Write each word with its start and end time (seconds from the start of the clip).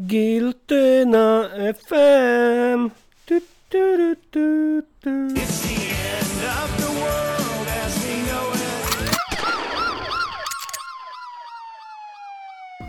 Giltyna 0.00 1.48
FM. 1.74 2.90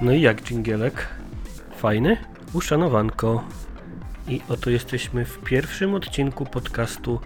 No 0.01 0.12
i 0.12 0.21
jak 0.21 0.41
dżingielek? 0.41 1.07
Fajny? 1.78 2.17
Uszanowanko. 2.54 3.44
I 4.28 4.42
oto 4.50 4.70
jesteśmy 4.70 5.26
w 5.26 5.39
pierwszym 5.39 5.94
odcinku 5.94 6.46
podcastu 6.46 7.20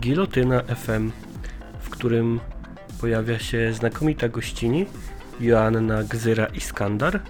Gilotyna 0.00 0.62
FM, 0.62 1.10
w 1.80 1.90
którym 1.90 2.40
pojawia 3.00 3.38
się 3.38 3.72
znakomita 3.72 4.28
gościni 4.28 4.86
Joanna 5.40 6.02
Gzyra 6.02 6.46
Iskandar, 6.46 7.20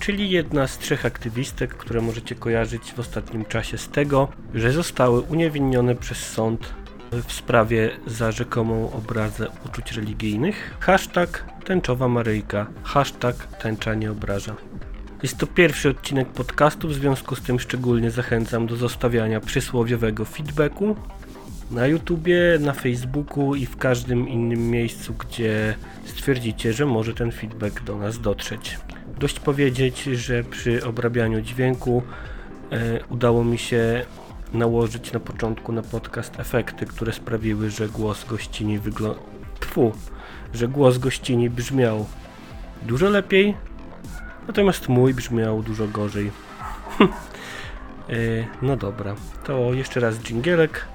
czyli 0.00 0.30
jedna 0.30 0.66
z 0.66 0.78
trzech 0.78 1.06
aktywistek, 1.06 1.74
które 1.74 2.00
możecie 2.00 2.34
kojarzyć 2.34 2.92
w 2.92 2.98
ostatnim 2.98 3.44
czasie 3.44 3.78
z 3.78 3.88
tego, 3.88 4.28
że 4.54 4.72
zostały 4.72 5.20
uniewinnione 5.20 5.94
przez 5.94 6.18
sąd 6.18 6.74
w 7.12 7.32
sprawie 7.32 7.90
za 8.06 8.32
rzekomą 8.32 8.92
obrazę 8.92 9.46
uczuć 9.66 9.92
religijnych. 9.92 10.76
Hashtag 10.80 11.44
tęczowa 11.64 12.08
Maryjka, 12.08 12.66
hashtag 12.82 13.36
tęcza 13.46 13.94
nie 13.94 14.12
obraża. 14.12 14.56
Jest 15.22 15.38
to 15.38 15.46
pierwszy 15.46 15.88
odcinek 15.88 16.28
podcastu, 16.28 16.88
w 16.88 16.94
związku 16.94 17.36
z 17.36 17.42
tym 17.42 17.60
szczególnie 17.60 18.10
zachęcam 18.10 18.66
do 18.66 18.76
zostawiania 18.76 19.40
przysłowiowego 19.40 20.24
feedbacku 20.24 20.96
na 21.70 21.86
YouTubie, 21.86 22.58
na 22.60 22.72
Facebooku 22.72 23.54
i 23.54 23.66
w 23.66 23.76
każdym 23.76 24.28
innym 24.28 24.70
miejscu, 24.70 25.14
gdzie 25.14 25.74
stwierdzicie, 26.04 26.72
że 26.72 26.86
może 26.86 27.14
ten 27.14 27.32
feedback 27.32 27.82
do 27.82 27.96
nas 27.96 28.20
dotrzeć. 28.20 28.78
Dość 29.20 29.40
powiedzieć, 29.40 30.02
że 30.02 30.44
przy 30.44 30.84
obrabianiu 30.84 31.40
dźwięku 31.40 32.02
e, 32.72 33.04
udało 33.08 33.44
mi 33.44 33.58
się 33.58 34.06
nałożyć 34.52 35.12
na 35.12 35.20
początku 35.20 35.72
na 35.72 35.82
podcast 35.82 36.40
efekty, 36.40 36.86
które 36.86 37.12
sprawiły, 37.12 37.70
że 37.70 37.88
głos 37.88 38.24
gościni 38.24 38.78
wyglądał. 38.78 39.22
że 40.54 40.68
głos 40.68 40.98
gościni 40.98 41.50
brzmiał 41.50 42.06
dużo 42.82 43.10
lepiej, 43.10 43.56
natomiast 44.46 44.88
mój 44.88 45.14
brzmiał 45.14 45.62
dużo 45.62 45.88
gorzej. 45.88 46.30
e, 47.00 47.04
no 48.62 48.76
dobra, 48.76 49.14
to 49.44 49.74
jeszcze 49.74 50.00
raz 50.00 50.14
dżingielek 50.14 50.86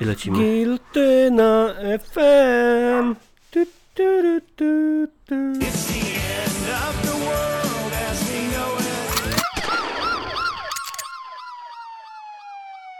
i 0.00 0.04
lecimy. 0.04 0.38
Giltyna 0.38 1.74
FM. 1.98 3.14
Tu, 3.50 3.66
tu, 3.94 4.40
tu. 5.26 5.68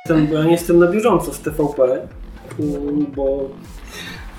Jestem, 0.08 0.27
bo 0.27 0.34
ja 0.34 0.44
nie 0.44 0.53
jestem 0.53 0.78
na 0.78 0.86
bieżąco 0.86 1.33
z 1.33 1.41
TVP, 1.41 2.09
mm, 2.61 3.06
bo 3.16 3.48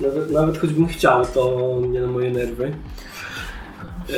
nawet, 0.00 0.30
nawet 0.30 0.58
choćbym 0.58 0.86
chciał, 0.86 1.26
to 1.26 1.76
nie 1.88 2.00
na 2.00 2.06
moje 2.06 2.30
nerwy. 2.30 2.72
Yy, 4.08 4.16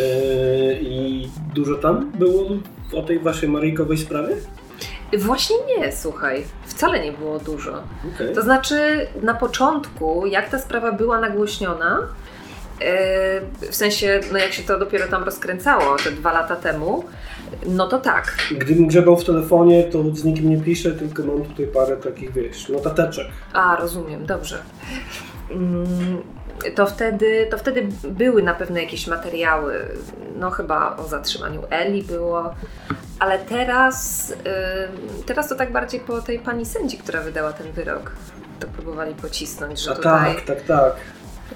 I 0.80 1.28
dużo 1.54 1.74
tam 1.74 2.10
było 2.18 2.44
o 2.92 3.02
tej 3.02 3.18
waszej 3.18 3.48
Maryjkowej 3.48 3.98
sprawie? 3.98 4.36
Właśnie 5.18 5.56
nie, 5.66 5.92
słuchaj. 5.92 6.44
Wcale 6.66 7.04
nie 7.04 7.12
było 7.12 7.38
dużo. 7.38 7.82
Okay. 8.14 8.34
To 8.34 8.42
znaczy, 8.42 9.06
na 9.22 9.34
początku, 9.34 10.26
jak 10.26 10.50
ta 10.50 10.58
sprawa 10.58 10.92
była 10.92 11.20
nagłośniona, 11.20 11.98
w 13.70 13.76
sensie, 13.76 14.20
no 14.32 14.38
jak 14.38 14.52
się 14.52 14.62
to 14.62 14.78
dopiero 14.78 15.08
tam 15.08 15.24
rozkręcało 15.24 15.96
te 16.04 16.10
dwa 16.10 16.32
lata 16.32 16.56
temu, 16.56 17.04
no 17.66 17.88
to 17.88 17.98
tak. 17.98 18.36
Gdybym 18.58 18.86
grzebał 18.86 19.16
w 19.16 19.24
telefonie, 19.24 19.84
to 19.84 20.02
z 20.14 20.24
nikim 20.24 20.50
nie 20.50 20.60
piszę, 20.60 20.92
tylko 20.92 21.22
mam 21.22 21.44
tutaj 21.44 21.66
parę 21.66 21.96
takich, 21.96 22.32
wiesz, 22.32 22.68
notateczek. 22.68 23.26
A, 23.52 23.76
rozumiem, 23.76 24.26
dobrze. 24.26 24.58
Mm, 25.50 26.22
to 26.74 26.86
wtedy, 26.86 27.46
to 27.50 27.58
wtedy 27.58 27.88
były 28.04 28.42
na 28.42 28.54
pewno 28.54 28.78
jakieś 28.78 29.06
materiały, 29.06 29.88
no 30.36 30.50
chyba 30.50 30.96
o 30.96 31.08
zatrzymaniu 31.08 31.62
Eli 31.70 32.02
było, 32.02 32.54
ale 33.18 33.38
teraz, 33.38 34.28
yy, 34.30 35.24
teraz 35.26 35.48
to 35.48 35.54
tak 35.54 35.72
bardziej 35.72 36.00
po 36.00 36.22
tej 36.22 36.38
pani 36.38 36.66
sędzi, 36.66 36.98
która 36.98 37.22
wydała 37.22 37.52
ten 37.52 37.72
wyrok, 37.72 38.12
to 38.60 38.66
próbowali 38.66 39.14
pocisnąć, 39.14 39.80
że 39.80 39.90
A 39.90 39.94
tutaj... 39.94 40.34
tak, 40.34 40.44
tak, 40.44 40.62
tak. 40.62 40.92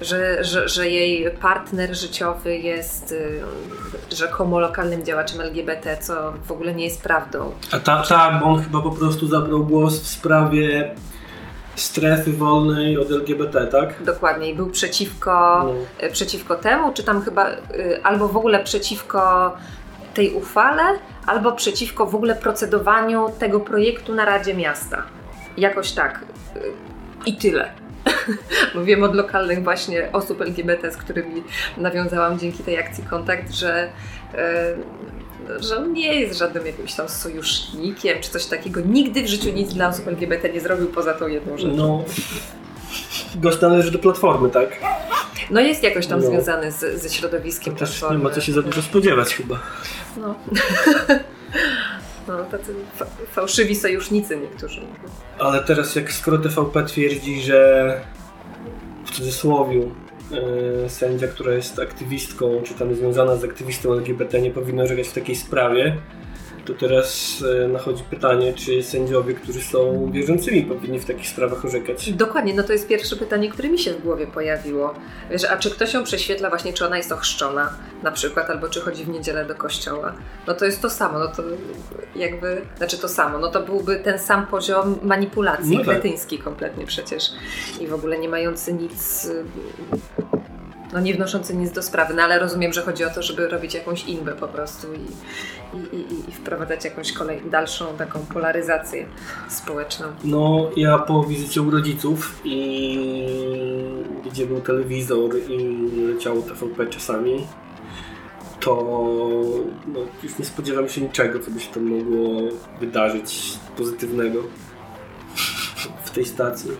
Że, 0.01 0.43
że, 0.43 0.69
że 0.69 0.89
jej 0.89 1.31
partner 1.31 1.95
życiowy 1.95 2.57
jest 2.57 3.11
y, 3.11 3.41
rzekomo 4.15 4.59
lokalnym 4.59 5.05
działaczem 5.05 5.41
LGBT, 5.41 5.97
co 5.97 6.33
w 6.45 6.51
ogóle 6.51 6.73
nie 6.73 6.83
jest 6.85 7.01
prawdą. 7.03 7.51
A 7.71 7.79
tak, 7.79 8.39
bo 8.39 8.45
on 8.45 8.63
chyba 8.63 8.81
po 8.81 8.91
prostu 8.91 9.27
zabrał 9.27 9.65
głos 9.65 10.01
w 10.01 10.07
sprawie 10.07 10.95
strefy 11.75 12.33
wolnej 12.33 12.97
od 12.97 13.11
LGBT, 13.11 13.67
tak? 13.67 14.03
Dokładnie, 14.03 14.49
i 14.49 14.55
był 14.55 14.69
przeciwko, 14.69 15.63
No. 15.65 16.05
y, 16.07 16.11
przeciwko 16.11 16.55
temu, 16.55 16.93
czy 16.93 17.03
tam 17.03 17.21
chyba 17.21 17.49
y, 17.51 17.55
albo 18.03 18.27
w 18.27 18.37
ogóle 18.37 18.63
przeciwko 18.63 19.53
tej 20.13 20.33
uchwale, 20.33 20.83
albo 21.25 21.51
przeciwko 21.51 22.05
w 22.05 22.15
ogóle 22.15 22.35
procedowaniu 22.35 23.29
tego 23.39 23.59
projektu 23.59 24.15
na 24.15 24.25
Radzie 24.25 24.53
Miasta. 24.53 25.03
Jakoś 25.57 25.91
tak. 25.91 26.19
I 27.25 27.37
tyle. 27.37 27.71
Bo 28.75 28.83
wiem 28.83 29.03
od 29.03 29.15
lokalnych 29.15 29.63
właśnie 29.63 30.09
osób 30.13 30.41
LGBT, 30.41 30.91
z 30.91 30.97
którymi 30.97 31.43
nawiązałam 31.77 32.39
dzięki 32.39 32.63
tej 32.63 32.77
akcji 32.79 33.03
kontakt, 33.03 33.51
że, 33.53 33.89
y, 34.33 35.63
że 35.63 35.77
on 35.77 35.93
nie 35.93 36.15
jest 36.19 36.39
żadnym 36.39 36.65
jakimś 36.65 36.93
tam 36.93 37.09
sojusznikiem 37.09 38.17
czy 38.21 38.29
coś 38.29 38.45
takiego. 38.45 38.81
Nigdy 38.85 39.23
w 39.23 39.27
życiu 39.27 39.49
nic 39.49 39.73
dla 39.73 39.87
osób 39.89 40.07
LGBT 40.07 40.49
nie 40.49 40.61
zrobił 40.61 40.87
poza 40.87 41.13
tą 41.13 41.27
jedną 41.27 41.57
rzeczą. 41.57 41.75
No. 41.75 42.03
Gość 43.35 43.61
należy 43.61 43.91
do 43.91 43.99
platformy, 43.99 44.49
tak? 44.49 44.69
No 45.49 45.61
jest 45.61 45.83
jakoś 45.83 46.07
tam 46.07 46.21
No. 46.21 46.27
związany 46.27 46.71
z, 46.71 47.01
ze 47.01 47.09
środowiskiem 47.09 47.75
Też 47.75 47.89
nie 47.93 47.99
Platformy. 47.99 48.23
ma 48.23 48.29
co 48.29 48.41
się 48.41 48.53
za 48.53 48.61
dużo 48.61 48.81
spodziewać 48.81 49.35
chyba. 49.35 49.59
No. 50.17 50.35
no, 52.27 52.43
tacy 52.45 52.73
fa- 52.95 53.05
fałszywi 53.31 53.75
sojusznicy 53.75 54.37
niektórzy. 54.37 54.81
Ale 55.39 55.63
teraz 55.63 55.95
jak 55.95 56.11
skoro 56.13 56.37
TVP 56.37 56.83
twierdzi, 56.83 57.41
że 57.41 58.01
w 59.05 59.11
cudzysłowiu 59.11 59.91
e, 60.85 60.89
sędzia, 60.89 61.27
która 61.27 61.53
jest 61.53 61.79
aktywistką, 61.79 62.61
czy 62.63 62.73
tam 62.73 62.95
związana 62.95 63.35
z 63.35 63.43
aktywistą 63.43 63.93
LGBT 63.93 64.41
nie 64.41 64.51
powinna 64.51 64.83
orzekać 64.83 65.07
w 65.07 65.13
takiej 65.13 65.35
sprawie, 65.35 65.97
to 66.67 66.73
teraz 66.73 67.43
e, 67.63 67.67
nachodzi 67.67 68.03
pytanie, 68.09 68.53
czy 68.53 68.83
sędziowie, 68.83 69.33
którzy 69.33 69.61
są 69.61 70.11
wierzącymi, 70.11 70.63
powinni 70.63 70.99
w 70.99 71.05
takich 71.05 71.27
sprawach 71.27 71.65
orzekać. 71.65 72.11
Dokładnie, 72.13 72.53
no 72.53 72.63
to 72.63 72.73
jest 72.73 72.87
pierwsze 72.87 73.15
pytanie, 73.15 73.49
które 73.49 73.69
mi 73.69 73.79
się 73.79 73.93
w 73.93 74.01
głowie 74.03 74.27
pojawiło. 74.27 74.93
Wiesz, 75.31 75.43
a 75.43 75.57
czy 75.57 75.71
ktoś 75.71 75.93
ją 75.93 76.03
prześwietla 76.03 76.49
właśnie, 76.49 76.73
czy 76.73 76.85
ona 76.85 76.97
jest 76.97 77.11
ochrzczona 77.11 77.69
na 78.03 78.11
przykład, 78.11 78.49
albo 78.49 78.69
czy 78.69 78.81
chodzi 78.81 79.03
w 79.05 79.09
niedzielę 79.09 79.45
do 79.45 79.55
kościoła? 79.55 80.13
No 80.47 80.53
to 80.53 80.65
jest 80.65 80.81
to 80.81 80.89
samo, 80.89 81.19
no 81.19 81.27
to 81.27 81.43
jakby, 82.15 82.61
znaczy 82.77 82.97
to 82.97 83.09
samo, 83.09 83.37
no 83.37 83.47
to 83.51 83.61
byłby 83.63 83.95
ten 83.95 84.19
sam 84.19 84.47
poziom 84.47 84.97
manipulacji, 85.03 85.77
No 85.77 85.83
tak. 85.83 85.87
kretyński 85.87 86.39
kompletnie 86.39 86.85
przecież 86.85 87.23
i 87.81 87.87
w 87.87 87.93
ogóle 87.93 88.19
nie 88.19 88.29
mający 88.29 88.73
nic, 88.73 89.25
y, 89.25 89.43
no 90.93 90.99
nie 90.99 91.13
wnoszący 91.13 91.55
nic 91.55 91.71
do 91.71 91.83
sprawy, 91.83 92.13
no 92.13 92.23
ale 92.23 92.39
rozumiem, 92.39 92.73
że 92.73 92.81
chodzi 92.81 93.05
o 93.05 93.09
to, 93.09 93.23
żeby 93.23 93.47
robić 93.47 93.73
jakąś 93.73 94.05
inbę 94.05 94.35
po 94.35 94.47
prostu 94.47 94.87
i, 94.93 94.97
i, 95.77 95.97
i, 95.97 96.29
i 96.29 96.31
wprowadzać 96.31 96.85
jakąś 96.85 97.11
kolej, 97.13 97.41
dalszą 97.51 97.97
taką 97.97 98.19
polaryzację 98.19 99.05
społeczną. 99.49 100.07
No, 100.23 100.69
ja 100.77 100.97
po 100.97 101.23
wizycie 101.23 101.61
u 101.61 101.71
rodziców 101.71 102.41
i 102.43 102.97
gdzie 104.25 104.45
był 104.45 104.61
telewizor 104.61 105.31
i 105.49 105.87
leciało 106.13 106.41
TVP 106.41 106.87
czasami, 106.87 107.47
to 108.59 108.83
no, 109.87 109.99
już 110.23 110.39
nie 110.39 110.45
spodziewam 110.45 110.89
się 110.89 111.01
niczego, 111.01 111.39
co 111.39 111.51
by 111.51 111.59
się 111.59 111.73
tam 111.73 111.83
mogło 111.83 112.41
wydarzyć 112.79 113.53
pozytywnego 113.77 114.43
w 116.03 116.11
tej 116.11 116.25
stacji. 116.25 116.71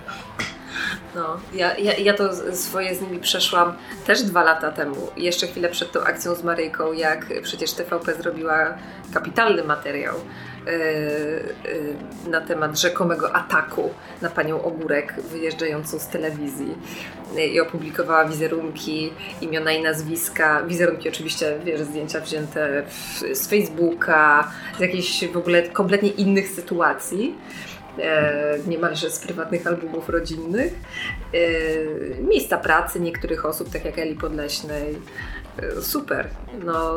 No, 1.15 1.37
ja, 1.53 1.77
ja, 1.77 1.93
ja 1.93 2.13
to 2.13 2.55
swoje 2.55 2.95
z 2.95 3.01
nimi 3.01 3.19
przeszłam 3.19 3.73
też 4.05 4.23
dwa 4.23 4.43
lata 4.43 4.71
temu, 4.71 5.07
jeszcze 5.17 5.47
chwilę 5.47 5.69
przed 5.69 5.91
tą 5.91 5.99
akcją 6.01 6.35
z 6.35 6.43
Maryjką, 6.43 6.93
jak 6.93 7.25
przecież 7.43 7.73
TVP 7.73 8.13
zrobiła 8.13 8.73
kapitalny 9.13 9.63
materiał 9.63 10.15
yy, 10.65 10.71
yy, 12.25 12.29
na 12.31 12.41
temat 12.41 12.79
rzekomego 12.79 13.35
ataku 13.35 13.89
na 14.21 14.29
panią 14.29 14.63
Ogórek 14.63 15.13
wyjeżdżającą 15.21 15.99
z 15.99 16.07
telewizji. 16.07 16.75
Yy, 17.35 17.47
i 17.47 17.59
opublikowała 17.59 18.25
wizerunki, 18.25 19.13
imiona 19.41 19.71
i 19.71 19.83
nazwiska, 19.83 20.63
wizerunki 20.63 21.09
oczywiście, 21.09 21.59
wiesz, 21.63 21.81
zdjęcia 21.81 22.21
wzięte 22.21 22.83
z 23.33 23.47
Facebooka, 23.47 24.51
z 24.77 24.79
jakichś 24.79 25.27
w 25.27 25.37
ogóle 25.37 25.63
kompletnie 25.63 26.09
innych 26.09 26.47
sytuacji. 26.47 27.35
e, 27.35 27.76
niemalże 28.67 29.09
z 29.11 29.19
prywatnych 29.19 29.67
albumów 29.67 30.09
rodzinnych, 30.09 30.73
e, 31.33 32.21
miejsca 32.21 32.57
pracy 32.57 32.99
niektórych 32.99 33.45
osób, 33.45 33.69
tak 33.69 33.85
jak 33.85 33.99
Eli 33.99 34.15
Podleśnej. 34.15 34.95
Y, 35.63 35.81
super. 35.81 36.29
No, 36.65 36.93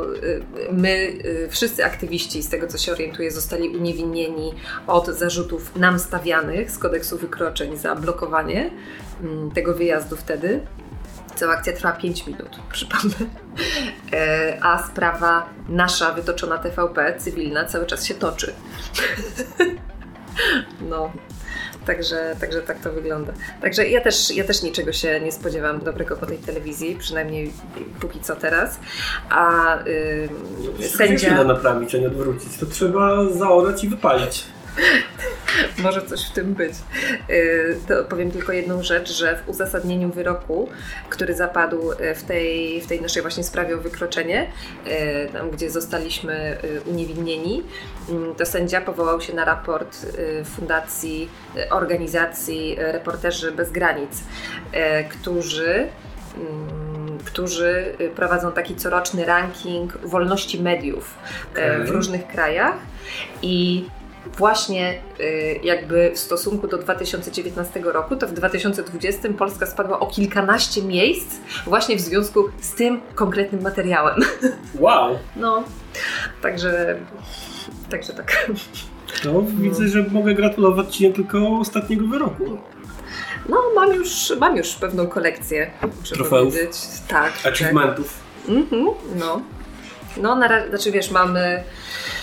my, 0.73 1.13
wszyscy 1.51 1.85
aktywiści, 1.85 2.43
z 2.43 2.49
tego 2.49 2.67
co 2.67 2.79
się 2.79 2.93
orientuję, 2.93 3.31
zostali 3.31 3.69
uniewinnieni 3.69 4.55
od 4.87 5.07
zarzutów 5.07 5.77
nam 5.77 5.99
stawianych 5.99 6.71
z 6.71 6.79
kodeksu 6.79 7.19
wykroczeń 7.19 7.77
za 7.77 7.95
blokowanie 7.95 8.71
mm, 9.23 9.51
tego 9.51 9.75
wyjazdu 9.75 10.17
wtedy. 10.17 10.61
Cała 11.35 11.53
akcja 11.53 11.73
trwa 11.73 11.93
5 11.93 12.27
minut, 12.27 12.59
przypomnę. 12.73 13.15
E, 14.13 14.59
a 14.63 14.87
sprawa 14.87 15.49
nasza, 15.69 16.13
wytoczona 16.13 16.59
TVP, 16.59 17.15
cywilna, 17.19 17.65
cały 17.65 17.87
czas 17.87 18.05
się 18.05 18.15
toczy. 18.15 18.53
No, 20.89 21.13
Także, 21.87 22.37
także 22.41 22.63
tak 22.63 22.81
to 22.81 22.93
wygląda. 22.93 23.33
Także 23.63 23.89
ja 23.89 24.01
też, 24.01 24.37
ja 24.37 24.45
też 24.45 24.63
niczego 24.63 24.93
się 24.93 25.21
nie 25.21 25.33
spodziewam 25.33 25.81
dobrego 25.81 26.17
po 26.17 26.27
tej 26.27 26.39
telewizji, 26.39 26.97
przynajmniej 26.99 27.53
póki 28.01 28.21
co 28.21 28.37
teraz. 28.37 28.81
A 29.31 29.77
yy, 30.79 30.89
sędzia... 30.89 31.29
Jeśli 31.29 31.47
naprawić, 31.47 31.95
a 31.95 31.99
nie 31.99 32.07
odwrócić, 32.07 32.57
to 32.61 32.67
trzeba 32.67 33.29
zaorać 33.31 33.85
i 33.85 33.89
wypalić. 33.89 34.45
Może 35.83 36.03
coś 36.03 36.29
w 36.29 36.33
tym 36.33 36.55
być. 36.55 36.73
Y, 37.31 37.79
to 37.89 38.05
powiem 38.05 38.31
tylko 38.31 38.53
jedną 38.53 38.83
rzecz, 38.83 39.13
że 39.13 39.37
w 39.37 39.49
uzasadnieniu 39.49 40.11
wyroku, 40.11 40.69
który 41.09 41.35
zapadł 41.35 41.93
y, 41.93 42.15
w 42.15 42.23
tej, 42.23 42.81
w 42.81 42.87
tej 42.87 43.01
naszej 43.01 43.23
właśnie 43.23 43.45
sprawie 43.45 43.75
o 43.75 43.79
wykroczenie, 43.79 44.53
y, 44.87 45.33
tam 45.33 45.51
gdzie 45.51 45.71
zostaliśmy 45.71 46.57
uniewinnieni, 46.87 47.63
mm, 48.09 48.35
to 48.35 48.47
sędzia 48.47 48.81
powołał 48.81 49.21
się 49.21 49.35
na 49.35 49.45
raport 49.45 50.07
Fundacji 50.45 51.29
Organizacji 51.71 52.77
Reporterzy 52.79 53.53
Bez 53.53 53.71
Granic, 53.71 54.11
którzy 55.11 55.89
mm, 56.37 57.19
którzy 57.25 57.95
prowadzą 58.17 58.53
taki 58.53 58.77
coroczny 58.77 59.25
ranking 59.25 59.99
wolności 59.99 60.63
mediów 60.63 61.15
okay. 61.53 61.85
w 61.85 61.91
różnych 61.91 62.27
krajach 62.27 62.75
i 63.43 63.85
właśnie 64.39 65.03
y, 65.21 65.61
jakby 65.63 66.11
w 66.15 66.19
stosunku 66.19 66.69
do 66.69 66.79
2019 66.79 67.81
roku, 67.81 68.17
to 68.17 68.27
w 68.27 68.33
2020 68.33 69.29
Polska 69.39 69.67
spadła 69.67 70.01
o 70.01 70.07
kilkanaście 70.07 70.83
miejsc 70.83 71.37
właśnie 71.67 71.97
w 71.97 72.01
związku 72.01 72.49
z 72.61 72.75
tym 72.75 73.01
konkretnym 73.15 73.63
materiałem. 73.63 74.21
Wow! 74.75 75.19
No, 75.37 75.65
także, 76.43 76.99
także 77.91 78.13
tak. 78.13 78.51
No, 79.25 79.43
widzę, 79.43 79.89
że 79.89 80.03
mogę 80.03 80.35
gratulować 80.35 80.97
Ci 80.97 81.05
nie 81.05 81.13
tylko 81.13 81.59
ostatniego 81.59 82.07
wyroku. 82.07 82.59
No, 83.49 83.57
mam 83.75 83.95
już, 83.95 84.33
mam 84.41 84.57
już 84.57 84.75
pewną 84.75 85.07
kolekcję, 85.07 85.71
muszę 86.01 86.15
Trofeów. 86.15 86.55
powiedzieć. 86.55 86.77
Tak. 87.09 87.33
Achievementów. 87.47 88.21
Tak. 88.47 88.57
Mhm, 88.57 88.87
no. 89.19 89.43
No, 90.17 90.37
na 90.37 90.49
razie, 90.49 90.69
znaczy 90.69 90.93
wiesz, 90.93 91.11
mamy 91.11 91.41
Y, 91.51 92.20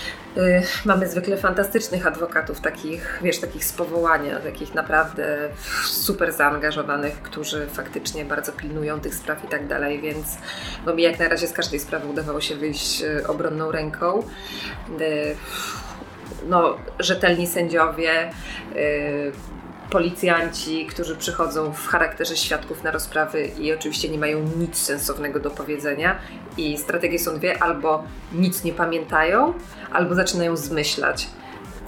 mamy 0.84 1.08
zwykle 1.08 1.36
fantastycznych 1.36 2.06
adwokatów, 2.06 2.60
takich, 2.60 3.20
wiesz, 3.22 3.38
takich 3.40 3.64
z 3.64 3.72
powołania, 3.72 4.40
takich 4.40 4.74
naprawdę 4.74 5.48
super 5.84 6.32
zaangażowanych, 6.32 7.22
którzy 7.22 7.66
faktycznie 7.66 8.24
bardzo 8.24 8.52
pilnują 8.52 9.00
tych 9.00 9.14
spraw 9.14 9.44
i 9.44 9.48
tak 9.48 9.66
dalej, 9.66 10.00
więc 10.00 10.38
no 10.86 10.94
mi 10.94 11.02
jak 11.02 11.18
na 11.18 11.28
razie 11.28 11.46
z 11.46 11.52
każdej 11.52 11.80
sprawy 11.80 12.08
udawało 12.08 12.40
się 12.40 12.56
wyjść 12.56 13.02
y, 13.02 13.26
obronną 13.26 13.72
ręką. 13.72 14.22
Y, 15.00 15.36
no, 16.48 16.76
rzetelni 16.98 17.46
sędziowie, 17.46 18.30
policjanci, 19.90 20.86
którzy 20.86 21.16
przychodzą 21.16 21.72
w 21.72 21.86
charakterze 21.86 22.36
świadków 22.36 22.84
na 22.84 22.90
rozprawy 22.90 23.50
i 23.60 23.72
oczywiście 23.72 24.08
nie 24.08 24.18
mają 24.18 24.50
nic 24.58 24.76
sensownego 24.76 25.40
do 25.40 25.50
powiedzenia. 25.50 26.18
I 26.56 26.78
strategie 26.78 27.18
są 27.18 27.38
dwie: 27.38 27.62
albo 27.62 28.04
nic 28.32 28.64
nie 28.64 28.72
pamiętają, 28.72 29.54
albo 29.92 30.14
zaczynają 30.14 30.56
zmyślać. 30.56 31.26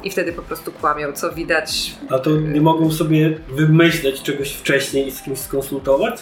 I 0.04 0.10
wtedy 0.10 0.32
po 0.32 0.42
prostu 0.42 0.72
kłamią, 0.72 1.12
co 1.12 1.32
widać. 1.32 1.94
A 2.10 2.18
to 2.18 2.30
nie 2.30 2.60
mogą 2.60 2.92
sobie 2.92 3.38
wymyśleć 3.48 4.22
czegoś 4.22 4.52
wcześniej 4.52 5.06
i 5.06 5.10
z 5.10 5.22
kimś 5.22 5.38
skonsultować? 5.38 6.20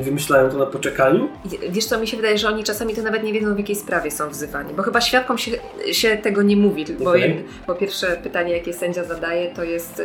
Wymyślają 0.00 0.50
to 0.50 0.58
na 0.58 0.66
poczekaniu? 0.66 1.28
Wiesz 1.68 1.84
co, 1.84 1.98
mi 2.00 2.06
się 2.06 2.16
wydaje, 2.16 2.38
że 2.38 2.48
oni 2.48 2.64
czasami 2.64 2.94
to 2.94 3.02
nawet 3.02 3.22
nie 3.22 3.32
wiedzą, 3.32 3.54
w 3.54 3.58
jakiej 3.58 3.76
sprawie 3.76 4.10
są 4.10 4.28
wzywani, 4.28 4.74
bo 4.74 4.82
chyba 4.82 5.00
świadkom 5.00 5.38
się, 5.38 5.50
się 5.92 6.16
tego 6.16 6.42
nie 6.42 6.56
mówi, 6.56 6.84
bo, 6.98 7.10
okay. 7.10 7.44
bo 7.66 7.74
pierwsze 7.74 8.16
pytanie, 8.22 8.52
jakie 8.52 8.72
sędzia 8.72 9.04
zadaje, 9.04 9.54
to 9.54 9.64
jest 9.64 10.02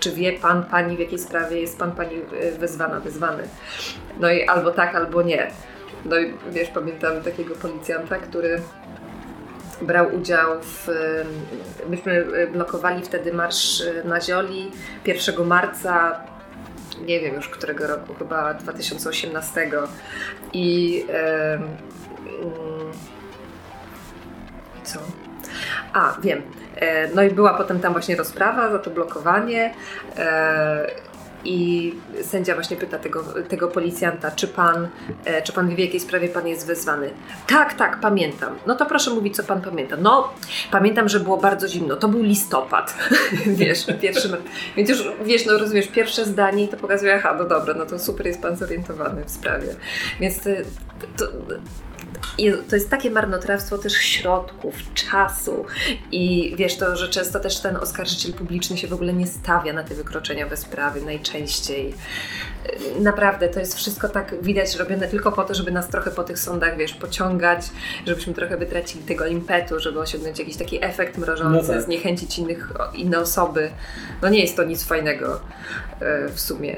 czy 0.00 0.12
wie 0.12 0.32
pan, 0.32 0.64
pani, 0.64 0.96
w 0.96 1.00
jakiej 1.00 1.18
sprawie 1.18 1.60
jest 1.60 1.78
pan, 1.78 1.92
pani 1.92 2.16
y, 2.16 2.58
wezwana, 2.58 3.00
wezwany. 3.00 3.42
No 4.20 4.30
i 4.30 4.44
albo 4.44 4.70
tak, 4.70 4.94
albo 4.94 5.22
nie. 5.22 5.50
No 6.04 6.18
i 6.18 6.34
wiesz, 6.52 6.68
pamiętam 6.68 7.22
takiego 7.22 7.54
policjanta, 7.54 8.16
który 8.16 8.60
brał 9.82 10.14
udział 10.16 10.60
w. 10.60 10.88
Myśmy 11.88 12.26
blokowali 12.52 13.02
wtedy 13.02 13.32
marsz 13.32 13.82
na 14.04 14.20
Zioli 14.20 14.70
1 15.06 15.46
marca 15.46 16.20
nie 17.06 17.20
wiem 17.20 17.34
już 17.34 17.48
którego 17.48 17.86
roku, 17.86 18.14
chyba 18.14 18.54
2018. 18.54 19.70
I 20.52 20.94
yy, 20.94 21.04
co? 24.84 24.98
A, 25.92 26.16
wiem. 26.22 26.42
E, 26.76 27.08
no 27.14 27.22
i 27.22 27.30
była 27.30 27.54
potem 27.54 27.80
tam 27.80 27.92
właśnie 27.92 28.16
rozprawa 28.16 28.70
za 28.70 28.78
to 28.78 28.90
blokowanie. 28.90 29.74
E, 31.44 31.48
i 31.48 31.94
sędzia 32.22 32.54
właśnie 32.54 32.76
pyta 32.76 32.98
tego, 32.98 33.24
tego 33.48 33.68
policjanta, 33.68 34.30
czy 34.30 34.48
pan, 34.48 34.88
e, 35.24 35.42
czy 35.42 35.52
pan 35.52 35.68
wie, 35.68 35.76
w 35.76 35.78
jakiej 35.78 36.00
sprawie 36.00 36.28
pan 36.28 36.48
jest 36.48 36.66
wezwany. 36.66 37.10
Tak, 37.46 37.74
tak, 37.74 38.00
pamiętam. 38.00 38.54
No 38.66 38.74
to 38.74 38.86
proszę 38.86 39.10
mówić, 39.10 39.36
co 39.36 39.44
pan 39.44 39.62
pamięta. 39.62 39.96
No, 39.96 40.32
pamiętam, 40.70 41.08
że 41.08 41.20
było 41.20 41.36
bardzo 41.36 41.68
zimno. 41.68 41.96
To 41.96 42.08
był 42.08 42.22
listopad. 42.22 42.94
wiesz, 43.46 43.86
pierwszy. 44.00 44.28
Więc 44.76 44.90
już, 44.90 45.08
wiesz, 45.24 45.46
no 45.46 45.58
rozumiesz, 45.58 45.88
pierwsze 45.88 46.24
zdanie 46.24 46.64
i 46.64 46.68
to 46.68 46.76
pokazuje, 46.76 47.14
aha, 47.14 47.36
no 47.38 47.44
dobra, 47.44 47.74
no 47.74 47.86
to 47.86 47.98
super 47.98 48.26
jest 48.26 48.42
pan 48.42 48.56
zorientowany 48.56 49.24
w 49.24 49.30
sprawie. 49.30 49.68
Więc 50.20 50.40
to, 50.40 50.50
to 51.16 51.32
i 52.38 52.52
to 52.70 52.76
jest 52.76 52.90
takie 52.90 53.10
marnotrawstwo 53.10 53.78
też 53.78 53.92
środków, 53.92 54.74
czasu 54.94 55.64
i 56.12 56.54
wiesz 56.56 56.76
to, 56.76 56.96
że 56.96 57.08
często 57.08 57.40
też 57.40 57.60
ten 57.60 57.76
oskarżyciel 57.76 58.32
publiczny 58.32 58.78
się 58.78 58.88
w 58.88 58.92
ogóle 58.92 59.12
nie 59.12 59.26
stawia 59.26 59.72
na 59.72 59.82
te 59.82 59.94
wykroczenia 59.94 60.46
sprawy 60.56 61.00
najczęściej. 61.00 61.94
Naprawdę, 63.00 63.48
to 63.48 63.60
jest 63.60 63.74
wszystko 63.74 64.08
tak 64.08 64.42
widać 64.42 64.76
robione 64.76 65.08
tylko 65.08 65.32
po 65.32 65.44
to, 65.44 65.54
żeby 65.54 65.70
nas 65.70 65.88
trochę 65.88 66.10
po 66.10 66.24
tych 66.24 66.38
sądach, 66.38 66.76
wiesz, 66.76 66.94
pociągać, 66.94 67.66
żebyśmy 68.06 68.34
trochę 68.34 68.56
wytracili 68.56 69.04
tego 69.04 69.26
impetu, 69.26 69.80
żeby 69.80 70.00
osiągnąć 70.00 70.38
jakiś 70.38 70.56
taki 70.56 70.84
efekt 70.84 71.18
mrożący, 71.18 71.68
no 71.68 71.74
tak. 71.74 71.82
zniechęcić 71.82 72.38
innych, 72.38 72.72
inne 72.94 73.18
osoby. 73.18 73.70
No 74.22 74.28
nie 74.28 74.40
jest 74.40 74.56
to 74.56 74.64
nic 74.64 74.84
fajnego 74.84 75.40
e, 76.00 76.28
w 76.28 76.40
sumie. 76.40 76.76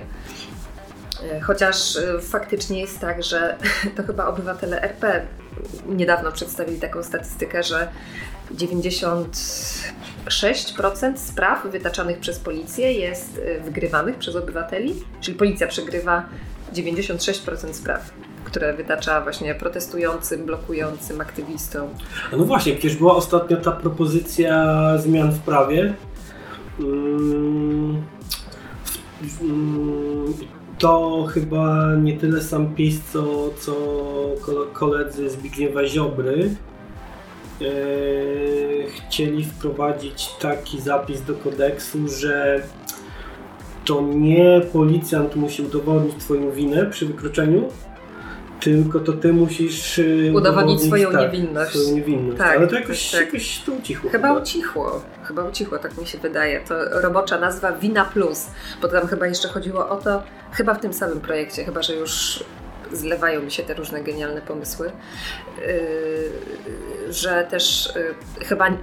E, 1.22 1.40
chociaż 1.40 1.96
e, 1.96 2.20
faktycznie 2.20 2.80
jest 2.80 3.00
tak, 3.00 3.22
że 3.22 3.56
to 3.96 4.02
chyba 4.02 4.26
obywatele 4.26 4.82
RP 4.82 5.26
niedawno 5.88 6.32
przedstawili 6.32 6.80
taką 6.80 7.02
statystykę, 7.02 7.62
że 7.62 7.88
96% 8.54 11.16
spraw 11.16 11.66
wytaczanych 11.66 12.18
przez 12.18 12.38
policję 12.38 12.92
jest 12.92 13.40
e, 13.44 13.60
wygrywanych 13.60 14.16
przez 14.16 14.36
obywateli, 14.36 14.94
czyli 15.20 15.38
policja 15.38 15.66
przegrywa 15.66 16.24
96% 16.74 17.72
spraw 17.72 18.10
które 18.44 18.74
wytacza 18.74 19.20
właśnie 19.20 19.54
protestującym, 19.54 20.46
blokującym, 20.46 21.20
aktywistom. 21.20 21.88
No 22.32 22.44
właśnie, 22.44 22.72
przecież 22.72 22.96
była 22.96 23.14
ostatnio 23.14 23.56
ta 23.56 23.72
propozycja 23.72 24.76
zmian 24.98 25.32
w 25.32 25.38
prawie. 25.38 25.94
Hmm 26.78 28.02
to 30.78 31.26
chyba 31.34 31.94
nie 31.94 32.16
tyle 32.16 32.42
sam 32.42 32.74
PiS, 32.74 33.00
co, 33.12 33.50
co 33.60 33.76
koledzy 34.72 35.30
Zbigniewa 35.30 35.86
Ziobry. 35.86 36.50
E, 37.60 37.66
chcieli 38.90 39.44
wprowadzić 39.44 40.28
taki 40.40 40.80
zapis 40.80 41.22
do 41.22 41.34
kodeksu, 41.34 42.08
że 42.08 42.62
to 43.84 44.02
nie 44.02 44.60
policjant 44.72 45.36
musi 45.36 45.62
udowodnić 45.62 46.14
Twoją 46.14 46.50
winę 46.50 46.86
przy 46.86 47.06
wykroczeniu, 47.06 47.68
tylko 48.66 49.00
to 49.00 49.12
ty 49.12 49.32
musisz 49.32 49.98
y, 49.98 50.32
udowodnić 50.34 50.82
swoją 50.82 51.12
tak, 51.12 51.20
niewinność. 51.20 51.70
Swoją 51.70 51.96
niewinność. 51.96 52.38
Tak, 52.38 52.56
Ale 52.56 52.66
to 52.66 52.74
jakoś, 52.74 53.10
tak. 53.10 53.20
jakoś 53.20 53.58
to 53.58 53.72
ucichło. 53.72 54.10
Chyba, 54.10 54.28
chyba 54.28 54.40
ucichło. 54.40 55.02
Chyba 55.24 55.44
ucichło, 55.44 55.78
tak 55.78 55.98
mi 55.98 56.06
się 56.06 56.18
wydaje. 56.18 56.60
To 56.60 57.00
robocza 57.00 57.38
nazwa 57.38 57.72
Wina 57.72 58.04
Plus, 58.04 58.46
bo 58.82 58.88
tam 58.88 59.08
chyba 59.08 59.26
jeszcze 59.26 59.48
chodziło 59.48 59.88
o 59.88 59.96
to, 59.96 60.22
chyba 60.52 60.74
w 60.74 60.80
tym 60.80 60.92
samym 60.92 61.20
projekcie, 61.20 61.64
chyba 61.64 61.82
że 61.82 61.94
już 61.94 62.44
zlewają 62.92 63.42
mi 63.42 63.50
się 63.50 63.62
te 63.62 63.74
różne 63.74 64.02
genialne 64.02 64.42
pomysły, 64.42 64.92
yy, 65.58 67.12
że 67.12 67.46
też 67.50 67.92
yy, 68.38 68.44
chyba 68.44 68.68
yy, 68.68 68.76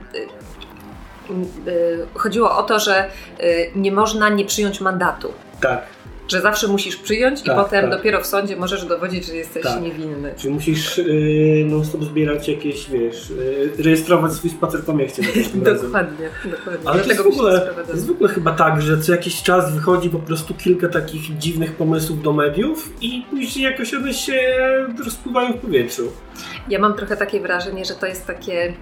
chodziło 2.13 2.57
o 2.57 2.63
to, 2.63 2.79
że 2.79 3.09
y, 3.43 3.71
nie 3.75 3.91
można 3.91 4.29
nie 4.29 4.45
przyjąć 4.45 4.81
mandatu. 4.81 5.33
Tak. 5.61 5.81
Że 6.27 6.41
zawsze 6.41 6.67
musisz 6.67 6.95
przyjąć 6.95 7.41
Tak, 7.41 7.55
i 7.57 7.59
potem 7.63 7.81
tak. 7.81 7.97
dopiero 7.97 8.21
w 8.21 8.25
sądzie 8.25 8.55
możesz 8.55 8.85
dowodzić, 8.85 9.25
że 9.25 9.35
jesteś 9.35 9.63
Tak. 9.63 9.81
niewinny. 9.81 10.33
Czyli 10.37 10.53
musisz 10.53 10.97
yy, 10.97 11.65
non 11.69 11.85
stop 11.85 12.03
zbierać 12.03 12.47
jakieś, 12.47 12.89
wiesz, 12.89 13.29
yy, 13.29 13.83
rejestrować 13.83 14.33
swój 14.33 14.49
spacer 14.49 14.83
po 14.83 14.93
mieście. 14.93 15.21
Dokładnie, 15.55 16.29
dokładnie. 16.45 16.89
Ale 16.89 17.03
to 17.03 17.09
jest, 17.09 17.21
w 17.21 17.27
ogóle, 17.27 17.69
jest 17.93 18.07
w 18.07 18.11
ogóle 18.11 18.29
chyba 18.29 18.51
tak, 18.51 18.81
że 18.81 18.97
co 18.97 19.11
jakiś 19.11 19.43
czas 19.43 19.73
wychodzi 19.73 20.09
po 20.09 20.19
prostu 20.19 20.53
kilka 20.53 20.89
takich 20.89 21.37
dziwnych 21.37 21.75
pomysłów 21.75 22.21
do 22.21 22.33
mediów 22.33 22.89
i 23.01 23.25
później 23.29 23.65
jakoś 23.65 23.93
one 23.93 24.13
się 24.13 24.39
rozpływają 25.05 25.53
w 25.53 25.57
powietrzu. 25.57 26.11
Ja 26.69 26.79
mam 26.79 26.93
trochę 26.93 27.17
takie 27.17 27.39
wrażenie, 27.41 27.85
że 27.85 27.93
to 27.93 28.05
jest 28.05 28.25
takie 28.27 28.73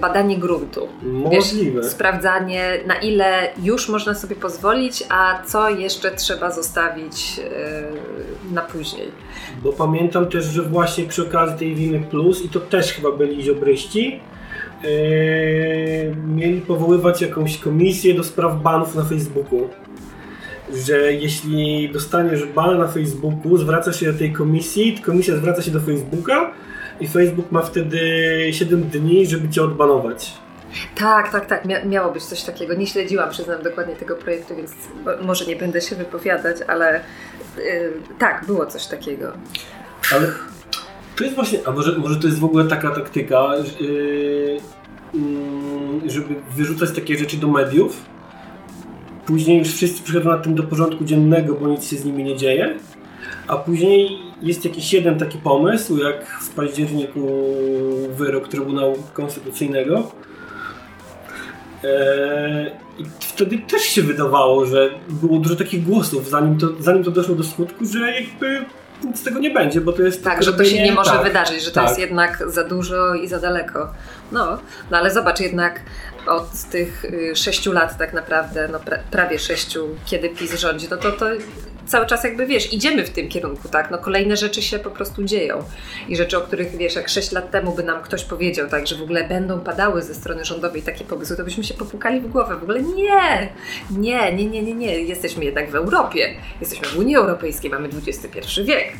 badanie 0.00 0.38
gruntu. 0.38 0.88
Możliwe. 1.02 1.84
sprawdzanie, 1.84 2.80
na 2.86 2.94
ile 2.94 3.48
już 3.62 3.88
można 3.88 4.14
sobie 4.14 4.36
pozwolić, 4.36 5.04
a 5.08 5.42
co 5.46 5.70
jeszcze 5.70 6.10
trzeba 6.10 6.50
zostawić 6.50 7.40
y, 8.50 8.54
na 8.54 8.62
później. 8.62 9.08
Bo 9.62 9.72
pamiętam 9.72 10.26
też, 10.26 10.44
że 10.44 10.62
właśnie 10.62 11.04
przy 11.04 11.22
okazji 11.22 11.58
tej 11.58 11.74
winy 11.74 12.00
plus, 12.10 12.44
i 12.44 12.48
to 12.48 12.60
też 12.60 12.92
chyba 12.92 13.12
byli 13.12 13.42
ziobryści, 13.42 14.20
yy, 14.82 14.90
mieli 16.26 16.60
powoływać 16.60 17.22
jakąś 17.22 17.58
komisję 17.58 18.14
do 18.14 18.24
spraw 18.24 18.62
banów 18.62 18.94
na 18.94 19.04
Facebooku. 19.04 19.68
Że 20.86 21.12
jeśli 21.12 21.90
dostaniesz 21.92 22.46
ban 22.46 22.78
na 22.78 22.88
Facebooku, 22.88 23.56
zwracasz 23.56 24.00
się 24.00 24.12
do 24.12 24.18
tej 24.18 24.32
komisji, 24.32 24.98
komisja 25.04 25.36
zwraca 25.36 25.62
się 25.62 25.70
do 25.70 25.80
Facebooka 25.80 26.52
i 27.00 27.08
Facebook 27.08 27.52
ma 27.52 27.62
wtedy 27.62 27.98
7 28.52 28.82
dni, 28.82 29.26
żeby 29.26 29.48
cię 29.48 29.62
odbanować. 29.62 30.32
Tak, 30.94 31.32
tak, 31.32 31.46
tak, 31.46 31.64
mia- 31.64 31.86
miało 31.86 32.12
być 32.12 32.24
coś 32.24 32.42
takiego. 32.42 32.74
Nie 32.74 32.86
śledziłam, 32.86 33.30
przyznam, 33.30 33.62
dokładnie 33.62 33.96
tego 33.96 34.16
projektu, 34.16 34.56
więc 34.56 34.72
może 35.22 35.46
nie 35.46 35.56
będę 35.56 35.80
się 35.80 35.96
wypowiadać, 35.96 36.56
ale 36.68 37.00
y, 37.58 37.92
tak, 38.18 38.44
było 38.46 38.66
coś 38.66 38.86
takiego. 38.86 39.32
Ale 40.12 40.26
to 41.16 41.24
jest 41.24 41.36
właśnie, 41.36 41.58
a 41.66 41.70
może, 41.70 41.98
może 41.98 42.16
to 42.16 42.26
jest 42.26 42.38
w 42.38 42.44
ogóle 42.44 42.64
taka 42.64 42.90
taktyka, 42.90 43.52
yy, 43.80 44.58
mm, 45.14 46.10
żeby 46.10 46.34
wyrzucać 46.56 46.90
takie 46.90 47.16
rzeczy 47.18 47.36
do 47.36 47.48
mediów, 47.48 48.02
później 49.26 49.58
już 49.58 49.68
wszyscy 49.68 50.02
przychodzą 50.02 50.30
na 50.30 50.38
tym 50.38 50.54
do 50.54 50.62
porządku 50.62 51.04
dziennego, 51.04 51.54
bo 51.54 51.68
nic 51.68 51.90
się 51.90 51.96
z 51.96 52.04
nimi 52.04 52.24
nie 52.24 52.36
dzieje, 52.36 52.78
a 53.48 53.56
później 53.56 54.25
jest 54.42 54.64
jakiś 54.64 54.92
jeden 54.92 55.18
taki 55.18 55.38
pomysł, 55.38 55.96
jak 55.96 56.26
w 56.26 56.50
październiku 56.54 57.20
wyrok 58.10 58.48
Trybunału 58.48 58.96
Konstytucyjnego, 59.12 60.12
Eee, 61.84 62.72
I 62.98 63.04
wtedy 63.20 63.58
też 63.58 63.82
się 63.82 64.02
wydawało, 64.02 64.66
że 64.66 64.90
było 65.08 65.38
dużo 65.38 65.56
takich 65.56 65.84
głosów, 65.84 66.28
zanim 66.28 66.58
to, 66.58 66.66
zanim 66.80 67.04
to 67.04 67.10
doszło 67.10 67.34
do 67.34 67.44
skutku, 67.44 67.84
że 67.84 68.12
jakby 68.12 68.64
nic 69.04 69.20
z 69.20 69.22
tego 69.22 69.38
nie 69.38 69.50
będzie, 69.50 69.80
bo 69.80 69.92
to 69.92 70.02
jest 70.02 70.24
Tak, 70.24 70.42
że 70.42 70.52
to 70.52 70.64
się 70.64 70.82
nie 70.82 70.92
może 70.92 71.10
tak. 71.10 71.24
wydarzyć, 71.24 71.62
że 71.62 71.70
to 71.70 71.74
tak. 71.74 71.88
jest 71.88 71.98
jednak 71.98 72.42
za 72.46 72.64
dużo 72.64 73.14
i 73.14 73.28
za 73.28 73.38
daleko. 73.38 73.92
No, 74.32 74.58
no 74.90 74.96
ale 74.96 75.10
zobacz 75.10 75.40
jednak 75.40 75.80
od 76.26 76.52
tych 76.70 77.04
y, 77.04 77.36
sześciu 77.36 77.72
lat 77.72 77.98
tak 77.98 78.12
naprawdę, 78.12 78.68
no 78.72 78.80
pra, 78.80 78.98
prawie 79.10 79.38
sześciu, 79.38 79.88
kiedy 80.06 80.28
PiS 80.28 80.60
rządzi, 80.60 80.86
no 80.90 80.96
to, 80.96 81.12
to 81.12 81.26
cały 81.86 82.06
czas 82.06 82.24
jakby 82.24 82.46
wiesz, 82.46 82.72
idziemy 82.72 83.04
w 83.04 83.10
tym 83.10 83.28
kierunku, 83.28 83.68
tak? 83.68 83.90
No 83.90 83.98
kolejne 83.98 84.36
rzeczy 84.36 84.62
się 84.62 84.78
po 84.78 84.90
prostu 84.90 85.24
dzieją. 85.24 85.62
I 86.08 86.16
rzeczy, 86.16 86.38
o 86.38 86.40
których 86.40 86.76
wiesz, 86.76 86.94
jak 86.94 87.08
sześć 87.08 87.32
lat 87.32 87.50
temu 87.50 87.74
by 87.74 87.82
nam 87.82 88.02
ktoś 88.02 88.24
powiedział, 88.24 88.68
tak, 88.68 88.86
że 88.86 88.96
w 88.96 89.02
ogóle 89.02 89.28
będą 89.28 89.60
padały 89.60 90.02
ze 90.02 90.14
strony 90.14 90.44
rządowej 90.44 90.82
takie 90.82 91.04
pomysły, 91.04 91.36
to 91.36 91.44
byśmy 91.44 91.64
się 91.64 91.74
popukali 91.74 92.20
w 92.20 92.28
głowę. 92.28 92.56
W 92.56 92.62
ogóle 92.62 92.82
nie! 92.82 93.48
Nie, 93.90 94.32
nie, 94.32 94.46
nie, 94.46 94.62
nie, 94.62 94.74
nie. 94.74 95.00
Jesteśmy 95.00 95.44
jednak 95.44 95.70
w 95.70 95.74
Europie. 95.74 96.34
Jesteśmy 96.60 96.88
w 96.88 96.98
Unii 96.98 97.16
Europejskiej, 97.16 97.70
mamy 97.70 97.88
XXI 98.06 98.62
wiek. 98.64 98.92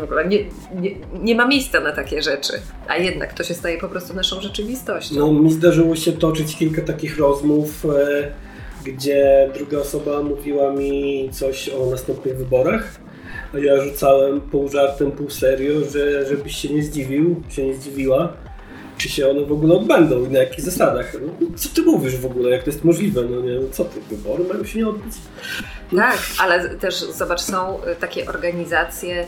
W 0.00 0.02
ogóle 0.02 0.28
nie, 0.28 0.38
nie, 0.74 0.90
nie 1.22 1.34
ma 1.34 1.46
miejsca 1.46 1.80
na 1.80 1.92
takie 1.92 2.22
rzeczy. 2.22 2.52
A 2.88 2.96
jednak 2.96 3.34
to 3.34 3.44
się 3.44 3.54
staje 3.54 3.78
po 3.78 3.88
prostu 3.88 4.14
naszą 4.14 4.40
rzeczywistością. 4.40 5.14
No, 5.14 5.32
mi 5.32 5.52
zdarzyło 5.52 5.96
się 5.96 6.12
toczyć 6.12 6.56
kilka 6.56 6.82
takich 6.82 7.18
rozmów, 7.18 7.84
e, 7.84 8.49
gdzie 8.84 9.50
druga 9.54 9.78
osoba 9.78 10.22
mówiła 10.22 10.72
mi 10.72 11.28
coś 11.32 11.68
o 11.68 11.90
następnych 11.90 12.36
wyborach, 12.36 13.00
a 13.54 13.58
ja 13.58 13.80
rzucałem 13.80 14.40
pół 14.40 14.68
żartem, 14.68 15.12
pół 15.12 15.30
serio, 15.30 15.80
że 15.92 16.26
żebyś 16.26 16.56
się 16.56 16.74
nie 16.74 16.82
zdziwił, 16.82 17.42
się 17.48 17.66
nie 17.66 17.74
zdziwiła, 17.74 18.32
czy 18.98 19.08
się 19.08 19.30
one 19.30 19.40
w 19.44 19.52
ogóle 19.52 19.74
odbędą 19.74 20.24
i 20.24 20.28
na 20.28 20.38
jakich 20.38 20.64
zasadach. 20.64 21.16
No, 21.40 21.46
co 21.56 21.68
ty 21.68 21.82
mówisz 21.82 22.16
w 22.16 22.26
ogóle, 22.26 22.50
jak 22.50 22.62
to 22.62 22.70
jest 22.70 22.84
możliwe? 22.84 23.22
No 23.30 23.40
nie, 23.40 23.70
co 23.72 23.84
ty, 23.84 24.00
wybory 24.10 24.44
mają 24.44 24.64
się 24.64 24.78
nie 24.78 24.88
odbyć? 24.88 25.14
Tak, 25.96 26.18
ale 26.40 26.68
też 26.68 27.00
zobacz, 27.00 27.40
są 27.40 27.78
takie 28.00 28.26
organizacje, 28.26 29.26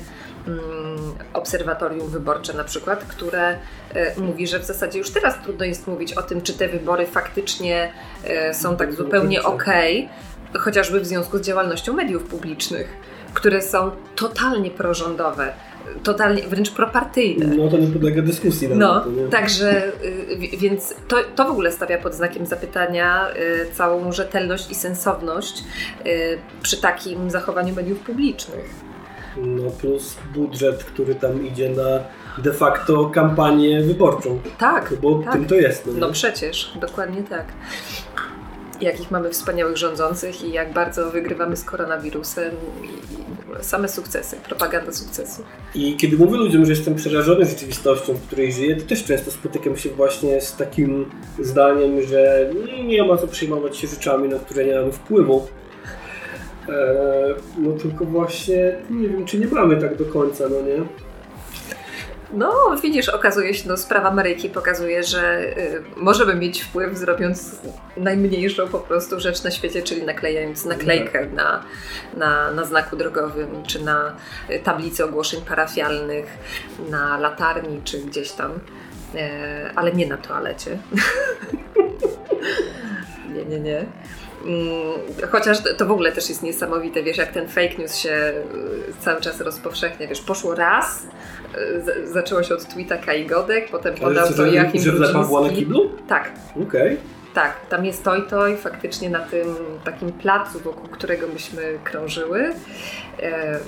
obserwatorium 1.33 2.09
wyborcze 2.09 2.53
na 2.55 2.65
przykład, 2.65 3.05
które 3.05 3.53
y, 4.17 4.21
mówi, 4.21 4.47
że 4.47 4.59
w 4.61 4.65
zasadzie 4.65 4.99
już 4.99 5.11
teraz 5.11 5.35
trudno 5.43 5.65
jest 5.65 5.87
mówić 5.87 6.13
o 6.13 6.23
tym, 6.23 6.43
czy 6.43 6.53
te 6.53 6.69
wybory 6.69 7.07
faktycznie 7.07 7.93
y, 8.51 8.55
są 8.55 8.77
tak 8.77 8.95
zupełnie 8.95 9.43
okej, 9.43 10.09
chociażby 10.59 11.01
w 11.01 11.07
związku 11.07 11.39
z 11.39 11.41
działalnością 11.41 11.93
mediów 11.93 12.23
publicznych, 12.25 12.97
które 13.35 13.63
są 13.63 13.91
totalnie 14.17 14.71
prorządowe, 14.71 15.53
totalnie 16.03 16.43
wręcz 16.43 16.71
propartyjne. 16.71 17.47
No 17.57 17.69
to 17.69 17.79
nie 17.79 17.87
podlega 17.87 18.23
dyskusji 18.23 18.69
nawet. 18.69 18.81
No, 18.81 19.01
to 19.01 19.11
nie? 19.11 19.29
także, 19.29 19.87
y, 20.05 20.37
wi- 20.39 20.59
więc 20.59 20.95
to, 21.09 21.17
to 21.37 21.45
w 21.45 21.51
ogóle 21.51 21.73
stawia 21.73 21.99
pod 21.99 22.15
znakiem 22.15 22.47
zapytania 22.47 23.29
y, 23.31 23.67
całą 23.75 24.13
rzetelność 24.13 24.71
i 24.71 24.75
sensowność 24.75 25.65
y, 26.07 26.39
przy 26.63 26.81
takim 26.81 27.31
zachowaniu 27.31 27.75
mediów 27.75 27.99
publicznych. 28.01 28.92
No 29.37 29.71
plus 29.71 30.17
budżet, 30.35 30.85
który 30.85 31.15
tam 31.15 31.47
idzie 31.47 31.71
na 31.71 32.01
de 32.39 32.53
facto 32.53 33.07
kampanię 33.07 33.83
wyborczą. 33.83 34.41
Tak, 34.59 34.95
Bo 35.03 35.23
tak. 35.25 35.33
tym 35.33 35.45
to 35.45 35.55
jest. 35.55 35.87
No, 35.87 35.93
No 35.93 36.13
przecież, 36.13 36.73
dokładnie 36.81 37.23
tak. 37.23 37.45
Jakich 38.81 39.11
mamy 39.11 39.31
wspaniałych 39.31 39.77
rządzących 39.77 40.45
i 40.45 40.53
jak 40.53 40.73
bardzo 40.73 41.11
wygrywamy 41.11 41.57
z 41.57 41.65
koronawirusem 41.65 42.53
i, 42.83 42.89
same 43.65 43.89
sukcesy, 43.89 44.37
propaganda 44.37 44.93
sukcesu. 44.93 45.43
I 45.75 45.97
kiedy 45.97 46.17
mówię 46.17 46.37
ludziom, 46.37 46.65
że 46.65 46.73
jestem 46.73 46.95
przerażony 46.95 47.45
rzeczywistością, 47.45 48.15
w 48.15 48.27
której 48.27 48.53
żyję, 48.53 48.77
to 48.77 48.87
też 48.87 49.05
często 49.05 49.31
spotykam 49.31 49.77
się 49.77 49.91
właśnie 49.91 50.41
z 50.41 50.57
takim 50.57 51.11
zdaniem, 51.41 52.03
że 52.03 52.51
nie, 52.67 52.85
nie 52.85 53.05
ma 53.05 53.17
co 53.17 53.27
przejmować 53.29 53.77
się 53.77 53.87
rzeczami, 53.87 54.29
na 54.29 54.39
które 54.39 54.65
nie 54.65 54.75
mamy 54.75 54.93
wpływu. 54.93 55.47
Eee, 56.69 57.35
no 57.59 57.73
tylko 57.73 58.05
właśnie 58.05 58.77
nie 58.91 59.09
wiem, 59.09 59.25
czy 59.25 59.39
nie 59.39 59.47
mamy 59.47 59.77
tak 59.77 59.97
do 59.97 60.05
końca, 60.05 60.45
no 60.49 60.63
nie? 60.63 60.85
No, 62.33 62.77
widzisz, 62.83 63.09
okazuje 63.09 63.55
się, 63.55 63.69
no 63.69 63.77
sprawa 63.77 64.11
Maryjki 64.11 64.49
pokazuje, 64.49 65.03
że 65.03 65.41
y, 65.59 65.83
możemy 65.97 66.35
mieć 66.35 66.63
wpływ 66.63 66.99
zrobiąc 66.99 67.61
najmniejszą 67.97 68.69
po 68.69 68.79
prostu 68.79 69.21
rzecz 69.21 69.45
na 69.45 69.51
świecie, 69.51 69.83
czyli 69.83 70.03
naklejając 70.03 70.65
naklejkę 70.65 71.27
na, 71.27 71.63
na, 72.17 72.51
na 72.51 72.65
znaku 72.65 72.97
drogowym, 72.97 73.63
czy 73.67 73.85
na 73.85 74.17
y, 74.51 74.59
tablicy 74.59 75.05
ogłoszeń 75.05 75.41
parafialnych, 75.49 76.27
na 76.91 77.19
latarni, 77.19 77.81
czy 77.85 77.99
gdzieś 77.99 78.33
tam, 78.33 78.53
e, 79.15 79.71
ale 79.75 79.93
nie 79.93 80.07
na 80.07 80.17
toalecie. 80.17 80.79
nie, 83.35 83.45
nie, 83.45 83.61
nie. 83.61 83.87
Mm, 84.47 85.29
Chociaż 85.31 85.59
to- 85.79 85.87
w 85.87 85.91
ogóle 85.93 86.13
też 86.13 86.29
jest 86.29 86.43
niesamowite, 86.43 87.03
wiesz, 87.03 87.17
jak 87.17 87.33
ten 87.33 87.49
fake 87.49 87.79
news 87.79 87.97
się 87.97 88.11
y, 88.11 88.93
cały 89.01 89.21
czas 89.21 89.41
rozpowszechnia, 89.41 90.07
wiesz, 90.07 90.21
poszło 90.21 90.55
raz, 90.55 91.03
y, 91.03 91.83
z- 91.83 92.13
zaczęło 92.13 92.43
się 92.43 92.55
od 92.55 92.69
tweeta 92.69 92.97
Kai 92.99 93.27
Godek, 93.27 93.71
potem 93.71 93.95
podał 93.95 94.33
to 94.33 94.47
Joachim 94.47 94.81
na 95.01 95.23
Brudziński. 95.23 95.57
kiblu? 95.57 95.91
Tak, 96.09 96.31
Okej. 96.69 96.97
tak, 97.35 97.53
tam 97.69 97.85
jest 97.85 98.05
toj 98.05 98.23
toj, 98.31 98.57
faktycznie 98.57 99.11
na 99.11 99.19
tym 99.21 99.47
takim 99.85 100.13
placu, 100.13 100.61
wokół 100.61 100.89
którego 100.89 101.27
myśmy 101.29 101.79
krążyły. 101.85 102.53
E, 103.23 103.59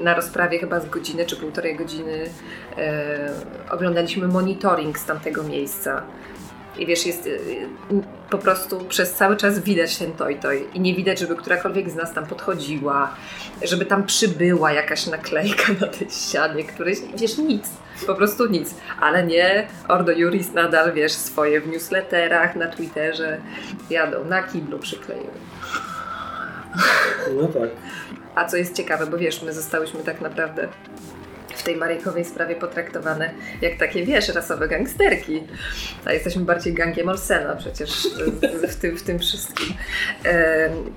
na 0.00 0.14
rozprawie 0.14 0.58
chyba 0.58 0.80
z 0.80 0.88
godziny 0.88 1.26
czy 1.26 1.36
półtorej 1.36 1.76
godziny 1.76 2.24
e, 2.78 3.30
oglądaliśmy 3.70 4.28
monitoring 4.28 4.98
z 4.98 5.04
tamtego 5.04 5.42
miejsca. 5.42 6.02
I 6.78 6.86
wiesz, 6.86 7.06
jest 7.06 7.26
y, 7.26 7.68
po 8.30 8.38
prostu 8.38 8.84
przez 8.84 9.12
cały 9.12 9.36
czas 9.36 9.58
widać 9.58 9.96
ten 9.96 10.12
toj 10.12 10.36
toj 10.36 10.66
i 10.74 10.80
nie 10.80 10.94
widać, 10.94 11.18
żeby 11.18 11.36
którakolwiek 11.36 11.90
z 11.90 11.94
nas 11.94 12.12
tam 12.12 12.26
podchodziła, 12.26 13.14
żeby 13.62 13.86
tam 13.86 14.06
przybyła 14.06 14.72
jakaś 14.72 15.06
naklejka 15.06 15.72
na 15.80 15.86
tej 15.86 16.10
ścianie, 16.10 16.64
któryś, 16.64 16.98
wiesz, 17.16 17.38
nic, 17.38 17.68
po 18.06 18.14
prostu 18.14 18.46
nic. 18.46 18.74
Ale 19.00 19.26
nie, 19.26 19.68
Ordo 19.88 20.12
Juris 20.12 20.52
nadal, 20.52 20.92
wiesz, 20.92 21.12
swoje 21.12 21.60
w 21.60 21.68
newsletterach, 21.68 22.56
na 22.56 22.66
Twitterze 22.66 23.40
jadą, 23.90 24.24
na 24.24 24.42
kiblu 24.42 24.78
przykleiły. 24.78 25.30
No 27.40 27.48
tak. 27.48 27.70
A 28.34 28.44
co 28.44 28.56
jest 28.56 28.76
ciekawe, 28.76 29.06
bo 29.06 29.18
wiesz, 29.18 29.42
my 29.42 29.52
zostałyśmy 29.52 30.00
tak 30.00 30.20
naprawdę 30.20 30.68
w 31.56 31.62
tej 31.62 31.76
Maryjkowej 31.76 32.24
sprawie 32.24 32.54
potraktowane 32.54 33.30
jak 33.62 33.76
takie, 33.78 34.04
wiesz, 34.06 34.28
rasowe 34.28 34.68
gangsterki. 34.68 35.42
A 36.04 36.12
jesteśmy 36.12 36.44
bardziej 36.44 36.74
gangiem 36.74 37.08
Olsena 37.08 37.56
przecież 37.56 38.08
w 38.68 38.74
tym, 38.76 38.96
w 38.96 39.02
tym 39.02 39.18
wszystkim. 39.18 39.66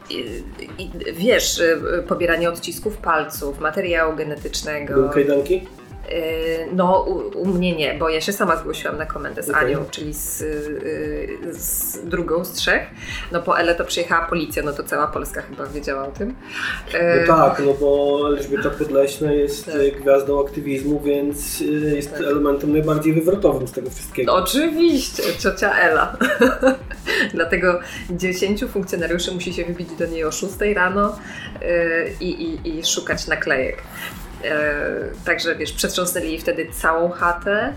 I, 0.09 0.43
i, 0.77 0.91
wiesz, 1.13 1.61
pobieranie 2.07 2.49
odcisków 2.49 2.97
palców, 2.97 3.59
materiału 3.59 4.15
genetycznego. 4.15 4.93
Były 4.93 5.09
kajdanki? 5.09 5.67
Yy, 6.09 6.75
no, 6.75 7.01
u, 7.01 7.39
u, 7.39 7.45
mnie 7.45 7.75
nie, 7.75 7.93
bo 7.93 8.09
ja 8.09 8.21
się 8.21 8.33
sama 8.33 8.57
zgłosiłam 8.57 8.97
na 8.97 9.05
komendę 9.05 9.43
z 9.43 9.49
okay. 9.49 9.61
Anią, 9.61 9.85
czyli 9.91 10.13
z, 10.13 10.39
yy, 10.41 11.53
z, 11.53 11.97
drugą 12.05 12.45
z 12.45 12.51
trzech. 12.51 12.83
No 13.31 13.41
po 13.41 13.59
Ele 13.59 13.75
to 13.75 13.85
przyjechała 13.85 14.25
policja, 14.25 14.63
no 14.63 14.73
to 14.73 14.83
cała 14.83 15.07
Polska 15.07 15.41
chyba 15.41 15.65
wiedziała 15.65 16.07
o 16.07 16.11
tym. 16.11 16.35
No 17.27 17.35
tak, 17.35 17.61
no 17.65 17.73
bo 17.73 18.19
Elżbieta 18.27 18.69
Podleśna 18.69 19.31
jest 19.31 19.65
tak. 19.65 20.01
gwiazdą 20.01 20.45
aktywizmu, 20.45 20.99
więc 20.99 21.59
jest 21.93 22.11
tak. 22.11 22.21
elementem 22.21 22.71
najbardziej 22.71 23.13
wywrotowym 23.13 23.67
z 23.67 23.71
tego 23.71 23.89
wszystkiego. 23.89 24.33
Oczywiście, 24.33 25.23
ciocia 25.39 25.79
Ela. 25.79 26.17
Dlatego 27.33 27.79
dziesięciu 28.09 28.67
funkcjonariuszy 28.67 29.31
musi 29.31 29.53
się 29.53 29.65
wybić 29.65 29.89
do 29.89 30.05
niej 30.05 30.23
o 30.23 30.31
6 30.31 30.53
rano 30.75 31.19
i, 32.19 32.29
i, 32.29 32.79
i 32.79 32.85
szukać 32.85 33.27
naklejek. 33.27 33.83
E, 34.43 34.85
także 35.25 35.55
wiesz, 35.55 35.71
przetrząsnęli 35.71 36.39
wtedy 36.39 36.67
całą 36.71 37.09
chatę. 37.09 37.73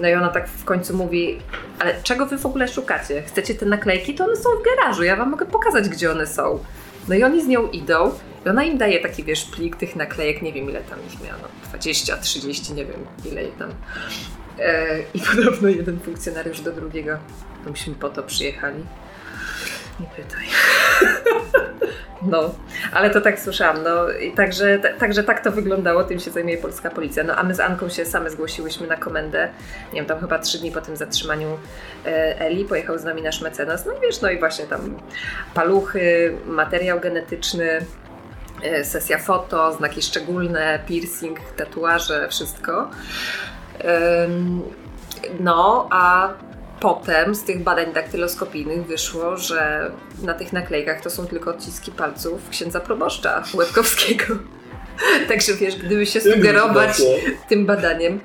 No 0.00 0.08
i 0.08 0.14
ona 0.14 0.28
tak 0.28 0.48
w 0.48 0.64
końcu 0.64 0.96
mówi, 0.96 1.38
ale 1.78 2.02
czego 2.02 2.26
wy 2.26 2.38
w 2.38 2.46
ogóle 2.46 2.68
szukacie? 2.68 3.22
Chcecie 3.22 3.54
te 3.54 3.66
naklejki? 3.66 4.14
To 4.14 4.24
one 4.24 4.36
są 4.36 4.50
w 4.60 4.64
garażu, 4.64 5.02
ja 5.02 5.16
wam 5.16 5.30
mogę 5.30 5.46
pokazać, 5.46 5.88
gdzie 5.88 6.10
one 6.10 6.26
są. 6.26 6.64
No 7.08 7.14
i 7.14 7.24
oni 7.24 7.44
z 7.44 7.46
nią 7.46 7.68
idą 7.68 8.12
i 8.46 8.48
ona 8.48 8.64
im 8.64 8.78
daje 8.78 9.00
taki, 9.00 9.24
wiesz, 9.24 9.44
plik 9.44 9.76
tych 9.76 9.96
naklejek, 9.96 10.42
nie 10.42 10.52
wiem 10.52 10.70
ile 10.70 10.80
tam 10.80 10.98
ich 11.06 11.22
miano, 11.22 11.48
20, 11.68 12.16
30, 12.16 12.72
nie 12.72 12.84
wiem 12.84 13.06
ile 13.32 13.44
ich 13.44 13.56
tam. 13.56 13.70
E, 14.58 14.98
I 15.14 15.20
podobno 15.30 15.68
jeden 15.68 16.00
funkcjonariusz 16.00 16.60
do 16.60 16.72
drugiego, 16.72 17.18
to 17.64 17.70
myśmy 17.70 17.94
po 17.94 18.08
to 18.08 18.22
przyjechali. 18.22 18.84
Nie 20.00 20.06
pytaj. 20.06 20.44
No, 22.22 22.54
ale 22.92 23.10
to 23.10 23.20
tak 23.20 23.40
słyszałam. 23.40 23.82
No, 23.82 24.10
i 24.10 24.32
także, 24.32 24.78
t- 24.78 24.94
także 24.94 25.24
tak 25.24 25.44
to 25.44 25.52
wyglądało, 25.52 26.04
tym 26.04 26.20
się 26.20 26.30
zajmuje 26.30 26.58
polska 26.58 26.90
policja. 26.90 27.24
No, 27.24 27.36
a 27.36 27.42
my 27.42 27.54
z 27.54 27.60
Anką 27.60 27.88
się 27.88 28.04
same 28.04 28.30
zgłosiłyśmy 28.30 28.86
na 28.86 28.96
komendę. 28.96 29.48
Nie 29.92 30.00
wiem, 30.00 30.06
tam 30.06 30.20
chyba 30.20 30.38
trzy 30.38 30.58
dni 30.58 30.72
po 30.72 30.80
tym 30.80 30.96
zatrzymaniu 30.96 31.58
e, 32.06 32.40
Eli 32.40 32.64
pojechał 32.64 32.98
z 32.98 33.04
nami 33.04 33.22
nasz 33.22 33.40
mecenas. 33.40 33.86
No 33.86 33.92
i 33.92 34.00
wiesz, 34.00 34.20
no 34.20 34.30
i 34.30 34.38
właśnie 34.38 34.64
tam 34.66 34.96
paluchy, 35.54 36.36
materiał 36.46 37.00
genetyczny, 37.00 37.86
e, 38.62 38.84
sesja 38.84 39.18
foto, 39.18 39.72
znaki 39.72 40.02
szczególne, 40.02 40.78
piercing, 40.86 41.38
tatuaże, 41.56 42.28
wszystko. 42.28 42.90
No, 45.40 45.88
a 45.90 46.28
potem 46.80 47.34
z 47.34 47.44
tych 47.44 47.62
badań 47.62 47.92
daktyloskopijnych 47.92 48.86
wyszło, 48.86 49.36
że 49.36 49.90
na 50.22 50.34
tych 50.34 50.52
naklejkach 50.52 51.00
to 51.00 51.10
są 51.10 51.26
tylko 51.26 51.50
odciski 51.50 51.92
palców 51.92 52.48
księdza 52.50 52.80
proboszcza 52.80 53.42
Łebkowskiego. 53.54 54.24
Także 55.28 55.54
wiesz, 55.54 55.76
gdyby 55.76 56.06
się 56.06 56.20
sugerować 56.20 57.02
tym 57.48 57.66
badaniem, 57.66 58.20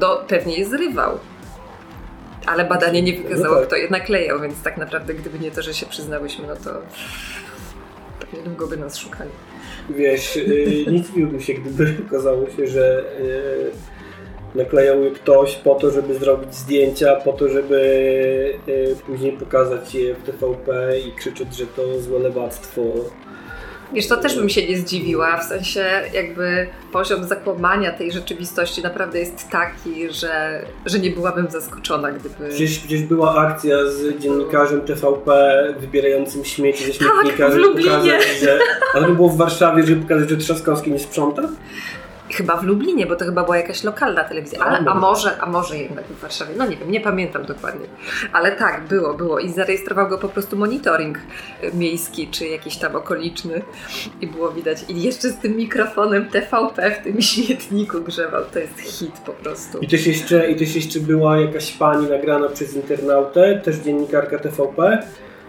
no 0.00 0.16
pewnie 0.28 0.58
je 0.58 0.66
zrywał. 0.66 1.18
Ale 2.46 2.64
badanie 2.64 3.02
nie 3.02 3.12
wykazało, 3.12 3.54
no 3.54 3.60
tak. 3.60 3.66
kto 3.66 3.76
je 3.76 3.90
naklejał, 3.90 4.40
więc 4.40 4.62
tak 4.62 4.76
naprawdę 4.76 5.14
gdyby 5.14 5.38
nie 5.38 5.50
to, 5.50 5.62
że 5.62 5.74
się 5.74 5.86
przyznałyśmy, 5.86 6.46
no 6.46 6.56
to 6.56 6.70
pewnie 8.20 8.42
długo 8.44 8.66
by 8.66 8.76
nas 8.76 8.96
szukali. 8.96 9.30
Wiesz, 9.90 10.36
yy, 10.36 10.92
nie 10.92 11.02
dziwiłbym 11.02 11.40
się, 11.40 11.54
gdyby 11.54 11.96
okazało 12.06 12.50
się, 12.50 12.66
że 12.66 13.04
yy 13.20 13.95
naklejał 14.54 15.02
je 15.04 15.10
ktoś 15.10 15.54
po 15.56 15.74
to, 15.74 15.90
żeby 15.90 16.14
zrobić 16.14 16.54
zdjęcia, 16.54 17.16
po 17.16 17.32
to, 17.32 17.48
żeby 17.48 17.78
y, 18.68 18.96
później 19.06 19.32
pokazać 19.32 19.94
je 19.94 20.14
w 20.14 20.22
TVP 20.22 20.98
i 20.98 21.12
krzyczeć, 21.12 21.56
że 21.56 21.66
to 21.66 22.00
złe 22.00 22.18
lewactwo. 22.18 22.82
Wiesz, 23.92 24.08
to 24.08 24.16
też 24.16 24.36
bym 24.36 24.48
się 24.48 24.68
nie 24.68 24.76
zdziwiła, 24.76 25.36
w 25.36 25.44
sensie 25.44 25.84
jakby 26.14 26.66
poziom 26.92 27.24
zakłamania 27.24 27.92
tej 27.92 28.12
rzeczywistości 28.12 28.82
naprawdę 28.82 29.18
jest 29.18 29.48
taki, 29.50 30.10
że, 30.10 30.62
że 30.86 30.98
nie 30.98 31.10
byłabym 31.10 31.50
zaskoczona, 31.50 32.12
gdyby... 32.12 32.48
Przecież, 32.48 32.78
przecież 32.78 33.02
była 33.02 33.34
akcja 33.34 33.76
z 33.86 34.18
dziennikarzem 34.18 34.80
TVP 34.80 35.74
wybierającym 35.78 36.44
śmieci 36.44 36.84
ze 36.84 36.92
śmietnika, 36.92 37.44
tak, 37.44 37.52
żeby 37.52 37.82
pokazać, 37.82 38.22
że... 38.40 38.58
Ale 38.94 39.06
to 39.06 39.12
było 39.12 39.28
w 39.28 39.36
Warszawie, 39.36 39.82
żeby 39.82 40.02
pokazać, 40.02 40.30
że 40.30 40.36
Trzaskowski 40.36 40.92
nie 40.92 40.98
sprząta? 40.98 41.42
Chyba 42.36 42.56
w 42.56 42.64
Lublinie, 42.64 43.06
bo 43.06 43.16
to 43.16 43.24
chyba 43.24 43.44
była 43.44 43.56
jakaś 43.56 43.84
lokalna 43.84 44.24
telewizja, 44.24 44.58
ale, 44.58 44.78
a, 44.78 44.94
może, 44.94 45.40
a 45.40 45.46
może 45.46 45.78
jednak 45.78 46.04
w 46.04 46.20
Warszawie, 46.20 46.54
no 46.56 46.66
nie 46.66 46.76
wiem, 46.76 46.90
nie 46.90 47.00
pamiętam 47.00 47.44
dokładnie. 47.44 47.86
Ale 48.32 48.52
tak, 48.52 48.84
było, 48.88 49.14
było 49.14 49.38
i 49.38 49.52
zarejestrował 49.52 50.08
go 50.08 50.18
po 50.18 50.28
prostu 50.28 50.56
monitoring 50.56 51.18
miejski, 51.74 52.28
czy 52.28 52.46
jakiś 52.46 52.76
tam 52.76 52.96
okoliczny 52.96 53.62
i 54.20 54.26
było 54.26 54.52
widać. 54.52 54.84
I 54.88 55.02
jeszcze 55.02 55.28
z 55.28 55.38
tym 55.38 55.56
mikrofonem 55.56 56.28
TVP 56.28 56.90
w 56.90 57.04
tym 57.04 57.22
śmietniku 57.32 58.00
grzewał, 58.00 58.44
to 58.52 58.58
jest 58.58 58.80
hit 58.80 59.18
po 59.26 59.32
prostu. 59.32 59.78
I 59.78 59.88
też 59.88 60.06
jeszcze, 60.06 60.50
i 60.50 60.56
też 60.56 60.74
jeszcze 60.74 61.00
była 61.00 61.40
jakaś 61.40 61.72
pani 61.72 62.08
nagrana 62.08 62.48
przez 62.48 62.74
internautę, 62.74 63.60
też 63.64 63.76
dziennikarka 63.76 64.38
TVP, 64.38 65.02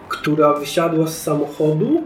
która 0.08 0.52
wysiadła 0.52 1.06
z 1.06 1.22
samochodu 1.22 2.02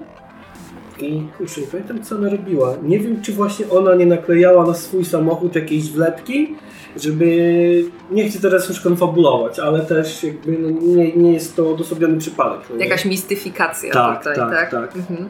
i 1.02 1.28
kurczę, 1.38 1.60
nie 1.60 1.66
pamiętam 1.66 2.02
co 2.02 2.16
ona 2.16 2.30
robiła. 2.30 2.76
Nie 2.82 2.98
wiem, 2.98 3.22
czy 3.22 3.32
właśnie 3.32 3.70
ona 3.70 3.94
nie 3.94 4.06
naklejała 4.06 4.66
na 4.66 4.74
swój 4.74 5.04
samochód 5.04 5.54
jakiejś 5.54 5.90
wlepki, 5.90 6.56
żeby, 6.96 7.84
nie 8.10 8.28
chcę 8.28 8.40
teraz 8.40 8.68
już 8.68 8.80
konfabulować, 8.80 9.58
ale 9.58 9.80
też 9.80 10.24
jakby 10.24 10.58
no, 10.58 10.70
nie, 10.70 11.12
nie 11.12 11.32
jest 11.32 11.56
to 11.56 11.70
odosobniony 11.70 12.18
przypadek. 12.18 12.60
No 12.70 12.76
Jakaś 12.76 13.04
mistyfikacja 13.04 13.92
tak, 13.92 14.18
tutaj, 14.18 14.36
tak? 14.36 14.50
tak? 14.50 14.70
tak. 14.70 14.96
Mhm. 14.96 15.28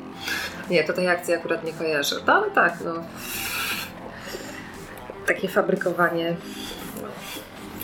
Nie, 0.71 0.85
to 0.85 0.93
tej 0.93 1.09
akcji 1.09 1.35
akurat 1.35 1.65
nie 1.65 1.73
kojarzę. 1.73 2.17
No, 2.27 2.33
ale 2.33 2.51
tak, 2.51 2.79
no. 2.85 2.95
Takie 5.27 5.49
fabrykowanie 5.49 6.37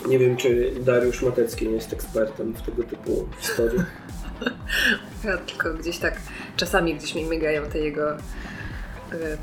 nie 0.07 0.19
wiem, 0.19 0.37
czy 0.37 0.71
Dariusz 0.79 1.21
Matecki 1.21 1.67
nie 1.67 1.73
jest 1.73 1.93
ekspertem 1.93 2.53
w 2.53 2.61
tego 2.61 2.83
typu 2.83 3.27
historii. 3.39 3.79
Ja 5.23 5.37
tylko 5.37 5.73
gdzieś 5.73 5.97
tak 5.97 6.13
czasami 6.59 6.95
gdzieś 6.95 7.15
mi 7.15 7.25
mygają 7.25 7.65
te 7.65 7.79
jego, 7.79 8.11
e, 8.11 8.17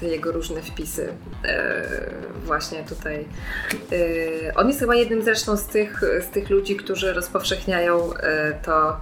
te 0.01 0.07
jego 0.07 0.33
różne 0.33 0.63
wpisy. 0.63 1.13
E, 1.45 1.85
właśnie 2.45 2.85
tutaj. 2.85 3.27
E, 3.93 4.55
on 4.55 4.69
jest 4.69 4.81
chyba 4.81 4.95
jednym 4.95 5.23
zresztą 5.23 5.57
z 5.57 5.67
tych, 5.67 6.01
z 6.29 6.31
tych 6.31 6.51
ludzi, 6.51 6.77
którzy 6.77 7.13
rozpowszechniają 7.13 8.11
to, 8.63 9.01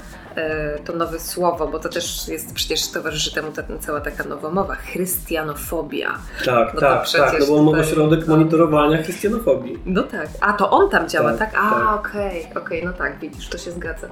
to 0.85 0.93
nowe 0.93 1.21
słowo, 1.21 1.67
bo 1.67 1.79
to 1.79 1.89
też 1.89 2.29
jest 2.29 2.55
przecież 2.55 2.89
towarzyszy 2.91 3.35
temu 3.35 3.53
ta, 3.53 3.63
cała 3.81 4.01
taka 4.01 4.25
nowomowa, 4.25 4.75
chrystianofobia. 4.75 6.19
Tak, 6.45 6.75
no 6.75 6.81
tak, 6.81 7.11
tak, 7.11 7.41
no 7.41 7.47
bo 7.47 7.57
on 7.57 7.65
ma 7.65 7.71
ośrodek 7.71 8.27
monitorowania 8.27 9.03
chrystianofobii. 9.03 9.79
No 9.87 10.03
tak, 10.03 10.29
a 10.41 10.53
to 10.53 10.71
on 10.71 10.91
tam 10.91 11.09
działa, 11.09 11.33
tak? 11.33 11.53
tak? 11.53 11.61
A, 11.65 11.71
tak. 11.71 11.99
okej, 11.99 12.41
okay, 12.41 12.63
okej, 12.63 12.79
okay, 12.79 12.83
no 12.85 12.93
tak, 12.93 13.19
widzisz, 13.19 13.49
to 13.49 13.59
się 13.59 13.71
zgadza. 13.71 14.09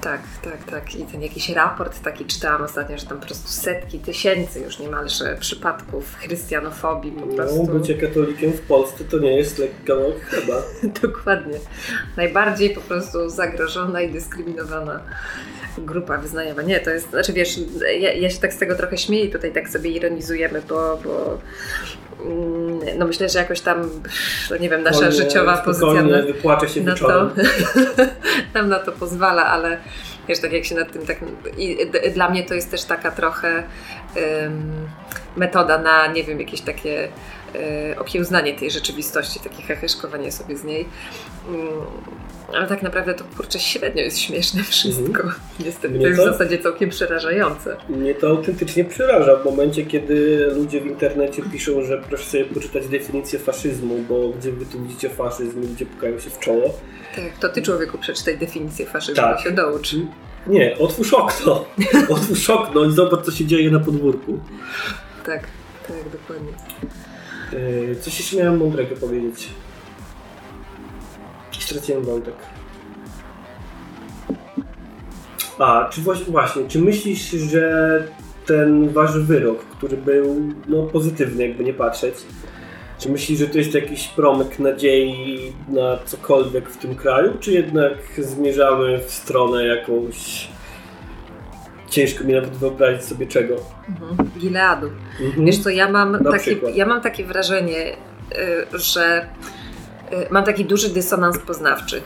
Tak, 0.00 0.20
tak, 0.42 0.64
tak. 0.70 0.94
I 0.94 1.04
ten 1.04 1.22
jakiś 1.22 1.48
raport 1.48 2.02
taki 2.02 2.24
czytałam 2.24 2.62
ostatnio, 2.62 2.98
że 2.98 3.06
tam 3.06 3.20
po 3.20 3.26
prostu 3.26 3.48
setki, 3.48 3.98
tysięcy 3.98 4.60
już 4.60 4.78
niemalże 4.78 5.36
przypadków 5.40 6.14
chrystianofobii 6.14 7.12
po 7.12 7.26
no, 7.26 7.34
prostu. 7.34 7.66
No, 7.66 7.78
bycie 7.78 7.94
katolikiem 7.94 8.52
w 8.52 8.60
Polsce 8.60 9.04
to 9.04 9.18
nie 9.18 9.36
jest 9.36 9.58
lekki 9.58 9.86
kawałek 9.86 10.20
chyba. 10.20 10.62
Dokładnie. 11.02 11.58
Najbardziej 12.16 12.70
po 12.70 12.80
prostu 12.80 13.28
zagrożona 13.28 14.00
i 14.00 14.12
dyskryminowana 14.12 15.00
grupa 15.78 16.18
wyznaniowa. 16.18 16.62
Nie, 16.62 16.80
to 16.80 16.90
jest, 16.90 17.10
znaczy 17.10 17.32
wiesz, 17.32 17.58
ja, 18.00 18.12
ja, 18.12 18.30
się 18.30 18.40
tak 18.40 18.52
z 18.52 18.58
tego 18.58 18.74
trochę 18.74 18.98
śmieję 18.98 19.24
i 19.24 19.30
tutaj 19.30 19.52
tak 19.52 19.68
sobie 19.68 19.90
ironizujemy, 19.90 20.62
bo, 20.68 21.00
bo 21.04 21.38
no 22.98 23.06
myślę, 23.06 23.28
że 23.28 23.38
jakoś 23.38 23.60
tam, 23.60 23.90
nie 24.60 24.68
wiem, 24.68 24.82
nasza 24.82 25.10
życiowa 25.10 25.56
pozycja 25.56 26.02
na, 26.02 26.22
wypłacze 26.22 26.68
się 26.68 26.80
na 26.80 26.94
to, 26.94 27.30
nam 28.54 28.68
na 28.68 28.78
to 28.78 28.92
pozwala, 28.92 29.46
ale 29.46 29.78
wiesz, 30.28 30.40
tak 30.40 30.52
jak 30.52 30.64
się 30.64 30.74
nad 30.74 30.92
tym 30.92 31.06
tak, 31.06 31.18
dla 32.14 32.30
mnie 32.30 32.42
to 32.42 32.54
jest 32.54 32.70
też 32.70 32.84
taka 32.84 33.10
trochę 33.10 33.62
um, 34.42 34.88
metoda 35.36 35.78
na, 35.78 36.06
nie 36.06 36.24
wiem, 36.24 36.40
jakieś 36.40 36.60
takie 36.60 37.08
um, 37.54 37.98
okiełznanie 37.98 38.54
tej 38.54 38.70
rzeczywistości, 38.70 39.40
takie 39.40 39.62
heheszkowanie 39.62 40.32
sobie 40.32 40.56
z 40.56 40.64
niej. 40.64 40.88
Um, 41.48 41.58
ale 42.54 42.66
tak 42.66 42.82
naprawdę 42.82 43.14
to 43.14 43.24
kurczę 43.36 43.58
średnio 43.58 44.02
jest 44.02 44.18
śmieszne 44.18 44.62
wszystko. 44.62 45.22
Mhm. 45.22 45.34
Niestety 45.66 45.88
Mnie 45.88 46.00
to 46.00 46.08
jest 46.08 46.20
w 46.20 46.24
zasadzie 46.24 46.58
całkiem 46.58 46.90
przerażające. 46.90 47.76
Mnie 47.88 48.14
to 48.14 48.28
autentycznie 48.28 48.84
przeraża 48.84 49.36
w 49.36 49.44
momencie, 49.44 49.86
kiedy 49.86 50.46
ludzie 50.54 50.80
w 50.80 50.86
internecie 50.86 51.42
piszą, 51.52 51.82
że 51.82 52.02
proszę 52.08 52.24
sobie 52.24 52.44
poczytać 52.44 52.88
definicję 52.88 53.38
faszyzmu, 53.38 53.98
bo 54.08 54.28
gdzie 54.28 54.52
wy 54.52 54.66
tu 54.66 54.82
widzicie 54.82 55.08
faszyzm, 55.08 55.74
gdzie 55.74 55.86
pukają 55.86 56.18
się 56.18 56.30
w 56.30 56.38
czoło. 56.38 56.78
Tak, 57.16 57.38
to 57.40 57.48
ty 57.48 57.62
człowieku 57.62 57.98
przeczytaj 57.98 58.38
definicję 58.38 58.86
faszyzmu 58.86 59.22
tak. 59.22 59.40
się 59.40 59.50
doucz. 59.50 59.96
Nie, 60.46 60.78
otwórz 60.78 61.14
okno. 61.14 61.64
otwórz 62.16 62.50
okno 62.50 62.84
i 62.84 62.92
zobacz 62.92 63.24
co 63.24 63.30
się 63.32 63.46
dzieje 63.46 63.70
na 63.70 63.80
podwórku. 63.80 64.40
Tak, 65.26 65.42
tak, 65.88 65.96
dokładnie. 66.12 66.52
Yy, 67.52 67.96
coś 68.00 68.18
jeszcze 68.18 68.36
miałem 68.36 68.56
mądrego 68.56 68.96
powiedzieć. 68.96 69.48
Straciłem 71.70 72.04
wątek. 72.04 72.34
A, 75.58 75.88
czy 75.92 76.00
właśnie, 76.28 76.68
czy 76.68 76.78
myślisz, 76.78 77.30
że 77.30 78.04
ten 78.46 78.88
wasz 78.88 79.18
wyrok, 79.18 79.58
który 79.64 79.96
był 79.96 80.52
no, 80.68 80.82
pozytywny, 80.82 81.48
jakby 81.48 81.64
nie 81.64 81.74
patrzeć, 81.74 82.14
czy 82.98 83.08
myślisz, 83.08 83.38
że 83.38 83.46
to 83.46 83.58
jest 83.58 83.74
jakiś 83.74 84.08
promyk 84.08 84.58
nadziei 84.58 85.52
na 85.68 85.98
cokolwiek 86.04 86.68
w 86.68 86.76
tym 86.76 86.94
kraju, 86.94 87.32
czy 87.40 87.52
jednak 87.52 87.92
zmierzamy 88.18 88.98
w 88.98 89.10
stronę 89.10 89.66
jakąś 89.66 90.48
ciężko 91.90 92.24
mi 92.24 92.34
nawet 92.34 92.50
wyobrazić 92.50 93.04
sobie 93.04 93.26
czego. 93.26 93.56
Mhm. 93.88 94.30
Gileadu. 94.38 94.90
Mhm. 95.20 95.46
Wiesz 95.46 95.58
co, 95.58 95.70
ja 95.70 95.90
mam, 95.90 96.12
Na 96.12 96.30
takie, 96.30 96.38
przykład. 96.38 96.76
ja 96.76 96.86
mam 96.86 97.00
takie 97.00 97.24
wrażenie, 97.24 97.92
y, 98.72 98.78
że 98.78 99.26
mam 100.30 100.44
taki 100.44 100.64
duży 100.64 100.88
dysonans 100.88 101.38
poznawczy. 101.38 102.02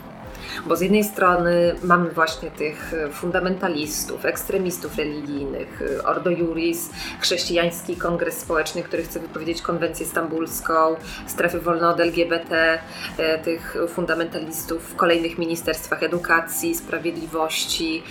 Bo 0.67 0.77
z 0.77 0.81
jednej 0.81 1.05
strony 1.05 1.75
mamy 1.83 2.11
właśnie 2.11 2.51
tych 2.51 2.93
y, 2.93 3.13
fundamentalistów, 3.13 4.25
ekstremistów 4.25 4.97
religijnych, 4.97 5.83
y, 5.83 6.05
Ordo 6.05 6.31
Juris, 6.31 6.91
chrześcijański 7.21 7.97
kongres 7.97 8.39
społeczny, 8.39 8.83
który 8.83 9.03
chce 9.03 9.21
wypowiedzieć 9.21 9.63
konwencję 9.63 10.07
stambulską, 10.07 10.97
strefy 11.27 11.61
wolne 11.61 11.89
od 11.89 12.01
LGBT, 12.01 12.79
y, 13.19 13.45
tych 13.45 13.77
fundamentalistów 13.89 14.83
w 14.83 14.97
kolejnych 14.97 15.39
ministerstwach 15.39 16.03
edukacji, 16.03 16.75
sprawiedliwości, 16.75 18.03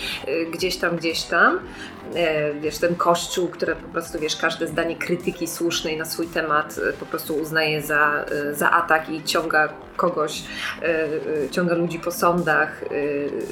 gdzieś 0.51 0.77
tam, 0.77 0.97
gdzieś 0.97 1.23
tam. 1.23 1.59
E, 2.15 2.53
Wiesz, 2.53 2.77
ten 2.77 2.95
kościół, 2.95 3.47
który 3.47 3.75
po 3.75 3.87
prostu, 3.87 4.19
wiesz, 4.19 4.35
każde 4.35 4.67
zdanie 4.67 4.95
krytyki 4.95 5.47
słusznej 5.47 5.97
na 5.97 6.05
swój 6.05 6.27
temat 6.27 6.79
e, 6.89 6.93
po 6.93 7.05
prostu 7.05 7.35
uznaje 7.35 7.81
za, 7.81 8.25
e, 8.49 8.53
za 8.53 8.71
atak 8.71 9.09
i 9.09 9.23
ciąga 9.23 9.69
kogoś, 9.95 10.43
e, 10.81 10.85
e, 10.85 11.49
ciąga 11.49 11.75
ludzi 11.75 11.99
po 11.99 12.11
sądach, 12.37 12.83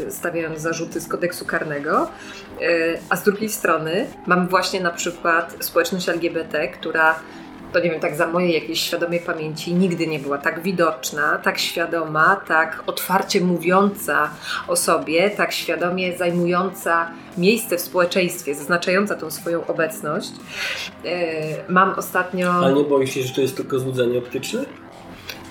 e, 0.07 0.11
stawiając 0.11 0.59
zarzuty 0.59 1.01
z 1.01 1.07
kodeksu 1.07 1.45
karnego. 1.45 2.07
E, 2.61 2.67
A 3.09 3.15
z 3.15 3.23
drugiej 3.23 3.49
strony 3.49 4.07
mamy 4.25 4.47
właśnie 4.47 4.81
na 4.81 4.91
przykład 4.91 5.55
społeczność 5.59 6.09
LGBT, 6.09 6.67
która 6.67 7.15
to 7.73 7.79
nie 7.79 7.91
wiem, 7.91 7.99
tak 7.99 8.15
za 8.15 8.27
mojej 8.27 8.53
jakiejś 8.53 8.81
świadomej 8.81 9.19
pamięci 9.19 9.73
nigdy 9.73 10.07
nie 10.07 10.19
była 10.19 10.37
tak 10.37 10.61
widoczna, 10.61 11.37
tak 11.37 11.59
świadoma, 11.59 12.35
tak 12.47 12.83
otwarcie 12.87 13.41
mówiąca 13.41 14.29
o 14.67 14.75
sobie, 14.75 15.29
tak 15.29 15.51
świadomie 15.53 16.17
zajmująca 16.17 17.11
miejsce 17.37 17.77
w 17.77 17.81
społeczeństwie, 17.81 18.55
zaznaczająca 18.55 19.15
tą 19.15 19.31
swoją 19.31 19.67
obecność. 19.67 20.31
E, 21.05 21.71
Mam 21.71 21.89
ostatnio. 21.97 22.65
A 22.65 22.71
nie 22.71 22.83
boisz 22.83 23.13
się, 23.13 23.21
że 23.21 23.33
to 23.33 23.41
jest 23.41 23.57
tylko 23.57 23.79
złudzenie 23.79 24.17
optyczne? 24.19 24.65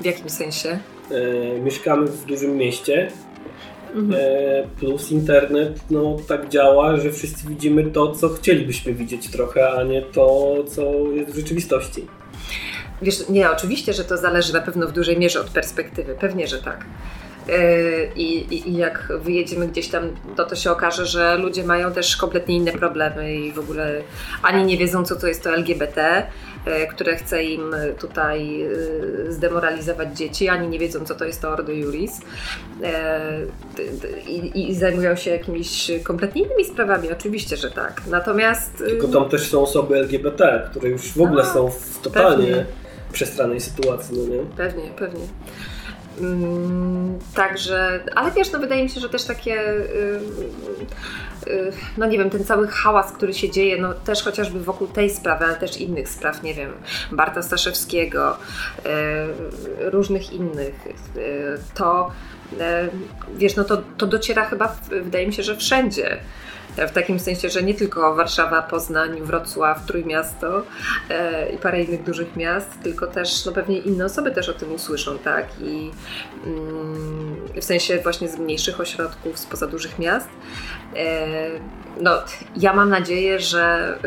W 0.01 0.05
jakim 0.05 0.31
sensie? 0.31 0.79
E, 1.11 1.61
mieszkamy 1.61 2.07
w 2.07 2.25
dużym 2.25 2.57
mieście, 2.57 3.11
Mhm. 3.95 4.21
e, 4.21 4.67
plus 4.79 5.11
internet 5.11 5.81
no, 5.91 6.17
tak 6.29 6.49
działa, 6.49 6.97
że 6.97 7.11
wszyscy 7.13 7.49
widzimy 7.49 7.85
to, 7.85 8.13
co 8.13 8.29
chcielibyśmy 8.29 8.95
widzieć 8.95 9.31
trochę, 9.31 9.71
a 9.71 9.83
nie 9.83 10.03
to, 10.03 10.55
co 10.69 10.93
jest 11.15 11.33
w 11.33 11.37
rzeczywistości. 11.37 12.07
Wiesz, 13.03 13.29
nie, 13.29 13.51
oczywiście, 13.51 13.93
że 13.93 14.05
to 14.05 14.17
zależy 14.17 14.53
na 14.53 14.61
pewno 14.61 14.87
w 14.87 14.93
dużej 14.93 15.19
mierze 15.19 15.41
od 15.41 15.51
perspektywy. 15.51 16.15
Pewnie, 16.21 16.47
że 16.47 16.59
tak. 16.59 16.85
Yy, 17.49 17.55
I, 18.17 18.55
i, 18.55 18.71
I 18.71 18.77
jak 18.77 19.13
wyjedziemy 19.21 19.69
gdzieś 19.69 19.89
tam, 19.89 20.03
to 20.37 20.45
to 20.45 20.57
się 20.57 20.71
okaże, 20.71 21.07
że 21.07 21.37
ludzie 21.39 21.65
mają 21.65 21.93
też 21.93 22.17
kompletnie 22.17 22.57
inne 22.57 22.73
problemy 22.73 23.35
i 23.35 23.53
w 23.53 23.59
ogóle 23.59 24.03
ani 24.43 24.65
nie 24.65 24.77
wiedzą, 24.77 25.05
co 25.05 25.17
to 25.17 25.27
jest 25.27 25.43
to 25.43 25.55
LGBT, 25.55 26.27
które 26.91 27.17
chce 27.17 27.43
im 27.45 27.75
tutaj 28.01 28.59
yy, 28.59 29.27
zdemoralizować 29.33 30.17
dzieci, 30.19 30.49
ani 30.49 30.69
nie 30.69 30.79
wiedzą, 30.79 31.05
co 31.05 31.15
to 31.15 31.25
jest 31.25 31.41
to 31.43 31.49
Ordo 31.51 31.73
Juris. 31.73 32.21
D- 33.77 34.21
I, 34.29 34.71
I 34.71 34.75
zajmują 34.75 35.17
się 35.17 35.31
jakimiś 35.31 35.91
kompletnie 36.05 36.43
innymi 36.43 36.65
sprawami. 36.65 37.13
Oczywiście, 37.13 37.57
że 37.57 37.71
tak. 37.71 38.03
Natomiast. 38.11 38.77
Tylko 38.79 39.09
tam 39.09 39.29
też 39.29 39.49
są 39.51 39.63
osoby 39.63 39.97
LGBT, 39.99 40.69
które 40.71 40.89
już 40.89 41.13
w 41.13 41.21
ogóle 41.21 41.43
A, 41.43 41.55
są 41.55 41.71
w 41.71 41.99
totalnie 42.03 42.47
pewnie. 42.47 42.65
przestranej 43.13 43.61
sytuacji, 43.61 44.19
no 44.19 44.37
nie? 44.37 44.43
Pewnie, 44.57 44.83
pewnie. 44.99 45.21
Mm, 46.19 47.19
Także, 47.35 48.01
ale 48.15 48.31
wiesz, 48.31 48.53
no 48.53 48.59
wydaje 48.59 48.83
mi 48.83 48.91
się, 48.91 49.01
że 49.01 49.09
też 49.09 49.25
takie, 49.25 49.61
y, 49.71 50.21
y, 51.47 51.73
no 51.99 52.07
nie 52.07 52.19
wiem, 52.19 52.31
ten 52.31 52.45
cały 52.45 52.69
hałas, 52.69 53.13
który 53.13 53.35
się 53.35 53.51
dzieje, 53.51 53.81
no 53.81 53.95
też 53.95 54.23
chociażby 54.23 54.61
wokół 54.61 54.87
tej 54.87 55.11
sprawy, 55.11 55.45
ale 55.45 55.57
też 55.57 55.77
innych 55.77 56.09
spraw, 56.09 56.43
nie 56.43 56.55
wiem, 56.55 56.73
Barta 57.13 57.43
Staszewskiego, 57.43 58.37
y, 58.37 59.91
różnych 59.91 60.33
innych, 60.33 60.87
y, 61.17 61.59
to 61.75 62.11
y, 62.53 62.57
wiesz, 63.37 63.57
no 63.57 63.65
to, 63.65 63.83
to 63.97 64.07
dociera 64.07 64.45
chyba, 64.45 64.77
wydaje 65.03 65.27
mi 65.27 65.33
się, 65.33 65.43
że 65.43 65.57
wszędzie. 65.57 66.21
W 66.89 66.91
takim 66.93 67.21
sensie, 67.21 67.49
że 67.51 67.63
nie 67.63 67.75
tylko 67.75 68.15
Warszawa, 68.15 68.63
Poznań, 68.63 69.23
Wrocław, 69.23 69.87
Trójmiasto 69.87 70.63
e, 71.11 71.53
i 71.53 71.59
parę 71.59 71.83
innych 71.83 72.03
dużych 72.03 72.37
miast, 72.37 72.69
tylko 72.83 73.07
też 73.07 73.45
no 73.47 73.53
pewnie 73.53 73.79
inne 73.79 74.05
osoby 74.05 74.31
też 74.31 74.49
o 74.49 74.55
tym 74.55 74.73
usłyszą, 74.73 75.19
tak? 75.19 75.47
I 75.61 75.91
mm, 76.47 77.37
w 77.61 77.65
sensie 77.65 77.99
właśnie 77.99 78.29
z 78.29 78.39
mniejszych 78.39 78.81
ośrodków, 78.81 79.39
spoza 79.39 79.67
dużych 79.67 79.99
miast. 79.99 80.29
E, 80.97 81.27
no, 82.01 82.23
ja 82.57 82.73
mam 82.73 82.91
nadzieję, 82.91 83.41
że, 83.41 83.99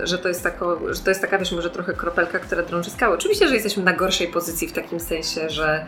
y, 0.00 0.06
że, 0.06 0.18
to 0.18 0.28
jest 0.28 0.42
tako, 0.42 0.94
że 0.94 1.00
to 1.00 1.10
jest 1.10 1.20
taka, 1.20 1.38
wiesz, 1.38 1.52
może 1.52 1.70
trochę 1.70 1.92
kropelka, 1.92 2.38
która 2.38 2.62
drąży 2.62 2.90
skałę. 2.90 3.14
Oczywiście, 3.14 3.48
że 3.48 3.54
jesteśmy 3.54 3.82
na 3.82 3.92
gorszej 3.92 4.28
pozycji 4.28 4.68
w 4.68 4.72
takim 4.72 5.00
sensie, 5.00 5.50
że, 5.50 5.86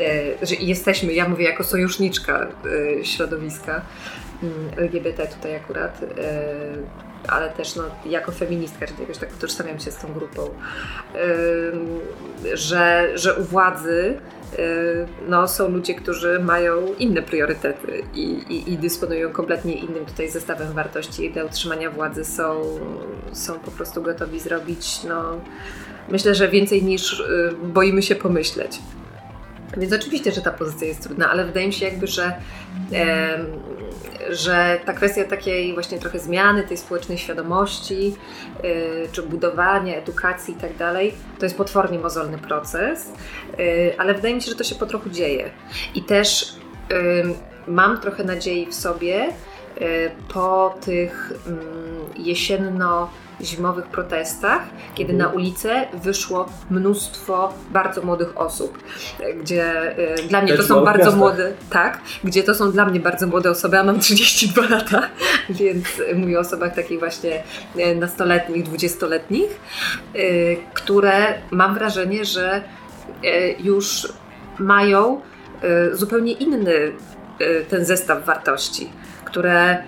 e, 0.00 0.46
że 0.46 0.54
jesteśmy, 0.54 1.12
ja 1.12 1.28
mówię 1.28 1.44
jako 1.44 1.64
sojuszniczka 1.64 2.46
e, 3.00 3.04
środowiska 3.04 3.82
LGBT 4.76 5.26
tutaj 5.26 5.56
akurat, 5.56 6.00
e, 6.02 7.06
ale 7.28 7.50
też 7.50 7.76
no, 7.76 7.82
jako 8.06 8.32
feministka, 8.32 8.86
czyli 8.86 9.00
jakoś 9.00 9.18
tak 9.18 9.28
utożsamiam 9.38 9.80
się 9.80 9.90
z 9.90 9.96
tą 9.96 10.12
grupą, 10.12 10.50
że, 12.54 13.10
że 13.14 13.34
u 13.34 13.42
władzy 13.42 14.18
y, 14.58 14.58
no, 15.28 15.48
są 15.48 15.68
ludzie, 15.68 15.94
którzy 15.94 16.38
mają 16.38 16.94
inne 16.98 17.22
priorytety 17.22 18.02
i, 18.14 18.22
i, 18.22 18.72
i 18.72 18.78
dysponują 18.78 19.30
kompletnie 19.30 19.74
innym 19.74 20.06
tutaj 20.06 20.30
zestawem 20.30 20.72
wartości 20.72 21.24
i 21.24 21.32
dla 21.32 21.44
utrzymania 21.44 21.90
władzy 21.90 22.24
są, 22.24 22.62
są 23.32 23.58
po 23.58 23.70
prostu 23.70 24.02
gotowi 24.02 24.40
zrobić, 24.40 25.04
no, 25.04 25.40
myślę, 26.08 26.34
że 26.34 26.48
więcej 26.48 26.82
niż 26.82 27.20
y, 27.20 27.54
boimy 27.62 28.02
się 28.02 28.14
pomyśleć. 28.14 28.78
Więc 29.76 29.92
oczywiście, 29.92 30.32
że 30.32 30.40
ta 30.40 30.50
pozycja 30.50 30.86
jest 30.86 31.02
trudna, 31.02 31.30
ale 31.30 31.44
wydaje 31.44 31.66
mi 31.66 31.72
się 31.72 31.84
jakby, 31.84 32.06
że, 32.06 32.24
em, 32.92 33.46
że 34.30 34.80
ta 34.84 34.92
kwestia 34.92 35.24
takiej 35.24 35.74
właśnie 35.74 35.98
trochę 35.98 36.18
zmiany 36.18 36.62
tej 36.62 36.76
społecznej 36.76 37.18
świadomości, 37.18 38.16
y, 38.64 39.08
czy 39.12 39.22
budowania, 39.22 39.96
edukacji 39.96 40.54
i 40.54 40.56
tak 40.56 40.76
dalej, 40.76 41.14
to 41.38 41.46
jest 41.46 41.56
potwornie 41.56 41.98
mozolny 41.98 42.38
proces, 42.38 43.12
y, 43.60 43.94
ale 43.98 44.14
wydaje 44.14 44.34
mi 44.34 44.42
się, 44.42 44.50
że 44.50 44.56
to 44.56 44.64
się 44.64 44.74
po 44.74 44.86
trochu 44.86 45.10
dzieje. 45.10 45.50
I 45.94 46.02
też 46.02 46.56
ym, 46.92 47.34
mam 47.66 48.00
trochę 48.00 48.24
nadziei 48.24 48.66
w 48.66 48.74
sobie 48.74 49.28
y, 49.80 50.10
po 50.28 50.74
tych 50.80 51.32
ym, 51.46 51.58
jesienno 52.16 53.10
zimowych 53.40 53.86
protestach, 53.86 54.62
kiedy 54.94 55.12
Mhm. 55.12 55.30
na 55.30 55.36
ulicę 55.36 55.86
wyszło 56.02 56.46
mnóstwo 56.70 57.52
bardzo 57.70 58.02
młodych 58.02 58.38
osób, 58.40 58.78
gdzie 59.40 59.92
y, 60.18 60.28
dla 60.28 60.42
mnie 60.42 60.52
Też 60.52 60.60
to 60.60 60.74
są 60.74 60.84
bardzo 60.84 60.98
miastach. 60.98 61.18
młode, 61.18 61.52
tak, 61.70 61.98
gdzie 62.24 62.42
to 62.42 62.54
są 62.54 62.72
dla 62.72 62.84
mnie 62.86 63.00
bardzo 63.00 63.26
młode 63.26 63.50
osoby, 63.50 63.78
a 63.78 63.84
mam 63.84 64.00
32 64.06 64.68
lata, 64.68 65.02
więc 65.50 65.86
mówię 66.14 66.36
o 66.36 66.40
osobach 66.40 66.74
takich 66.74 66.98
właśnie 66.98 67.42
y, 67.78 67.94
nastoletnich, 67.96 68.62
dwudziestoletnich, 68.64 69.60
y, 70.16 70.56
które 70.74 71.34
mam 71.50 71.74
wrażenie, 71.74 72.24
że 72.24 72.62
y, 73.24 73.54
już 73.62 74.08
mają 74.58 75.20
zupełnie 75.92 76.32
inny 76.32 76.92
ten 77.68 77.84
zestaw 77.84 78.24
wartości, 78.24 78.90
które 79.24 79.82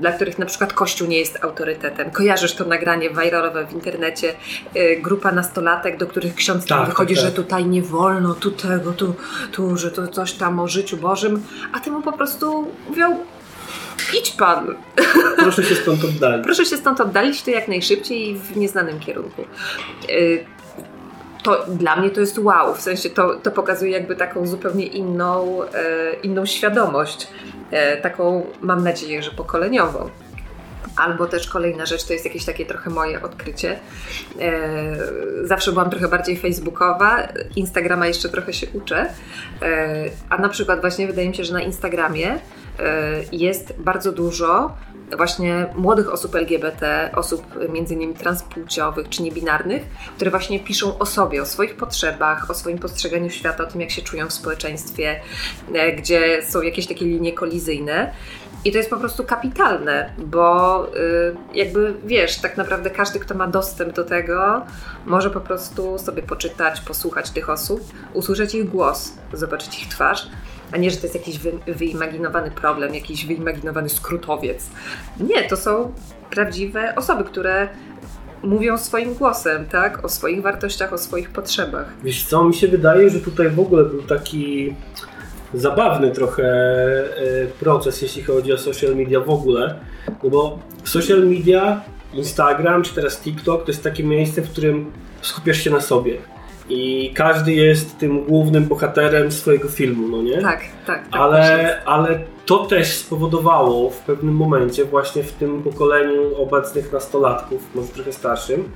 dla 0.00 0.12
których 0.12 0.38
na 0.38 0.46
przykład 0.46 0.72
Kościół 0.72 1.08
nie 1.08 1.18
jest 1.18 1.44
autorytetem. 1.44 2.10
Kojarzysz 2.10 2.54
to 2.54 2.64
nagranie 2.64 3.10
viralowe 3.10 3.66
w 3.66 3.72
internecie, 3.72 4.34
y, 4.76 5.00
grupa 5.02 5.32
nastolatek, 5.32 5.96
do 5.98 6.06
których 6.06 6.34
ksiądz 6.34 6.66
tam 6.66 6.78
Tak, 6.78 6.88
wychodzi, 6.88 7.14
tak, 7.14 7.24
że 7.24 7.30
tak. 7.32 7.36
tutaj 7.44 7.64
nie 7.64 7.82
wolno, 7.82 8.34
tu 8.34 8.50
tego, 8.50 8.92
tu, 8.92 9.14
tu, 9.52 9.76
że 9.76 9.90
to 9.90 10.08
coś 10.08 10.32
tam 10.32 10.60
o 10.60 10.68
życiu 10.68 10.96
Bożym, 10.96 11.42
a 11.72 11.80
temu 11.80 12.02
po 12.02 12.12
prostu 12.12 12.70
mówią 12.88 13.18
idź 14.20 14.30
pan, 14.30 14.74
Proszę 15.36 15.64
się 15.64 15.74
stąd 15.74 16.04
oddalić. 16.04 16.44
proszę 16.44 16.64
się 16.66 16.76
stąd 16.76 17.00
oddalić 17.00 17.42
to 17.42 17.50
jak 17.50 17.68
najszybciej 17.68 18.30
i 18.30 18.34
w 18.38 18.56
nieznanym 18.56 19.00
kierunku. 19.00 19.44
To 21.44 21.64
dla 21.68 21.96
mnie 21.96 22.10
to 22.10 22.20
jest 22.20 22.38
wow, 22.38 22.74
w 22.74 22.80
sensie 22.80 23.10
to, 23.10 23.34
to 23.34 23.50
pokazuje 23.50 23.92
jakby 23.92 24.16
taką 24.16 24.46
zupełnie 24.46 24.86
inną, 24.86 25.62
e, 25.62 26.14
inną 26.22 26.46
świadomość, 26.46 27.28
e, 27.70 27.96
taką 27.96 28.46
mam 28.60 28.84
nadzieję, 28.84 29.22
że 29.22 29.30
pokoleniową. 29.30 30.10
Albo 30.96 31.26
też 31.26 31.48
kolejna 31.48 31.86
rzecz, 31.86 32.04
to 32.04 32.12
jest 32.12 32.24
jakieś 32.24 32.44
takie 32.44 32.66
trochę 32.66 32.90
moje 32.90 33.22
odkrycie. 33.22 33.78
E, 34.40 34.96
zawsze 35.42 35.72
byłam 35.72 35.90
trochę 35.90 36.08
bardziej 36.08 36.36
facebookowa, 36.36 37.28
Instagrama 37.56 38.06
jeszcze 38.06 38.28
trochę 38.28 38.52
się 38.52 38.66
uczę, 38.72 39.06
e, 39.62 40.04
a 40.28 40.38
na 40.38 40.48
przykład 40.48 40.80
właśnie 40.80 41.06
wydaje 41.06 41.28
mi 41.28 41.34
się, 41.34 41.44
że 41.44 41.52
na 41.52 41.62
Instagramie 41.62 42.28
e, 42.30 42.38
jest 43.32 43.74
bardzo 43.78 44.12
dużo 44.12 44.76
właśnie 45.16 45.66
młodych 45.74 46.12
osób 46.12 46.34
LGBT, 46.34 47.10
osób 47.14 47.46
między 47.72 47.94
innymi 47.94 48.14
transpłciowych 48.14 49.08
czy 49.08 49.22
niebinarnych, 49.22 49.82
które 50.16 50.30
właśnie 50.30 50.60
piszą 50.60 50.98
o 50.98 51.06
sobie, 51.06 51.42
o 51.42 51.46
swoich 51.46 51.76
potrzebach, 51.76 52.50
o 52.50 52.54
swoim 52.54 52.78
postrzeganiu 52.78 53.30
świata, 53.30 53.64
o 53.64 53.66
tym 53.66 53.80
jak 53.80 53.90
się 53.90 54.02
czują 54.02 54.26
w 54.26 54.32
społeczeństwie, 54.32 55.20
e, 55.74 55.92
gdzie 55.92 56.42
są 56.42 56.62
jakieś 56.62 56.86
takie 56.86 57.04
linie 57.04 57.32
kolizyjne. 57.32 58.12
I 58.64 58.72
to 58.72 58.78
jest 58.78 58.90
po 58.90 58.96
prostu 58.96 59.24
kapitalne, 59.24 60.10
bo 60.18 60.86
y, 60.86 61.36
jakby 61.54 61.94
wiesz, 62.04 62.36
tak 62.36 62.56
naprawdę 62.56 62.90
każdy, 62.90 63.18
kto 63.18 63.34
ma 63.34 63.46
dostęp 63.46 63.92
do 63.92 64.04
tego, 64.04 64.66
może 65.06 65.30
po 65.30 65.40
prostu 65.40 65.98
sobie 65.98 66.22
poczytać, 66.22 66.80
posłuchać 66.80 67.30
tych 67.30 67.50
osób, 67.50 67.80
usłyszeć 68.12 68.54
ich 68.54 68.70
głos, 68.70 69.12
zobaczyć 69.32 69.82
ich 69.82 69.88
twarz, 69.88 70.26
a 70.72 70.76
nie, 70.76 70.90
że 70.90 70.96
to 70.96 71.02
jest 71.02 71.14
jakiś 71.14 71.38
wy, 71.38 71.52
wyimaginowany 71.66 72.50
problem, 72.50 72.94
jakiś 72.94 73.26
wyimaginowany 73.26 73.88
skrótowiec. 73.88 74.66
Nie, 75.20 75.48
to 75.48 75.56
są 75.56 75.92
prawdziwe 76.30 76.94
osoby, 76.96 77.24
które 77.24 77.68
mówią 78.42 78.78
swoim 78.78 79.14
głosem, 79.14 79.66
tak? 79.66 80.04
O 80.04 80.08
swoich 80.08 80.42
wartościach, 80.42 80.92
o 80.92 80.98
swoich 80.98 81.30
potrzebach. 81.30 81.92
Wiesz 82.04 82.24
co, 82.24 82.44
mi 82.44 82.54
się 82.54 82.68
wydaje, 82.68 83.10
że 83.10 83.20
tutaj 83.20 83.50
w 83.50 83.60
ogóle 83.60 83.84
był 83.84 84.02
taki 84.02 84.74
zabawny 85.54 86.10
trochę 86.10 86.44
e, 86.44 87.46
proces, 87.60 88.02
jeśli 88.02 88.22
chodzi 88.22 88.52
o 88.52 88.58
social 88.58 88.96
media 88.96 89.20
w 89.20 89.30
ogóle. 89.30 89.74
No 90.22 90.30
bo 90.30 90.58
social 90.84 91.26
media, 91.26 91.80
Instagram 92.12 92.82
czy 92.82 92.94
teraz 92.94 93.20
TikTok 93.20 93.64
to 93.64 93.70
jest 93.70 93.82
takie 93.82 94.04
miejsce, 94.04 94.42
w 94.42 94.50
którym 94.50 94.92
skupiasz 95.22 95.58
się 95.58 95.70
na 95.70 95.80
sobie. 95.80 96.18
I 96.68 97.10
każdy 97.14 97.52
jest 97.52 97.98
tym 97.98 98.24
głównym 98.24 98.64
bohaterem 98.64 99.32
swojego 99.32 99.68
filmu, 99.68 100.08
no 100.08 100.22
nie? 100.22 100.42
Tak, 100.42 100.60
tak. 100.86 101.08
tak 101.08 101.20
ale, 101.20 101.82
ale 101.84 102.20
to 102.46 102.66
też 102.66 102.92
spowodowało 102.92 103.90
w 103.90 103.98
pewnym 103.98 104.34
momencie, 104.34 104.84
właśnie 104.84 105.22
w 105.22 105.32
tym 105.32 105.62
pokoleniu 105.62 106.36
obecnych 106.36 106.92
nastolatków, 106.92 107.74
może 107.74 107.88
trochę 107.88 108.12
starszym, 108.12 108.72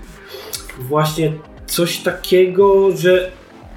właśnie 0.79 1.33
coś 1.67 1.99
takiego, 1.99 2.97
że 2.97 3.31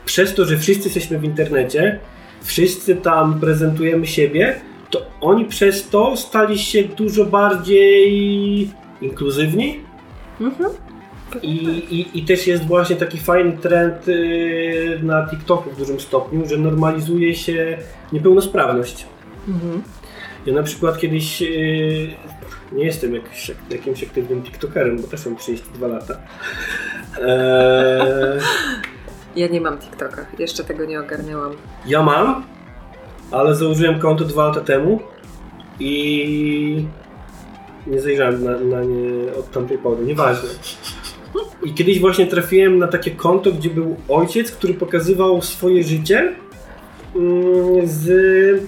przez 0.06 0.36
to, 0.36 0.45
że 0.45 0.58
wszyscy 0.58 0.84
jesteśmy 0.84 1.19
w 1.19 1.24
internecie, 1.24 2.00
wszyscy 2.41 2.95
tam 2.95 3.39
prezentujemy 3.39 4.08
siebie, 4.08 4.62
to 4.89 5.02
oni 5.21 5.45
przez 5.45 5.89
to 5.89 6.17
stali 6.17 6.60
się 6.60 6.84
dużo 6.84 7.26
bardziej 7.26 8.69
inkluzywni. 9.02 9.80
Mhm. 10.41 10.71
I, 11.41 11.56
i, 11.89 12.20
I 12.20 12.26
też 12.26 12.48
jest 12.48 12.65
właśnie 12.65 12.96
taki 12.96 13.17
fajny 13.17 13.58
trend 13.58 14.08
y, 14.08 15.00
na 15.04 15.28
TikToku 15.30 15.70
w 15.70 15.78
dużym 15.78 16.00
stopniu, 16.00 16.48
że 16.48 16.58
normalizuje 16.58 17.36
się 17.36 17.78
niepełnosprawność. 18.12 19.06
Mhm. 19.48 19.82
Ja 20.46 20.54
na 20.54 20.63
przykład 20.63 20.98
kiedyś 20.98 21.41
y, 21.41 22.10
nie 22.72 22.86
jestem 22.86 23.15
jakiś, 23.15 23.52
jakimś 23.70 24.04
aktywnym 24.04 24.44
TikTokerem, 24.44 25.02
bo 25.02 25.08
też 25.08 25.26
mam 25.26 25.36
32 25.36 25.88
lata. 25.88 26.17
Eee, 27.22 28.39
ja 29.36 29.48
nie 29.48 29.62
mam 29.62 29.78
TikToka, 29.78 30.26
jeszcze 30.39 30.63
tego 30.63 30.86
nie 30.86 31.00
ogarniałam. 31.00 31.52
Ja 31.86 32.04
mam, 32.04 32.44
ale 33.32 33.56
założyłem 33.56 34.00
konto 34.00 34.26
dwa 34.26 34.48
lata 34.48 34.62
temu 34.62 35.00
i 35.80 36.86
nie 37.88 38.02
zajrzałem 38.02 38.44
na, 38.44 38.52
na 38.52 38.84
nie 38.84 39.34
od 39.39 39.52
tamtej 39.52 39.78
pory, 39.78 40.06
nieważne. 40.06 40.50
I 41.63 41.74
kiedyś 41.74 42.00
właśnie 42.00 42.28
trafiłem 42.28 42.80
na 42.80 42.88
takie 42.88 43.12
konto, 43.12 43.52
gdzie 43.52 43.70
był 43.70 43.96
ojciec, 44.10 44.52
który 44.52 44.74
pokazywał 44.74 45.41
swoje 45.41 45.84
życie 45.84 46.36
mm, 47.15 47.88
z, 47.88 48.63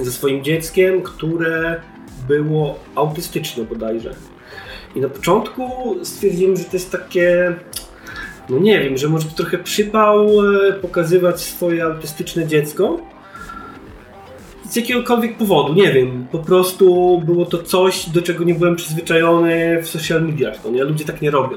ze 0.00 0.12
swoim 0.12 0.44
dzieckiem, 0.44 1.02
które 1.02 1.80
było 2.28 2.78
autystyczne 2.94 3.64
bodajże. 3.64 4.14
I 4.94 5.00
na 5.00 5.08
początku 5.08 5.70
stwierdziłem, 6.02 6.56
że 6.56 6.64
to 6.64 6.70
jest 6.72 6.92
takie 6.92 7.54
no 8.48 8.58
nie 8.58 8.80
wiem, 8.80 8.96
że 8.96 9.08
może 9.08 9.28
trochę 9.28 9.58
przypał 9.58 10.28
e, 10.28 10.72
pokazywać 10.72 11.40
swoje 11.40 11.84
autystyczne 11.84 12.46
dziecko. 12.46 13.00
Z 14.74 14.76
jakiegokolwiek 14.76 15.36
powodu, 15.36 15.74
nie 15.74 15.92
wiem. 15.92 16.26
Po 16.32 16.38
prostu 16.38 17.20
było 17.24 17.46
to 17.46 17.62
coś, 17.62 18.08
do 18.08 18.22
czego 18.22 18.44
nie 18.44 18.54
byłem 18.54 18.76
przyzwyczajony 18.76 19.82
w 19.82 19.88
social 19.88 20.22
mediach. 20.22 20.54
No 20.64 20.70
nie? 20.70 20.84
Ludzie 20.84 21.04
tak 21.04 21.22
nie 21.22 21.30
robią. 21.30 21.56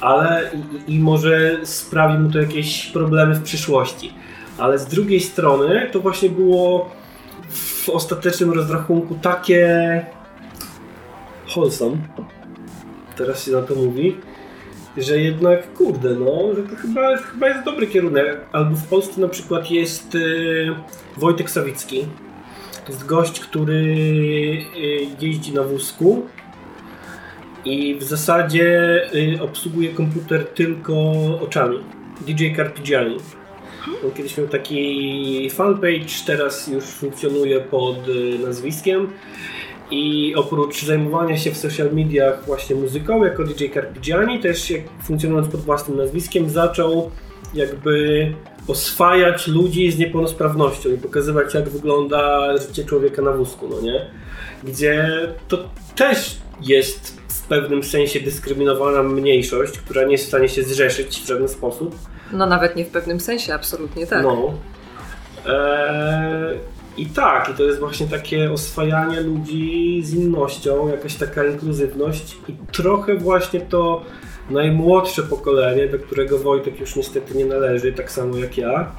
Ale 0.00 0.50
i, 0.86 0.94
i 0.94 0.98
może 1.00 1.58
sprawi 1.64 2.18
mu 2.18 2.30
to 2.30 2.38
jakieś 2.38 2.86
problemy 2.86 3.34
w 3.34 3.42
przyszłości. 3.42 4.12
Ale 4.58 4.78
z 4.78 4.86
drugiej 4.86 5.20
strony 5.20 5.88
to 5.92 6.00
właśnie 6.00 6.30
było 6.30 6.90
w 7.50 7.88
ostatecznym 7.88 8.52
rozrachunku 8.52 9.18
takie 9.22 10.06
wholesome. 11.54 11.96
Teraz 13.16 13.44
się 13.44 13.52
na 13.52 13.62
to 13.62 13.74
mówi 13.74 14.16
że 14.96 15.18
jednak, 15.18 15.74
kurde, 15.74 16.14
no, 16.14 16.54
że 16.56 16.62
to 16.62 16.76
chyba, 16.76 17.16
chyba 17.16 17.48
jest 17.48 17.64
dobry 17.64 17.86
kierunek. 17.86 18.40
Albo 18.52 18.76
w 18.76 18.86
Polsce 18.86 19.20
na 19.20 19.28
przykład 19.28 19.70
jest 19.70 20.14
y, 20.14 20.74
Wojtek 21.16 21.50
Sawicki. 21.50 22.04
To 22.86 22.92
jest 22.92 23.06
gość, 23.06 23.40
który 23.40 23.74
y, 23.74 25.06
jeździ 25.20 25.52
na 25.52 25.62
wózku 25.62 26.26
i 27.64 27.94
w 27.94 28.02
zasadzie 28.02 29.00
y, 29.14 29.42
obsługuje 29.42 29.88
komputer 29.88 30.46
tylko 30.46 31.12
oczami. 31.40 31.78
DJ 32.26 32.56
Carpigiani. 32.56 33.16
On 34.04 34.10
kiedyś 34.10 34.38
miał 34.38 34.48
taki 34.48 35.50
fanpage, 35.50 36.24
teraz 36.26 36.68
już 36.68 36.84
funkcjonuje 36.84 37.60
pod 37.60 38.08
y, 38.08 38.38
nazwiskiem 38.38 39.08
i 39.90 40.34
oprócz 40.34 40.84
zajmowania 40.84 41.38
się 41.38 41.50
w 41.50 41.56
social 41.56 41.92
mediach 41.92 42.46
właśnie 42.46 42.76
muzyką 42.76 43.24
jako 43.24 43.44
DJ 43.44 43.64
Carpigiani, 43.74 44.40
też 44.40 44.72
funkcjonując 45.02 45.48
pod 45.48 45.60
własnym 45.60 45.96
nazwiskiem, 45.96 46.50
zaczął 46.50 47.10
jakby 47.54 48.26
oswajać 48.68 49.46
ludzi 49.46 49.92
z 49.92 49.98
niepełnosprawnością 49.98 50.88
i 50.90 50.98
pokazywać 50.98 51.54
jak 51.54 51.68
wygląda 51.68 52.52
życie 52.58 52.84
człowieka 52.84 53.22
na 53.22 53.32
wózku, 53.32 53.68
no 53.70 53.80
nie? 53.80 54.06
Gdzie 54.64 55.08
to 55.48 55.58
też 55.96 56.36
jest 56.60 57.22
w 57.28 57.42
pewnym 57.42 57.82
sensie 57.82 58.20
dyskryminowana 58.20 59.02
mniejszość, 59.02 59.78
która 59.78 60.04
nie 60.04 60.12
jest 60.12 60.24
w 60.24 60.28
stanie 60.28 60.48
się 60.48 60.62
zrzeszyć 60.62 61.20
w 61.20 61.26
żaden 61.26 61.48
sposób. 61.48 61.94
No 62.32 62.46
nawet 62.46 62.76
nie 62.76 62.84
w 62.84 62.88
pewnym 62.88 63.20
sensie, 63.20 63.54
absolutnie 63.54 64.06
tak. 64.06 64.22
No. 64.22 64.54
Eee, 65.46 66.58
i 66.96 67.06
tak, 67.06 67.48
i 67.48 67.54
to 67.54 67.62
jest 67.62 67.78
właśnie 67.78 68.06
takie 68.06 68.52
oswajanie 68.52 69.20
ludzi 69.20 70.00
z 70.04 70.14
innością, 70.14 70.88
jakaś 70.88 71.14
taka 71.14 71.44
inkluzywność 71.44 72.36
i 72.48 72.52
trochę 72.72 73.14
właśnie 73.16 73.60
to 73.60 74.02
najmłodsze 74.50 75.22
pokolenie, 75.22 75.88
do 75.88 75.98
którego 75.98 76.38
Wojtek 76.38 76.80
już 76.80 76.96
niestety 76.96 77.34
nie 77.34 77.46
należy, 77.46 77.92
tak 77.92 78.10
samo 78.10 78.36
jak 78.36 78.58
ja. 78.58 78.92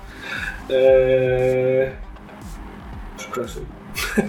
Eee... 0.70 1.92
Przepraszam. 3.18 3.66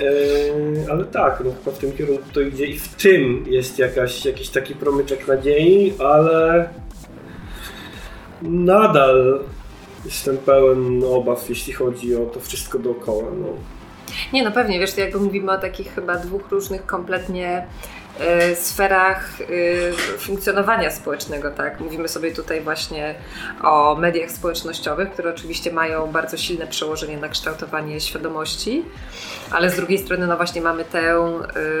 eee, 0.00 0.90
ale 0.90 1.04
tak, 1.04 1.42
no 1.44 1.50
chyba 1.58 1.76
w 1.76 1.78
tym 1.78 1.92
kierunku 1.92 2.24
to 2.32 2.40
idzie 2.40 2.66
i 2.66 2.78
w 2.78 2.88
tym 2.88 3.44
jest 3.46 3.78
jakaś, 3.78 4.24
jakiś 4.24 4.48
taki 4.48 4.74
promyczek 4.74 5.28
nadziei, 5.28 5.94
ale 5.98 6.68
nadal 8.42 9.40
jestem 10.04 10.36
pełen 10.36 11.04
obaw, 11.04 11.48
jeśli 11.48 11.72
chodzi 11.72 12.16
o 12.16 12.26
to 12.26 12.40
wszystko 12.40 12.78
dookoła. 12.78 13.30
No. 13.40 13.46
Nie, 14.32 14.44
no 14.44 14.52
pewnie, 14.52 14.80
wiesz, 14.80 14.96
jakby 14.96 15.20
mówimy 15.20 15.52
o 15.52 15.58
takich 15.58 15.94
chyba 15.94 16.16
dwóch 16.16 16.50
różnych 16.50 16.86
kompletnie 16.86 17.66
sferach 18.54 19.40
y, 19.40 19.92
funkcjonowania 20.18 20.90
społecznego, 20.90 21.50
tak? 21.50 21.80
Mówimy 21.80 22.08
sobie 22.08 22.32
tutaj 22.32 22.60
właśnie 22.60 23.14
o 23.62 23.94
mediach 23.94 24.30
społecznościowych, 24.30 25.10
które 25.10 25.30
oczywiście 25.30 25.72
mają 25.72 26.12
bardzo 26.12 26.36
silne 26.36 26.66
przełożenie 26.66 27.16
na 27.16 27.28
kształtowanie 27.28 28.00
świadomości, 28.00 28.84
ale 29.50 29.70
z 29.70 29.76
drugiej 29.76 29.98
strony 29.98 30.26
no 30.26 30.36
właśnie 30.36 30.60
mamy 30.60 30.84
tę, 30.84 31.16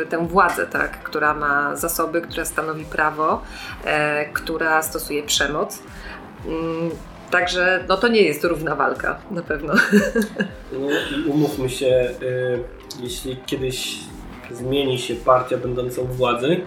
y, 0.02 0.06
tę 0.06 0.28
władzę, 0.28 0.66
tak? 0.66 1.02
Która 1.02 1.34
ma 1.34 1.76
zasoby, 1.76 2.20
która 2.20 2.44
stanowi 2.44 2.84
prawo, 2.84 3.42
która 4.32 4.82
stosuje 4.82 5.22
przemoc. 5.22 5.78
Mm, 6.46 6.90
Także 7.30 7.84
no 7.88 7.96
to 7.96 8.08
nie 8.08 8.22
jest 8.22 8.44
równa 8.44 8.74
walka, 8.74 9.18
na 9.30 9.42
pewno. 9.42 9.74
No 10.72 10.88
umówmy 11.32 11.70
się, 11.70 12.08
jeśli 13.00 13.36
kiedyś 13.46 13.98
zmieni 14.50 14.98
się 14.98 15.14
partia 15.14 15.56
będąca 15.56 16.02
u 16.02 16.06
władzy, 16.06 16.60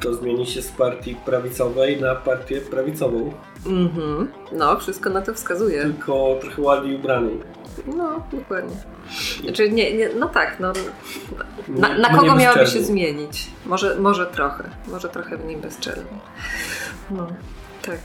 to 0.00 0.14
zmieni 0.14 0.46
się 0.46 0.62
z 0.62 0.68
partii 0.68 1.14
prawicowej 1.14 2.00
na 2.00 2.14
partię 2.14 2.60
prawicową. 2.60 3.32
Mhm. 3.66 4.32
No, 4.52 4.76
wszystko 4.76 5.10
na 5.10 5.22
to 5.22 5.34
wskazuje. 5.34 5.82
Tylko 5.82 6.38
trochę 6.40 6.62
ładniej 6.62 6.96
ubranej. 6.96 7.40
No, 7.86 8.26
dokładnie. 8.32 8.76
Znaczy, 9.42 9.70
nie, 9.70 9.96
nie, 9.96 10.08
no 10.08 10.28
tak, 10.28 10.60
no, 10.60 10.72
na, 11.68 11.98
na 11.98 12.16
kogo 12.16 12.34
miałaby 12.36 12.66
się 12.66 12.82
zmienić? 12.82 13.50
Może, 13.66 13.96
może 13.96 14.26
trochę, 14.26 14.64
może 14.88 15.08
trochę 15.08 15.36
mniej 15.36 15.56
bezczelny. 15.56 16.04
No, 17.10 17.26
tak. 17.86 17.98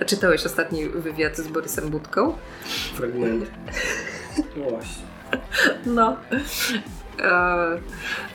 A 0.00 0.04
czytałeś 0.04 0.46
ostatni 0.46 0.88
wywiad 0.88 1.36
z 1.36 1.48
Borysem 1.48 1.90
Budką? 1.90 2.32
Fragment. 2.94 3.50
No 4.56 4.70
właśnie. 4.70 5.02
No. 5.86 6.16
E, 7.22 7.78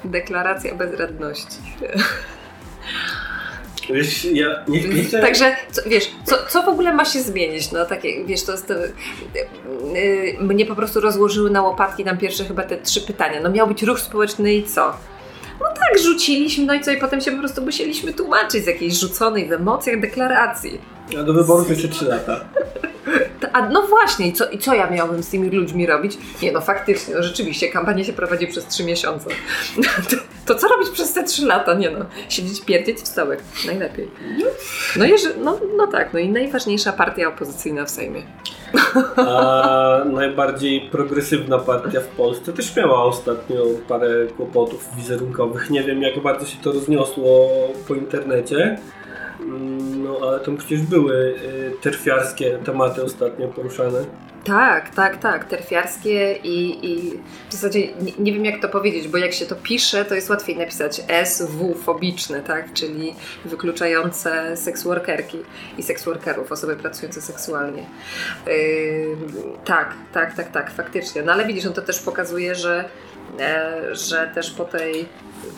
deklaracja 0.04 0.76
bezradności. 0.76 1.58
Wiesz, 3.89 4.26
ja 4.26 4.63
nie, 4.67 4.88
nie 4.88 5.04
chcę... 5.04 5.22
Także, 5.22 5.56
co, 5.72 5.82
wiesz, 5.89 6.12
co, 6.26 6.36
co 6.50 6.63
w 6.63 6.69
ogóle 6.69 6.93
ma 6.93 7.06
się 7.06 7.22
zmienić? 7.22 7.72
No 7.72 7.86
takie, 7.86 8.26
wiesz, 8.26 8.43
to 8.43 8.52
jest 8.52 8.67
to, 8.67 8.74
yy, 8.74 10.38
mnie 10.39 10.65
po 10.65 10.76
prostu 10.76 11.00
rozłożyły 11.00 11.50
na 11.50 11.62
łopatki 11.62 12.04
tam 12.04 12.17
pierwsze 12.17 12.46
chyba 12.46 12.63
te 12.63 12.78
trzy 12.78 13.02
pytania. 13.02 13.41
No 13.41 13.50
miał 13.50 13.67
być 13.67 13.84
ruch 13.84 14.00
społeczny 14.00 14.54
i 14.54 14.63
co? 14.63 14.98
No 15.60 15.67
tak, 15.67 16.00
rzuciliśmy, 16.04 16.65
no 16.65 16.74
i 16.74 16.82
co? 16.82 16.91
I 16.91 16.98
potem 16.98 17.22
się 17.22 17.32
po 17.32 17.38
prostu 17.38 17.62
musieliśmy 17.62 18.13
tłumaczyć 18.13 18.63
z 18.63 18.67
jakiejś 18.67 19.00
rzuconej 19.00 19.48
w 19.48 19.52
emocjach 19.52 20.00
deklaracji. 20.00 20.82
A 21.19 21.23
do 21.23 21.34
wyborów 21.34 21.69
jeszcze 21.69 21.88
3 21.88 22.06
lata. 22.06 22.45
A 23.54 23.69
no 23.69 23.88
właśnie, 23.88 24.28
i 24.28 24.34
co, 24.34 24.49
i 24.49 24.58
co 24.58 24.73
ja 24.73 24.89
miałbym 24.89 25.23
z 25.23 25.30
tymi 25.30 25.49
ludźmi 25.49 25.86
robić? 25.86 26.17
Nie 26.41 26.52
no, 26.52 26.62
faktycznie, 26.62 27.15
no 27.15 27.23
rzeczywiście, 27.23 27.69
kampania 27.69 28.04
się 28.04 28.13
prowadzi 28.13 28.47
przez 28.47 28.65
trzy 28.65 28.84
miesiące. 28.84 29.30
To, 30.45 30.54
to 30.54 30.60
co 30.60 30.67
robić 30.67 30.89
przez 30.89 31.13
te 31.13 31.23
trzy 31.23 31.45
lata? 31.45 31.73
Nie 31.73 31.91
no, 31.91 32.06
siedzieć 32.30 32.62
pierdzieć 32.62 32.97
w 32.97 33.08
stołek, 33.08 33.39
najlepiej. 33.65 34.12
No, 34.95 35.06
jeże, 35.06 35.30
no, 35.43 35.60
no 35.78 35.88
tak, 35.88 36.13
no 36.13 36.19
i 36.19 36.30
najważniejsza 36.30 36.93
partia 36.93 37.28
opozycyjna 37.28 37.86
w 37.86 37.89
Sejmie. 37.89 38.23
A 39.15 40.02
najbardziej 40.06 40.82
progresywna 40.82 41.60
partia 41.60 42.02
w 42.02 42.08
Polsce 42.08 42.54
też 42.54 42.76
miała 42.76 43.04
ostatnio 43.04 43.63
parę 43.88 44.28
kłopotów 44.38 44.89
wizerunkowych. 44.97 45.69
Nie 45.69 45.84
wiem, 45.84 46.02
jak 46.02 46.19
bardzo 46.19 46.45
się 46.45 46.58
to 46.63 46.71
rozniosło 46.71 47.49
po 47.88 47.95
internecie. 47.95 48.78
No, 50.03 50.19
ale 50.21 50.39
tam 50.39 50.58
przecież 50.58 50.82
były 50.82 51.15
y, 51.15 51.82
terfiarskie 51.82 52.60
tematy 52.65 53.03
ostatnio 53.03 53.47
poruszane. 53.47 54.06
Tak, 54.43 54.95
tak, 54.95 55.17
tak, 55.17 55.45
terfiarskie 55.45 56.36
i, 56.43 56.86
i 56.86 57.19
w 57.49 57.53
zasadzie 57.53 57.79
nie, 57.79 58.12
nie 58.19 58.34
wiem 58.34 58.45
jak 58.45 58.62
to 58.62 58.69
powiedzieć, 58.69 59.08
bo 59.08 59.17
jak 59.17 59.34
się 59.34 59.45
to 59.45 59.56
pisze, 59.56 60.06
to 60.06 60.15
jest 60.15 60.29
łatwiej 60.29 60.58
napisać 60.58 61.01
SW 61.23 61.75
fobiczny, 61.84 62.41
tak, 62.41 62.73
czyli 62.73 63.15
wykluczające 63.45 64.58
seksworkerki 64.58 65.38
i 65.77 65.84
seksworkerów, 65.84 66.51
osoby 66.51 66.75
pracujące 66.75 67.21
seksualnie. 67.21 67.86
Yy, 68.47 69.15
tak, 69.65 69.95
tak, 70.13 70.36
tak, 70.36 70.51
tak, 70.51 70.71
faktycznie. 70.71 71.23
No 71.23 71.32
ale 71.32 71.45
widzisz, 71.45 71.65
on 71.65 71.73
to 71.73 71.82
też 71.82 71.99
pokazuje, 71.99 72.56
że, 72.56 72.89
że 73.91 74.32
też 74.36 74.52
po 74.52 74.65
tej 74.65 75.06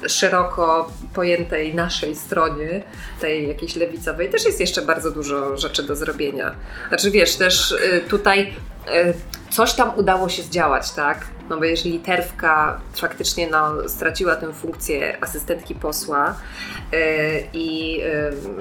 szeroko 0.07 0.91
pojętej 1.13 1.75
naszej 1.75 2.15
stronie, 2.15 2.83
tej 3.21 3.47
jakiejś 3.47 3.75
lewicowej, 3.75 4.29
też 4.29 4.45
jest 4.45 4.59
jeszcze 4.59 4.81
bardzo 4.81 5.11
dużo 5.11 5.57
rzeczy 5.57 5.83
do 5.83 5.95
zrobienia. 5.95 6.55
Znaczy 6.87 7.11
wiesz, 7.11 7.35
też 7.35 7.71
y, 7.71 8.01
tutaj 8.09 8.53
y, 8.87 9.13
coś 9.51 9.73
tam 9.73 9.97
udało 9.97 10.29
się 10.29 10.43
zdziałać, 10.43 10.91
tak? 10.91 11.27
No 11.49 11.57
bo 11.57 11.63
jeżeli 11.63 11.99
Terwka 11.99 12.81
faktycznie 12.95 13.47
no, 13.47 13.89
straciła 13.89 14.35
tę 14.35 14.53
funkcję 14.53 15.23
asystentki 15.23 15.75
posła 15.75 16.35
y, 16.93 16.97
i 17.53 17.99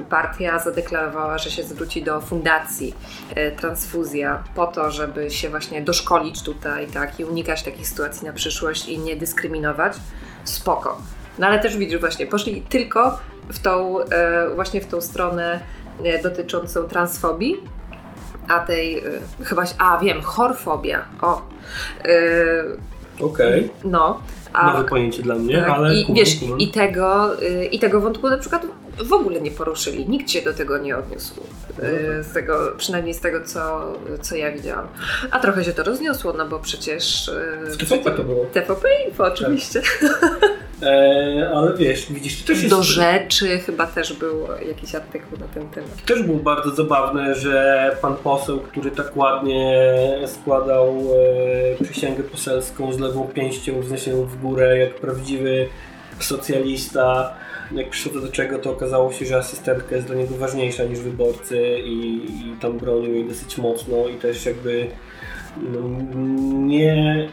y, 0.00 0.04
partia 0.04 0.58
zadeklarowała, 0.58 1.38
że 1.38 1.50
się 1.50 1.62
zwróci 1.62 2.02
do 2.02 2.20
fundacji 2.20 2.94
y, 3.36 3.52
Transfuzja 3.56 4.44
po 4.54 4.66
to, 4.66 4.90
żeby 4.90 5.30
się 5.30 5.48
właśnie 5.48 5.82
doszkolić 5.82 6.42
tutaj, 6.42 6.86
tak? 6.86 7.20
I 7.20 7.24
unikać 7.24 7.62
takich 7.62 7.88
sytuacji 7.88 8.26
na 8.26 8.32
przyszłość 8.32 8.88
i 8.88 8.98
nie 8.98 9.16
dyskryminować, 9.16 9.96
spoko. 10.44 10.98
No 11.38 11.46
ale 11.46 11.58
też 11.58 11.76
widzisz 11.76 12.00
właśnie, 12.00 12.26
poszli 12.26 12.62
tylko 12.62 13.18
w 13.48 13.58
tą, 13.58 14.00
e, 14.00 14.50
właśnie 14.54 14.80
w 14.80 14.86
tą 14.86 15.00
stronę 15.00 15.60
e, 16.04 16.22
dotyczącą 16.22 16.82
transfobii, 16.82 17.56
a 18.48 18.60
tej, 18.60 18.98
e, 18.98 19.02
chyba, 19.44 19.62
a 19.78 19.98
wiem, 19.98 20.22
chorfobia, 20.22 21.04
o. 21.22 21.42
E, 22.04 22.64
Okej, 23.20 23.70
no. 23.84 24.20
A, 24.52 24.72
nowe 24.72 24.88
pojęcie 24.88 25.22
dla 25.22 25.34
mnie, 25.34 25.58
tak, 25.58 25.68
ale 25.70 25.94
i, 25.94 26.04
kumam, 26.04 26.16
wiesz, 26.16 26.36
kumam. 26.40 26.58
i, 26.58 26.68
tego, 26.68 27.42
y, 27.42 27.64
I 27.64 27.78
tego 27.78 28.00
wątku 28.00 28.28
na 28.30 28.38
przykład 28.38 28.66
w 29.04 29.12
ogóle 29.12 29.40
nie 29.40 29.50
poruszyli. 29.50 30.08
Nikt 30.08 30.30
się 30.30 30.42
do 30.42 30.52
tego 30.54 30.78
nie 30.78 30.96
odniósł. 30.96 31.34
Y, 31.40 32.24
Z 32.24 32.32
tego, 32.32 32.72
przynajmniej 32.76 33.14
z 33.14 33.20
tego, 33.20 33.40
co, 33.44 33.92
co 34.22 34.36
ja 34.36 34.52
widziałam. 34.52 34.86
A 35.30 35.38
trochę 35.40 35.64
się 35.64 35.72
to 35.72 35.82
rozniosło, 35.82 36.32
no 36.32 36.48
bo 36.48 36.58
przecież. 36.58 37.28
y, 37.28 37.70
W 37.70 37.76
TVP 37.76 38.10
to 38.10 38.24
było. 38.24 38.44
TVP 38.44 38.88
Info, 39.08 39.24
oczywiście. 39.24 39.82
E, 40.82 41.50
ale 41.54 41.76
wiesz, 41.76 42.12
widzisz, 42.12 42.42
to 42.42 42.46
też 42.46 42.62
jest... 42.62 42.74
Do 42.74 42.82
rzeczy 42.82 43.58
chyba 43.58 43.86
też 43.86 44.12
był 44.12 44.46
jakiś 44.68 44.94
artykuł 44.94 45.38
na 45.38 45.46
ten 45.48 45.68
temat. 45.68 46.04
Też 46.04 46.22
było 46.22 46.38
bardzo 46.38 46.70
zabawne, 46.70 47.34
że 47.34 47.96
pan 48.02 48.16
poseł, 48.16 48.60
który 48.60 48.90
tak 48.90 49.16
ładnie 49.16 49.88
składał 50.26 50.96
e, 51.80 51.84
przysięgę 51.84 52.22
poselską 52.22 52.92
z 52.92 52.98
lewą 52.98 53.28
pięścią 53.34 53.80
wzniesioną 53.80 54.24
w 54.24 54.40
górę, 54.40 54.78
jak 54.78 54.94
prawdziwy 54.94 55.68
socjalista, 56.20 57.34
jak 57.72 57.90
przyszło 57.90 58.20
do 58.20 58.28
czego, 58.28 58.58
to 58.58 58.70
okazało 58.70 59.12
się, 59.12 59.26
że 59.26 59.36
asystentka 59.36 59.94
jest 59.94 60.06
dla 60.06 60.16
niego 60.16 60.36
ważniejsza 60.36 60.84
niż 60.84 60.98
wyborcy 60.98 61.78
i, 61.84 62.24
i 62.26 62.56
tam 62.60 62.78
bronił 62.78 63.14
jej 63.14 63.28
dosyć 63.28 63.58
mocno 63.58 64.08
i 64.08 64.14
też 64.14 64.46
jakby 64.46 64.86
no, 65.56 65.80
nie 66.66 67.28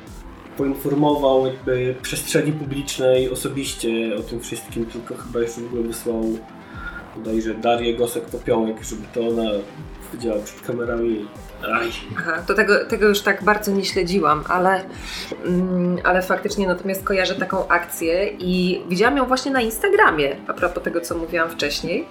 poinformował 0.57 1.47
jakby 1.47 1.95
przestrzeni 2.01 2.51
publicznej 2.51 3.31
osobiście 3.31 4.15
o 4.19 4.21
tym 4.21 4.39
wszystkim, 4.39 4.85
tylko 4.85 5.15
chyba 5.15 5.39
jeszcze 5.39 5.61
w 5.61 5.65
ogóle 5.65 5.83
wysłał 5.83 6.23
bodajże 7.15 7.53
Darię 7.53 7.97
Gosek-Popiołek, 7.97 8.83
żeby 8.83 9.01
to 9.13 9.27
ona 9.27 9.51
powiedziała 10.11 10.43
przed 10.43 10.61
kamerami. 10.61 11.27
Aj, 11.73 11.89
Aha, 12.17 12.43
to 12.47 12.53
tego, 12.53 12.85
tego 12.85 13.07
już 13.07 13.21
tak 13.21 13.43
bardzo 13.43 13.71
nie 13.71 13.85
śledziłam, 13.85 14.43
ale, 14.47 14.83
mm, 15.45 15.97
ale 16.03 16.21
faktycznie 16.21 16.67
natomiast 16.67 17.03
kojarzę 17.03 17.35
taką 17.35 17.67
akcję 17.67 18.27
i 18.39 18.81
widziałam 18.89 19.17
ją 19.17 19.25
właśnie 19.25 19.51
na 19.51 19.61
Instagramie, 19.61 20.35
a 20.47 20.53
propos 20.53 20.83
tego, 20.83 21.01
co 21.01 21.17
mówiłam 21.17 21.49
wcześniej, 21.49 22.07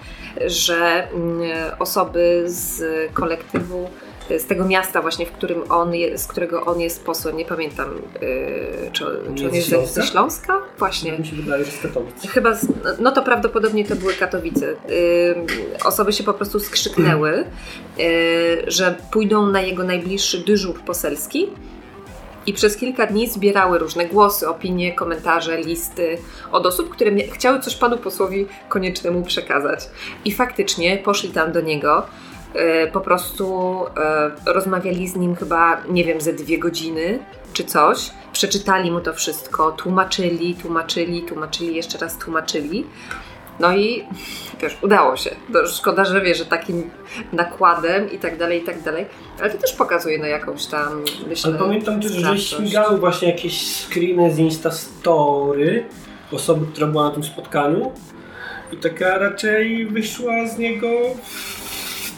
że 0.47 1.09
mm, 1.13 1.41
osoby 1.79 2.43
z 2.47 2.83
kolektywu, 3.13 3.91
z 4.39 4.47
tego 4.47 4.65
miasta 4.65 5.03
właśnie, 5.03 5.27
w 5.27 5.33
którym 5.33 5.63
on 5.69 5.95
jest, 5.95 6.25
z 6.25 6.27
którego 6.27 6.65
on 6.65 6.81
jest 6.81 7.05
posłem, 7.05 7.37
nie 7.37 7.45
pamiętam, 7.45 7.89
yy, 8.21 8.91
czy, 8.93 9.05
czy 9.37 9.49
on 9.49 9.55
jest 9.55 9.69
ze- 9.69 9.77
Śląska? 9.77 10.01
ze 10.03 10.07
Śląska? 10.07 10.59
Właśnie. 10.79 11.19
mi 11.19 11.27
się 11.27 11.37
wydaje, 11.37 11.65
że 11.65 11.71
z 11.71 11.79
Katowic. 11.83 12.31
Chyba, 12.31 12.55
z, 12.55 12.67
no 13.01 13.13
to 13.13 13.23
prawdopodobnie 13.23 13.85
to 13.85 13.97
były 13.97 14.15
Katowice. 14.15 14.69
Ym, 14.69 14.77
osoby 15.85 16.13
się 16.13 16.25
po 16.25 16.35
prostu 16.35 16.61
skrzyknęły, 16.61 17.45
y, 17.99 18.65
że 18.67 18.95
pójdą 19.13 19.47
na 19.47 19.61
jego 19.61 19.85
najbliższy 19.85 20.39
dyżur 20.45 20.81
poselski 20.81 21.49
i 22.47 22.53
przez 22.53 22.77
kilka 22.77 23.07
dni 23.07 23.29
zbierały 23.29 23.79
różne 23.79 24.07
głosy, 24.07 24.49
opinie, 24.49 24.95
komentarze, 24.95 25.57
listy 25.61 26.19
od 26.53 26.67
osób, 26.67 26.91
które 26.91 27.11
chciały 27.17 27.61
coś 27.61 27.77
panu 27.77 27.99
posłowi 27.99 28.47
koniecznemu 28.69 29.23
przekazać. 29.23 29.81
I 30.25 30.33
faktycznie 30.33 30.99
poszli 30.99 31.29
tam 31.29 31.53
do 31.53 31.61
niego. 31.61 32.07
Y, 32.57 32.91
Po 32.93 33.01
prostu 33.01 33.77
y, 34.47 34.53
rozmawiali 34.53 35.09
z 35.09 35.17
nim 35.17 35.37
chyba, 35.37 35.83
nie 35.89 36.05
wiem, 36.05 36.21
ze 36.21 36.33
dwie 36.33 36.59
godziny 36.59 37.19
czy 37.53 37.65
coś. 37.65 38.11
Przeczytali 38.33 38.91
mu 38.91 39.01
to 39.01 39.15
wszystko, 39.15 39.73
tłumaczyli, 39.73 40.55
tłumaczyli, 40.55 41.23
tłumaczyli, 41.23 41.77
jeszcze 41.77 41.99
raz 41.99 42.19
tłumaczyli. 42.19 42.87
No 43.61 43.77
i 43.77 44.05
wiesz, 44.61 44.79
udało 44.83 45.17
się. 45.17 45.31
No, 45.49 45.67
szkoda, 45.67 46.05
że 46.05 46.21
wiesz, 46.21 46.39
że 46.39 46.47
takim 46.47 46.91
nakładem 47.33 48.13
i 48.13 48.19
tak 48.19 48.39
dalej, 48.39 48.63
i 48.63 48.65
tak 48.65 48.83
dalej. 48.83 49.07
Ale 49.41 49.51
to 49.51 49.59
też 49.59 49.73
pokazuje 49.73 50.19
na 50.19 50.27
jakąś 50.27 50.67
tam, 50.67 51.05
myślę, 51.29 51.51
Ale 51.51 51.59
pamiętam 51.59 52.01
też, 52.01 52.13
że 52.13 52.39
śmigały 52.39 52.99
właśnie 52.99 53.29
jakieś 53.29 53.77
screeny 53.77 54.35
z 54.35 54.39
Instastory 54.39 55.85
osoby, 56.33 56.67
która 56.73 56.87
była 56.87 57.05
na 57.05 57.11
tym 57.11 57.25
spotkaniu 57.25 57.93
i 58.73 58.77
taka 58.77 59.19
raczej 59.19 59.87
wyszła 59.87 60.49
z 60.49 60.59
niego 60.59 60.89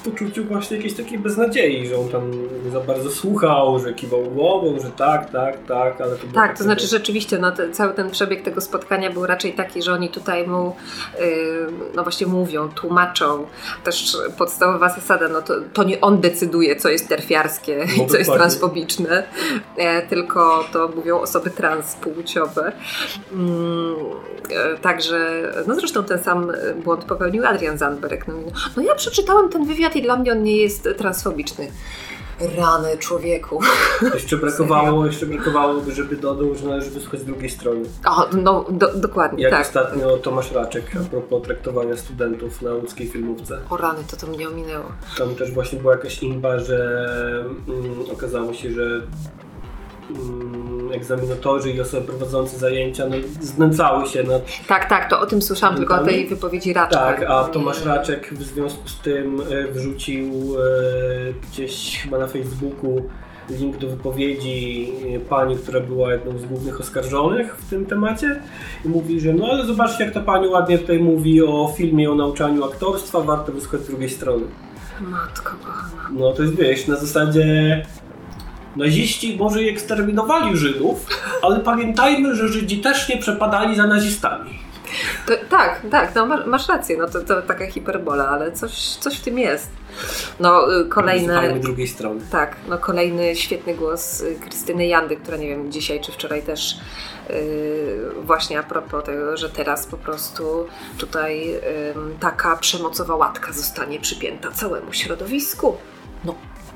poczuciu 0.02 0.44
właśnie 0.44 0.76
jakiejś 0.76 0.94
takiej 0.94 1.18
beznadziei, 1.18 1.86
że 1.86 1.98
on 1.98 2.08
tam 2.08 2.32
za 2.72 2.80
bardzo 2.80 3.10
słuchał, 3.10 3.78
że 3.78 3.92
kiwał 3.92 4.24
głową, 4.24 4.80
że 4.80 4.90
tak, 4.90 5.30
tak, 5.30 5.66
tak, 5.66 6.00
ale 6.00 6.16
to 6.16 6.26
Tak, 6.34 6.58
to 6.58 6.64
znaczy 6.64 6.86
rzeczywiście 6.86 7.38
no, 7.38 7.52
te, 7.52 7.70
cały 7.70 7.94
ten 7.94 8.10
przebieg 8.10 8.42
tego 8.42 8.60
spotkania 8.60 9.10
był 9.10 9.26
raczej 9.26 9.52
taki, 9.52 9.82
że 9.82 9.92
oni 9.92 10.08
tutaj 10.08 10.48
mu 10.48 10.76
yy, 11.18 11.26
no 11.94 12.02
właśnie 12.02 12.26
mówią, 12.26 12.68
tłumaczą. 12.68 13.46
Też 13.84 14.16
podstawowa 14.38 14.88
zasada, 14.88 15.28
no 15.28 15.42
to, 15.42 15.54
to 15.72 15.84
nie 15.84 16.00
on 16.00 16.20
decyduje, 16.20 16.76
co 16.76 16.88
jest 16.88 17.08
terfiarskie 17.08 17.86
No 17.98 18.04
i 18.04 18.06
co 18.06 18.16
jest 18.16 18.32
transfobiczne, 18.32 19.24
e, 19.76 20.06
tylko 20.06 20.64
to 20.72 20.88
mówią 20.96 21.20
osoby 21.20 21.50
transpłciowe. 21.50 22.72
Mm, 23.32 23.96
e, 24.50 24.78
także, 24.78 25.52
no 25.66 25.74
zresztą 25.74 26.04
ten 26.04 26.22
sam 26.22 26.52
błąd 26.84 27.04
popełnił 27.04 27.46
Adrian 27.46 27.78
Zandberg. 27.78 28.28
No, 28.28 28.34
no 28.76 28.82
ja 28.82 28.94
przeczytałem 28.94 29.48
ten 29.48 29.64
wywiad 29.64 29.91
i 29.96 30.02
dla 30.02 30.16
mnie 30.16 30.32
on 30.32 30.42
nie 30.42 30.56
jest 30.56 30.88
transfobiczny. 30.96 31.68
Rany 32.56 32.98
człowieku. 32.98 33.60
Jeszcze 34.14 34.36
brakowało, 34.36 35.06
jeszcze 35.06 35.26
brakowało, 35.26 35.82
żeby 35.88 36.16
dodał, 36.16 36.54
że 36.54 36.66
należy 36.66 36.90
wysłuchać 36.90 37.20
z 37.20 37.24
drugiej 37.24 37.50
strony. 37.50 37.82
O, 38.06 38.26
no 38.32 38.64
do, 38.70 38.94
dokładnie, 38.94 39.42
Jak 39.42 39.52
tak. 39.52 39.60
ostatnio 39.60 40.16
Tomasz 40.16 40.52
Raczek 40.52 40.84
a 41.00 41.10
propos 41.10 41.42
traktowania 41.42 41.96
studentów 41.96 42.62
na 42.62 42.74
łódzkiej 42.74 43.08
filmówce. 43.08 43.58
O 43.70 43.76
rany, 43.76 43.98
to 44.10 44.16
to 44.16 44.26
mnie 44.26 44.48
ominęło. 44.48 44.84
Tam 45.18 45.34
też 45.34 45.52
właśnie 45.52 45.78
była 45.78 45.92
jakaś 45.92 46.22
imba, 46.22 46.58
że 46.58 47.04
mm, 47.68 48.10
okazało 48.12 48.54
się, 48.54 48.70
że 48.72 49.02
egzaminatorzy 50.92 51.70
i 51.70 51.80
osoby 51.80 52.06
prowadzące 52.06 52.58
zajęcia 52.58 53.06
no, 53.06 53.16
znęcały 53.40 54.06
się 54.06 54.22
nad 54.22 54.66
Tak, 54.66 54.88
tak, 54.88 55.10
to 55.10 55.20
o 55.20 55.26
tym 55.26 55.42
słyszałam, 55.42 55.76
tylko 55.76 55.94
o 55.94 56.04
tej 56.04 56.26
wypowiedzi 56.26 56.72
Raczka. 56.72 56.98
Tak, 56.98 57.24
a 57.28 57.44
Tomasz 57.44 57.84
Raczek 57.84 58.34
w 58.34 58.42
związku 58.42 58.88
z 58.88 58.98
tym 58.98 59.40
e, 59.40 59.72
wrzucił 59.72 60.30
e, 60.30 61.32
gdzieś 61.32 61.98
chyba 62.02 62.18
na 62.18 62.26
Facebooku 62.26 63.02
link 63.50 63.76
do 63.76 63.88
wypowiedzi 63.88 64.92
e, 65.16 65.20
pani, 65.20 65.56
która 65.56 65.80
była 65.80 66.12
jedną 66.12 66.38
z 66.38 66.44
głównych 66.44 66.80
oskarżonych 66.80 67.56
w 67.56 67.70
tym 67.70 67.86
temacie 67.86 68.40
i 68.84 68.88
mówi, 68.88 69.20
że 69.20 69.32
no 69.32 69.46
ale 69.46 69.66
zobaczcie 69.66 70.04
jak 70.04 70.14
ta 70.14 70.20
pani 70.20 70.48
ładnie 70.48 70.78
tutaj 70.78 70.98
mówi 70.98 71.42
o 71.42 71.74
filmie 71.76 72.10
o 72.10 72.14
nauczaniu 72.14 72.64
aktorstwa, 72.64 73.20
warto 73.20 73.52
wysłuchać 73.52 73.80
z 73.80 73.86
drugiej 73.86 74.10
strony. 74.10 74.44
Matko 75.00 75.52
kochana. 75.64 76.08
No 76.12 76.32
to 76.32 76.42
jest 76.42 76.54
wiesz, 76.54 76.86
na 76.86 76.96
zasadzie 76.96 77.82
naziści 78.76 79.36
może 79.36 79.62
i 79.62 79.68
eksterminowali 79.68 80.56
Żydów, 80.56 81.06
ale 81.42 81.60
pamiętajmy, 81.60 82.36
że 82.36 82.48
Żydzi 82.48 82.78
też 82.78 83.08
nie 83.08 83.16
przepadali 83.16 83.76
za 83.76 83.86
nazistami. 83.86 84.58
To, 85.26 85.32
tak, 85.48 85.80
tak, 85.90 86.14
no 86.14 86.26
masz, 86.26 86.46
masz 86.46 86.68
rację, 86.68 86.96
no 86.96 87.08
to, 87.08 87.20
to 87.20 87.42
taka 87.42 87.66
hiperbola, 87.66 88.28
ale 88.28 88.52
coś, 88.52 88.72
coś 88.96 89.18
w 89.18 89.20
tym 89.20 89.38
jest. 89.38 89.70
No 90.40 90.80
y. 90.80 90.88
Słuchajmy 91.34 91.60
drugiej 91.60 91.88
strony. 91.88 92.20
Tak, 92.30 92.56
no 92.68 92.78
kolejny 92.78 93.36
świetny 93.36 93.74
głos 93.74 94.20
y, 94.20 94.36
Krystyny 94.40 94.86
Jandy, 94.86 95.16
która 95.16 95.36
nie 95.36 95.48
wiem, 95.48 95.72
dzisiaj 95.72 96.00
czy 96.00 96.12
wczoraj 96.12 96.42
też 96.42 96.76
yy, 97.28 97.34
właśnie 98.22 98.58
a 98.58 98.62
propos 98.62 99.04
tego, 99.04 99.36
że 99.36 99.50
teraz 99.50 99.86
po 99.86 99.96
prostu 99.96 100.66
tutaj 100.98 101.54
ym, 101.96 102.16
taka 102.20 102.56
przemocowa 102.56 103.16
łatka 103.16 103.52
zostanie 103.52 104.00
przypięta 104.00 104.50
całemu 104.50 104.92
środowisku. 104.92 105.76
No, 106.24 106.34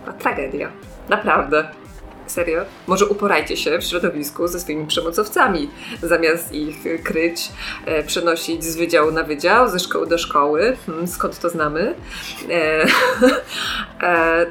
a 0.09 0.13
tragedia. 0.13 0.73
Naprawdę. 1.09 1.69
Serio? 2.27 2.65
Może 2.87 3.07
uporajcie 3.07 3.57
się 3.57 3.79
w 3.79 3.85
środowisku 3.85 4.49
ze 4.49 4.61
swoimi 4.61 4.87
przemocowcami. 4.87 5.71
Zamiast 6.03 6.53
ich 6.53 7.03
kryć, 7.03 7.49
e, 7.87 8.03
przenosić 8.03 8.65
z 8.65 8.77
wydziału 8.77 9.11
na 9.11 9.23
wydział, 9.23 9.69
ze 9.69 9.79
szkoły 9.79 10.07
do 10.07 10.19
szkoły. 10.19 10.77
Hmm, 10.87 11.07
skąd 11.09 11.39
to 11.41 11.51
znamy? 11.51 11.95
E, 12.51 12.87
e, 14.07 14.47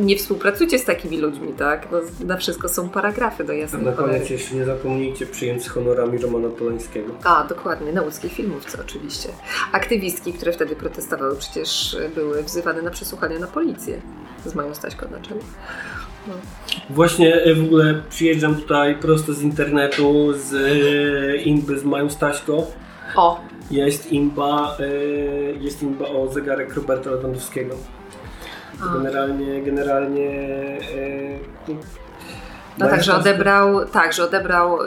nie 0.00 0.16
współpracujcie 0.16 0.78
z 0.78 0.84
takimi 0.84 1.18
ludźmi, 1.18 1.52
tak? 1.52 1.88
No, 1.92 1.98
na 2.26 2.36
wszystko 2.36 2.68
są 2.68 2.88
paragrafy 2.88 3.44
do 3.44 3.52
jasnej 3.52 3.82
Na 3.82 3.92
cholery. 3.92 4.12
koniec 4.12 4.30
jeszcze 4.30 4.54
nie 4.54 4.64
zapomnijcie 4.64 5.26
przyjąć 5.26 5.64
z 5.64 5.68
honorami 5.68 6.18
Romana 6.18 6.48
Polańskiego. 6.48 7.12
A, 7.24 7.44
dokładnie, 7.44 7.92
na 7.92 8.02
łódzkiej 8.02 8.30
filmówce 8.30 8.78
oczywiście. 8.80 9.28
Aktywistki, 9.72 10.32
które 10.32 10.52
wtedy 10.52 10.76
protestowały, 10.76 11.36
przecież 11.36 11.96
były 12.14 12.42
wzywane 12.42 12.82
na 12.82 12.90
przesłuchanie 12.90 13.38
na 13.38 13.46
policję 13.46 14.00
z 14.46 14.54
moją 14.54 14.74
Staśką 14.74 15.10
na 15.10 15.20
czele. 15.20 15.40
Właśnie 16.90 17.34
e, 17.34 17.54
w 17.54 17.64
ogóle 17.64 18.02
przyjeżdżam 18.10 18.54
tutaj 18.54 18.94
prosto 18.94 19.34
z 19.34 19.42
internetu, 19.42 20.32
z 20.32 20.54
e, 20.54 21.36
imby 21.36 21.78
z 21.78 21.84
Mają 21.84 22.10
Staśko. 22.10 22.66
O, 23.16 23.40
Jest 23.70 24.12
imba, 24.12 24.76
e, 24.80 24.86
jest 25.52 25.82
imba 25.82 26.08
o 26.08 26.28
zegarek 26.28 26.74
Roberta 26.74 27.10
Lewandowskiego. 27.10 27.76
Generalnie, 28.94 29.62
generalnie... 29.62 30.30
no 32.78 32.84
Maja 32.86 32.90
tak, 32.90 33.04
że 33.04 33.16
odebrał, 33.16 33.86
tak, 33.86 34.12
że 34.12 34.24
odebrał 34.24 34.82
y, 34.82 34.86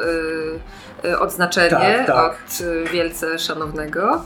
y, 1.06 1.20
odznaczenie 1.20 1.70
Tak, 1.70 2.08
tak. 2.08 2.32
od 2.32 2.62
y, 2.62 2.84
wielce 2.94 3.40
szanownego 3.40 4.22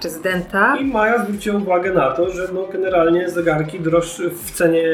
prezydenta. 0.00 0.76
I 0.76 0.84
Maja 0.84 1.24
zwróciła 1.24 1.56
uwagę 1.56 1.92
na 1.92 2.10
to, 2.10 2.30
że 2.30 2.48
no 2.54 2.66
generalnie 2.72 3.30
zegarki 3.30 3.80
droższe 3.80 4.30
w 4.30 4.50
cenie 4.50 4.84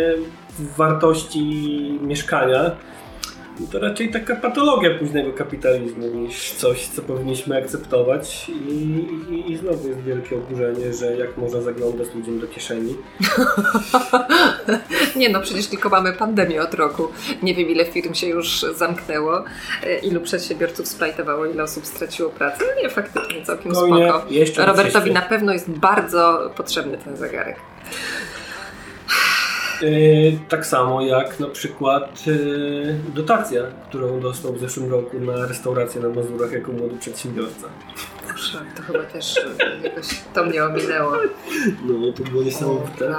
wartości 0.58 1.44
mieszkania 2.02 2.70
to 3.72 3.78
raczej 3.78 4.10
taka 4.10 4.36
patologia 4.36 4.98
późnego 4.98 5.32
kapitalizmu 5.32 6.06
niż 6.06 6.52
coś, 6.52 6.86
co 6.86 7.02
powinniśmy 7.02 7.56
akceptować 7.58 8.48
i, 8.48 8.72
i, 9.30 9.52
i 9.52 9.56
znowu 9.56 9.88
jest 9.88 10.00
wielkie 10.00 10.36
oburzenie, 10.36 10.94
że 10.94 11.16
jak 11.16 11.36
można 11.36 11.60
zaglądać 11.60 12.08
ludziom 12.14 12.40
do 12.40 12.46
kieszeni. 12.46 12.96
Nie 15.16 15.28
no, 15.28 15.40
przecież 15.40 15.66
tylko 15.66 15.88
mamy 15.88 16.12
pandemię 16.12 16.62
od 16.62 16.74
roku. 16.74 17.08
Nie 17.42 17.54
wiem 17.54 17.68
ile 17.68 17.84
firm 17.84 18.14
się 18.14 18.26
już 18.26 18.66
zamknęło, 18.76 19.44
e, 19.82 19.98
ilu 19.98 20.20
przedsiębiorców 20.20 20.88
splajtowało, 20.88 21.46
ile 21.46 21.62
osób 21.62 21.86
straciło 21.86 22.30
pracę. 22.30 22.64
No 22.76 22.82
nie, 22.82 22.88
faktycznie 22.88 23.42
całkiem 23.44 23.74
Spokojnie, 23.74 24.08
spoko. 24.08 24.26
jeszcze 24.30 24.66
Robertowi 24.66 25.12
na 25.12 25.22
pewno 25.22 25.52
jest 25.52 25.70
bardzo 25.70 26.50
potrzebny 26.56 26.98
ten 26.98 27.16
zegarek. 27.16 27.56
Yy, 29.82 30.38
tak 30.48 30.66
samo 30.66 31.02
jak 31.02 31.40
na 31.40 31.46
przykład 31.46 32.26
yy, 32.26 32.96
dotacja, 33.14 33.62
którą 33.88 34.20
dostał 34.20 34.52
w 34.52 34.60
zeszłym 34.60 34.90
roku 34.90 35.20
na 35.20 35.46
restaurację 35.46 36.00
na 36.00 36.08
Mazurach 36.08 36.52
jako 36.52 36.72
młody 36.72 36.98
przedsiębiorca. 36.98 37.66
Proszę, 38.28 38.58
to 38.76 38.82
chyba 38.82 39.02
też 39.02 39.38
e, 39.38 39.88
jakoś 39.88 40.20
to 40.34 40.44
mnie 40.44 40.64
ominęło. 40.64 41.12
No 41.84 42.12
to 42.12 42.22
było 42.22 42.42
O, 42.42 42.44
niesamowite. 42.44 43.14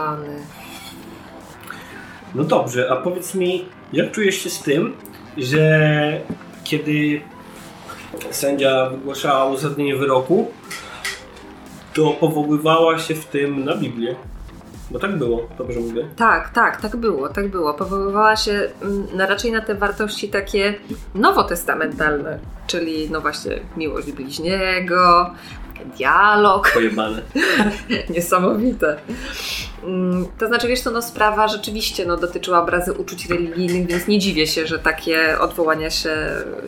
No 2.36 2.44
dobrze, 2.44 2.92
a 2.92 2.96
powiedz 2.96 3.36
mi, 3.36 3.66
jak 3.94 4.12
czujesz 4.12 4.36
się 4.36 4.50
z 4.50 4.60
tym, 4.64 4.96
że 5.38 6.22
kiedy 6.64 7.22
sędzia 8.32 8.90
wygłaszała 8.90 9.46
uzasadnienie 9.46 9.96
wyroku, 9.96 10.52
to 11.94 12.12
powoływała 12.12 13.00
się 13.00 13.16
w 13.16 13.26
tym 13.26 13.66
na 13.66 13.76
Biblię? 13.76 14.16
Bo 14.92 15.00
tak 15.00 15.18
było, 15.18 15.48
dobrze 15.58 15.80
mówię. 15.80 16.08
Tak, 16.16 16.50
tak, 16.50 16.82
tak 16.82 16.96
było, 16.96 17.30
tak 17.30 17.48
było. 17.48 17.74
Powoływała 17.74 18.36
się 18.36 18.70
mm, 18.82 19.08
na, 19.14 19.26
raczej 19.26 19.52
na 19.52 19.62
te 19.62 19.76
wartości 19.76 20.30
takie 20.30 20.74
nowotestamentalne, 21.16 22.40
czyli 22.68 23.10
no 23.12 23.22
właśnie 23.22 23.60
miłość 23.78 24.12
bliźniego, 24.12 25.32
dialog, 25.98 26.72
Pojebane. 26.74 27.22
Niesamowite. 28.16 28.98
Mm, 29.84 30.26
To 30.40 30.48
znaczy, 30.48 30.68
wiesz 30.68 30.82
co, 30.82 30.92
no 30.92 31.02
sprawa 31.02 31.48
rzeczywiście 31.48 32.06
no, 32.06 32.18
dotyczyła 32.18 32.62
obrazy 32.64 32.94
uczuć 32.94 33.30
religijnych, 33.30 33.88
więc 33.88 34.08
nie 34.08 34.20
dziwię 34.20 34.48
się, 34.48 34.68
że 34.68 34.80
takie 34.80 35.40
odwołania 35.40 35.90
się, 35.90 36.16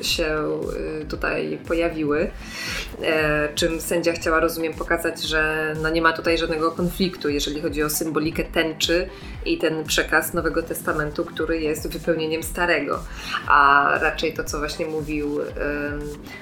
się 0.01 0.59
y, 1.01 1.05
tutaj 1.05 1.59
pojawiły. 1.67 2.31
E, 3.03 3.49
czym 3.55 3.81
sędzia 3.81 4.13
chciała, 4.13 4.39
rozumiem, 4.39 4.73
pokazać, 4.73 5.23
że 5.23 5.73
no, 5.81 5.89
nie 5.89 6.01
ma 6.01 6.13
tutaj 6.13 6.37
żadnego 6.37 6.71
konfliktu, 6.71 7.29
jeżeli 7.29 7.61
chodzi 7.61 7.83
o 7.83 7.89
symbolikę 7.89 8.43
tęczy 8.43 9.09
i 9.45 9.57
ten 9.57 9.83
przekaz 9.83 10.33
Nowego 10.33 10.63
Testamentu, 10.63 11.25
który 11.25 11.61
jest 11.61 11.89
wypełnieniem 11.93 12.43
Starego. 12.43 12.99
A 13.47 13.89
raczej 14.01 14.33
to, 14.33 14.43
co 14.43 14.57
właśnie 14.59 14.85
mówił, 14.85 15.39
ym, 15.41 15.47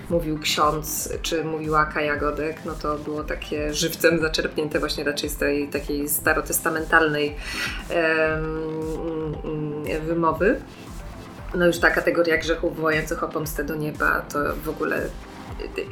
mówił 0.09 0.39
ksiądz, 0.39 1.09
czy 1.21 1.43
mówiła 1.43 1.85
Kaja 1.85 2.15
Godek, 2.15 2.54
no 2.65 2.73
to 2.81 2.97
było 2.97 3.23
takie 3.23 3.73
żywcem 3.73 4.19
zaczerpnięte 4.19 4.79
właśnie 4.79 5.03
raczej 5.03 5.29
z 5.29 5.37
tej 5.37 5.67
takiej 5.67 6.09
starotestamentalnej 6.09 7.35
em, 7.89 10.05
wymowy. 10.07 10.61
No 11.55 11.67
już 11.67 11.77
ta 11.77 11.89
kategoria 11.89 12.37
grzechów 12.37 12.77
wołających 12.77 13.23
o 13.23 13.27
pomstę 13.27 13.63
do 13.63 13.75
nieba, 13.75 14.21
to 14.21 14.39
w 14.63 14.69
ogóle 14.69 15.01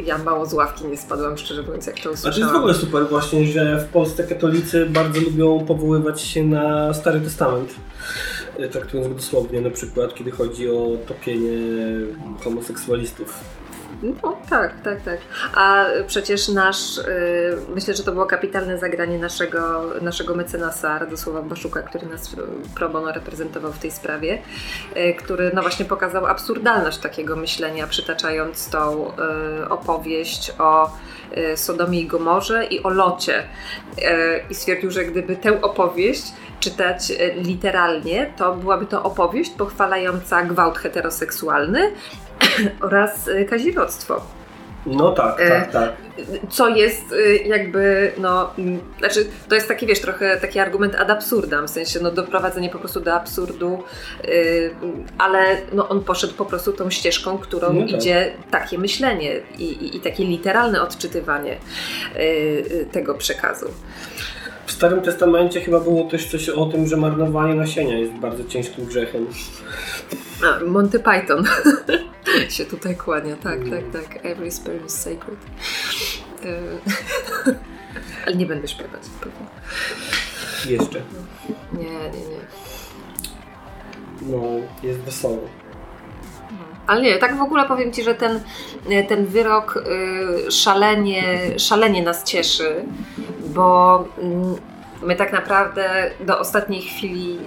ja 0.06 0.18
mało 0.18 0.46
z 0.46 0.54
ławki 0.54 0.86
nie 0.86 0.98
spadłam, 0.98 1.38
szczerze 1.38 1.62
mówiąc, 1.64 1.88
jak 1.88 1.96
to 1.96 2.02
A 2.02 2.04
to 2.04 2.10
jest 2.12 2.24
usłyszałam. 2.26 2.54
w 2.54 2.58
ogóle 2.58 2.74
super 2.74 3.08
właśnie, 3.08 3.46
że 3.48 3.78
w 3.80 3.86
Polsce 3.92 4.24
katolicy 4.24 4.86
bardzo 4.86 5.22
lubią 5.22 5.66
powoływać 5.68 6.22
się 6.22 6.44
na 6.44 6.94
Stary 6.94 7.22
Testament. 7.22 7.76
e, 8.58 8.70
Traktując 8.70 9.08
go 9.10 9.16
dosłownie, 9.16 9.62
na 9.62 9.70
przykład 9.70 10.16
kiedy 10.16 10.32
chodzi 10.32 10.70
o 10.70 10.88
topienie 11.08 11.58
homoseksualistów. 12.44 13.40
No 14.04 14.38
tak, 14.50 14.82
tak, 14.84 15.02
tak. 15.02 15.18
A 15.56 15.86
przecież 16.08 16.48
nasz, 16.48 16.98
y, 16.98 17.58
myślę, 17.76 17.94
że 17.94 18.04
to 18.04 18.12
było 18.12 18.26
kapitalne 18.26 18.78
zagranie 18.78 19.20
naszego, 19.20 19.82
naszego 20.02 20.36
mecenasa 20.36 21.00
Radosława 21.00 21.42
Baszuka, 21.42 21.82
który 21.82 22.08
nas 22.08 22.34
y, 22.34 22.38
pro 22.76 22.90
bono 22.90 23.12
reprezentował 23.12 23.74
w 23.74 23.80
tej 23.80 23.92
sprawie, 23.92 24.42
y, 24.98 25.14
który 25.14 25.52
no 25.54 25.62
właśnie 25.62 25.86
pokazał 25.86 26.26
absurdalność 26.26 26.98
takiego 26.98 27.36
myślenia, 27.36 27.88
przytaczając 27.88 28.70
tą 28.70 29.12
y, 29.62 29.70
opowieść 29.70 30.52
o 30.60 30.92
y, 31.38 31.58
Sodomie 31.58 32.02
i 32.02 32.08
Gomorze 32.08 32.66
i 32.66 32.84
o 32.84 32.90
Locie. 32.90 33.40
Y, 33.40 34.04
I 34.50 34.56
stwierdził, 34.56 34.92
że 34.92 35.06
gdyby 35.06 35.36
tę 35.36 35.62
opowieść 35.62 36.24
czytać 36.60 37.12
literalnie, 37.36 38.34
to 38.38 38.56
byłaby 38.56 38.86
to 38.86 39.04
opowieść 39.04 39.52
pochwalająca 39.52 40.44
gwałt 40.44 40.78
heteroseksualny 40.78 41.92
oraz 42.82 43.28
y, 43.28 43.46
kazirodztwo. 43.46 44.22
No 44.86 45.12
tak, 45.12 45.40
E, 45.40 45.50
tak, 45.50 45.72
tak. 45.72 45.92
co 46.50 46.70
jest 46.70 47.12
y, 47.12 47.38
jakby, 47.46 48.12
no, 48.18 48.50
mm, 48.58 48.80
znaczy 49.00 49.26
to 49.50 49.56
jest 49.56 49.68
taki, 49.68 49.88
wiesz, 49.88 50.00
trochę 50.02 50.38
taki 50.38 50.60
argument 50.60 50.96
ad 50.96 51.10
absurdam, 51.10 51.68
w 51.68 51.70
sensie, 51.70 52.00
no, 52.00 52.12
doprowadzenie 52.12 52.70
po 52.70 52.80
prostu 52.80 53.00
do 53.00 53.14
absurdu, 53.14 53.84
y, 54.26 54.72
ale 55.18 55.58
no, 55.74 55.90
on 55.90 56.04
poszedł 56.04 56.34
po 56.34 56.46
prostu 56.46 56.74
tą 56.74 56.90
ścieżką, 56.90 57.38
którą 57.38 57.74
No 57.74 57.82
tak. 57.82 57.92
idzie 57.92 58.32
takie 58.52 58.78
myślenie 58.78 59.40
i, 59.58 59.64
i, 59.64 59.98
i 59.98 60.00
takie 60.00 60.24
literalne 60.26 60.82
odczytywanie 60.82 61.54
y, 62.16 62.20
y, 62.20 62.88
tego 62.92 63.14
przekazu. 63.16 63.66
W 64.74 64.76
Starym 64.76 65.02
Testamencie 65.02 65.62
chyba 65.62 65.80
było 65.80 66.04
też 66.04 66.26
coś 66.32 66.50
o 66.50 66.66
tym, 66.66 66.88
że 66.88 66.98
marnowanie 66.98 67.56
nasienia 67.56 67.98
jest 67.98 68.14
bardzo 68.14 68.44
ciężkim 68.44 68.86
grzechem. 68.86 69.28
A, 70.46 70.66
Monty 70.66 71.00
Python 71.00 71.44
się 72.56 72.66
tutaj 72.66 72.96
kłania, 72.96 73.36
tak, 73.36 73.60
Mm. 73.62 73.92
tak, 73.92 74.04
tak. 74.04 74.26
Every 74.26 74.52
sperm 74.52 74.86
is 74.86 74.94
sacred. 74.94 75.38
Y, 76.46 76.58
ale 78.26 78.36
nie 78.36 78.46
będę 78.46 78.68
śpiewać. 78.68 79.02
pewnie. 79.22 79.48
Jeszcze. 80.78 81.02
Nie, 81.74 81.84
nie, 81.90 82.28
nie. 82.30 82.42
No, 84.22 84.44
jest 84.84 85.00
wesoło. 85.00 85.40
Ale 86.88 87.02
nie, 87.02 87.18
tak 87.18 87.38
w 87.38 87.42
ogóle 87.42 87.68
powiem 87.68 87.94
Ci, 87.94 88.04
że 88.04 88.16
ten, 88.16 88.40
ten 89.08 89.26
wyrok 89.26 89.84
y, 90.48 90.52
szalenie, 90.52 91.24
szalenie 91.58 92.04
nas 92.04 92.24
cieszy, 92.24 92.86
bo 93.54 94.06
mm, 94.18 94.56
my 95.02 95.16
tak 95.16 95.34
naprawdę 95.34 96.12
do 96.20 96.40
ostatniej 96.40 96.82
chwili, 96.82 97.40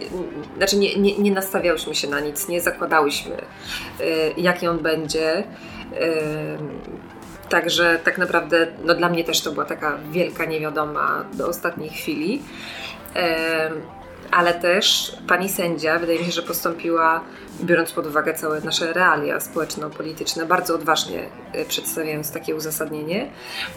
znaczy 0.57 0.77
nie, 0.79 0.97
nie, 0.97 1.19
nie 1.19 1.31
nastawiałyśmy 1.31 1.95
się 1.95 2.09
na 2.09 2.21
nic, 2.21 2.49
nie 2.49 2.61
zakładałyśmy, 2.61 3.37
y, 4.01 4.35
jaki 4.37 4.69
on 4.69 4.79
będzie. 4.79 5.39
Y, 5.39 5.45
Także 7.49 7.99
tak 8.05 8.19
naprawdę 8.19 8.67
no 8.85 8.95
dla 8.95 9.09
mnie 9.09 9.25
też 9.25 9.41
to 9.41 9.53
była 9.53 9.65
taka 9.65 9.99
wielka 10.11 10.45
niewiadoma 10.45 11.25
do 11.33 11.49
ostatniej 11.49 11.91
chwili. 11.91 12.43
Ale 14.31 14.55
też 14.55 15.17
pani 15.29 15.49
sędzia, 15.49 15.99
wydaje 15.99 16.19
mi 16.19 16.25
się, 16.25 16.33
że 16.33 16.43
postąpiła, 16.43 17.21
biorąc 17.61 17.93
pod 17.93 18.07
uwagę 18.07 18.35
całe 18.35 18.61
nasze 18.61 18.93
realia 18.93 19.41
społeczno-polityczne, 19.41 20.47
bardzo 20.47 20.75
odważnie 20.75 21.29
y, 21.55 21.65
przedstawiając 21.65 22.33
takie 22.33 22.55
uzasadnienie, 22.55 23.31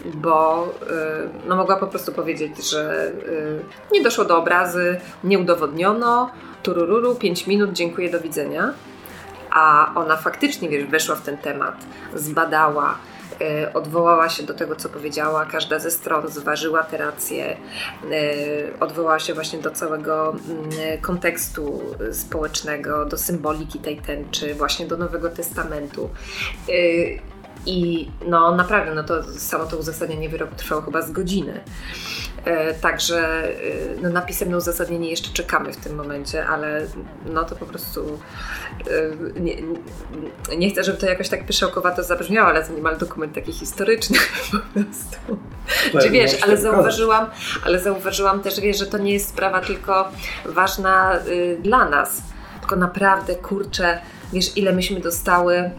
bo 0.06 0.68
y, 0.68 1.48
no, 1.48 1.56
mogła 1.56 1.76
po 1.76 1.88
prostu 1.88 2.12
powiedzieć, 2.12 2.70
że 2.70 3.12
y, 3.28 3.94
nie 3.94 4.04
doszło 4.04 4.26
do 4.26 4.38
obrazy, 4.38 5.00
nie 5.24 5.40
udowodniono, 5.40 6.32
turururu, 6.64 7.16
5 7.16 7.48
minut, 7.48 7.74
dziękuję, 7.74 8.10
do 8.10 8.20
widzenia. 8.20 8.74
A 9.52 9.92
ona 9.96 10.18
faktycznie, 10.18 10.70
wiesz, 10.70 10.86
weszła 10.86 11.16
w 11.16 11.22
ten 11.22 11.38
temat, 11.38 11.76
zbadała, 12.16 12.98
odwołała 13.74 14.30
się 14.30 14.44
do 14.44 14.54
tego, 14.54 14.76
co 14.76 14.90
powiedziała 14.90 15.46
każda 15.46 15.80
ze 15.80 15.92
stron, 15.92 16.28
zważyła 16.28 16.84
te 16.84 16.98
racje, 16.98 17.58
y, 18.04 18.80
odwołała 18.80 19.20
się 19.20 19.34
właśnie 19.34 19.60
do 19.60 19.72
całego 19.72 20.30
mm, 20.30 21.02
kontekstu 21.02 21.82
y, 22.02 22.14
społecznego, 22.14 23.06
do 23.06 23.18
symboliki 23.18 23.80
tej 23.80 23.98
tęczy, 23.98 24.56
właśnie 24.56 24.88
do 24.88 24.98
Nowego 24.98 25.30
Testamentu. 25.30 26.10
I 27.66 28.12
no 28.28 28.56
naprawdę, 28.56 28.96
no 28.96 29.04
to 29.04 29.24
samo 29.24 29.66
to 29.66 29.78
uzasadnienie 29.78 30.30
wyroku 30.30 30.56
trwało 30.56 30.82
chyba 30.82 31.02
z 31.02 31.12
godziny. 31.12 31.62
E, 32.46 32.74
Także 32.74 33.20
e, 33.20 33.54
no, 34.02 34.10
na 34.10 34.22
pisemne 34.22 34.58
uzasadnienie 34.58 35.10
jeszcze 35.10 35.34
czekamy 35.34 35.74
w 35.74 35.78
tym 35.78 35.96
momencie, 35.96 36.48
ale 36.48 36.88
no 37.26 37.44
to 37.44 37.56
po 37.56 37.66
prostu 37.66 38.20
e, 39.36 39.40
nie, 39.40 39.56
nie 40.58 40.70
chcę, 40.70 40.84
żeby 40.84 40.98
to 40.98 41.06
jakoś 41.06 41.30
tak 41.30 41.46
pyszałkowato 41.46 42.04
zabrzmiało, 42.04 42.50
ale 42.50 42.64
to 42.64 42.74
niemal 42.74 42.98
dokument 42.98 43.36
taki 43.36 43.54
historyczny 43.54 44.18
po 44.52 44.80
prostu. 44.80 45.38
Czy 46.02 46.10
wiesz, 46.10 46.44
ale 46.44 46.58
zauważyłam, 46.58 47.30
ale 47.66 47.80
zauważyłam 47.80 48.42
też, 48.42 48.60
wiesz, 48.60 48.80
że 48.80 48.88
to 48.88 48.98
nie 48.98 49.14
jest 49.14 49.30
sprawa 49.30 49.62
tylko 49.62 50.12
ważna 50.46 51.20
y, 51.28 51.58
dla 51.64 51.90
nas, 51.90 52.22
tylko 52.60 52.76
naprawdę, 52.76 53.36
kurczę, 53.36 54.00
wiesz, 54.34 54.58
ile 54.58 54.74
myśmy 54.74 55.00
dostały 55.00 55.72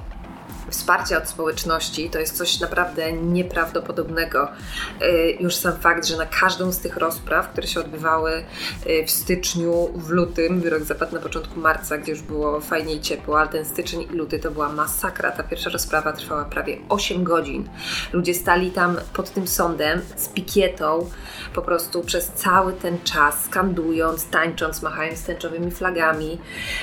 wsparcia 0.71 1.18
od 1.18 1.29
społeczności, 1.29 2.11
to 2.11 2.18
jest 2.18 2.37
coś 2.37 2.61
naprawdę 2.61 3.12
nieprawdopodobnego. 3.12 4.49
Y, 5.03 5.37
Już 5.41 5.57
sam 5.57 5.77
fakt, 5.77 6.07
że 6.07 6.16
na 6.16 6.27
każdą 6.27 6.73
z 6.73 6.79
tych 6.79 6.97
rozpraw, 6.97 7.49
które 7.53 7.66
się 7.66 7.81
odbywały 7.81 8.45
y, 8.87 9.05
w 9.07 9.11
styczniu, 9.11 9.91
w 9.95 10.11
lutym, 10.11 10.61
wyrok 10.61 10.83
zapadł 10.83 11.14
na 11.14 11.21
początku 11.21 11.61
marca, 11.61 11.99
gdzie 11.99 12.12
już 12.12 12.23
było 12.23 12.61
fajnie 12.61 12.95
i 12.95 13.01
ciepło, 13.01 13.41
ale 13.41 13.49
ten 13.49 13.64
styczeń 13.64 14.03
i 14.03 14.16
luty 14.16 14.39
to 14.39 14.51
była 14.51 14.68
masakra. 14.68 15.31
Ta 15.31 15.43
pierwsza 15.43 15.71
rozprawa 15.71 16.12
trwała 16.12 16.45
prawie 16.45 16.79
8 16.89 17.25
godzin. 17.25 17.68
Ludzie 18.12 18.35
stali 18.35 18.71
tam 18.71 18.97
pod 19.12 19.31
tym 19.31 19.49
sądem 19.49 20.01
z 20.16 20.29
pikietą 20.29 21.11
po 21.55 21.62
prostu 21.62 22.03
przez 22.03 22.29
cały 22.29 22.73
ten 22.73 22.99
czas, 23.05 23.45
skandując, 23.45 24.27
tańcząc, 24.31 24.83
machając 24.83 25.25
tęczowymi 25.25 25.71
flagami, 25.71 26.39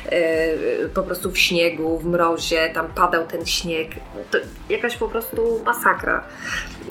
e, 0.06 0.90
po 0.90 1.04
prostu 1.04 1.32
w 1.32 1.38
śniegu, 1.38 2.00
w 2.00 2.06
mrozie, 2.06 2.70
tam 2.74 2.88
padał 2.88 3.28
ten 3.28 3.46
śnieg. 3.46 3.77
To 4.32 4.38
jakaś 4.70 4.98
po 4.98 5.08
prostu 5.10 5.62
masakra. 5.66 6.24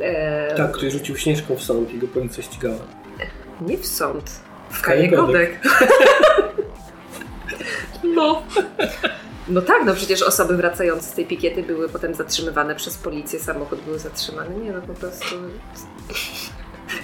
E, 0.01 0.55
Tak, 0.55 0.73
ktoś 0.73 0.93
rzucił 0.93 1.17
śnieżką 1.17 1.57
w 1.57 1.63
sąd 1.63 1.95
i 1.95 1.99
go 1.99 2.07
policja 2.09 2.43
ścigała. 2.43 2.79
Nie 3.61 3.79
w 3.79 3.87
sąd, 3.87 4.31
w 4.71 4.83
kajegodek. 4.83 5.59
No. 8.15 8.43
No 9.49 9.63
tak, 9.63 9.85
no 9.85 9.95
przecież 9.95 10.23
osoby 10.23 10.57
wracające 10.57 11.07
z 11.07 11.13
tej 11.13 11.27
pikiety 11.27 11.63
były 11.63 11.89
potem 11.89 12.15
zatrzymywane 12.15 12.75
przez 12.75 12.97
policję, 12.97 13.41
samochód 13.41 13.81
był 13.81 13.99
zatrzymany. 13.99 14.57
Nie 14.65 14.73
no, 14.73 14.81
po 14.83 14.95
prostu... 14.95 15.37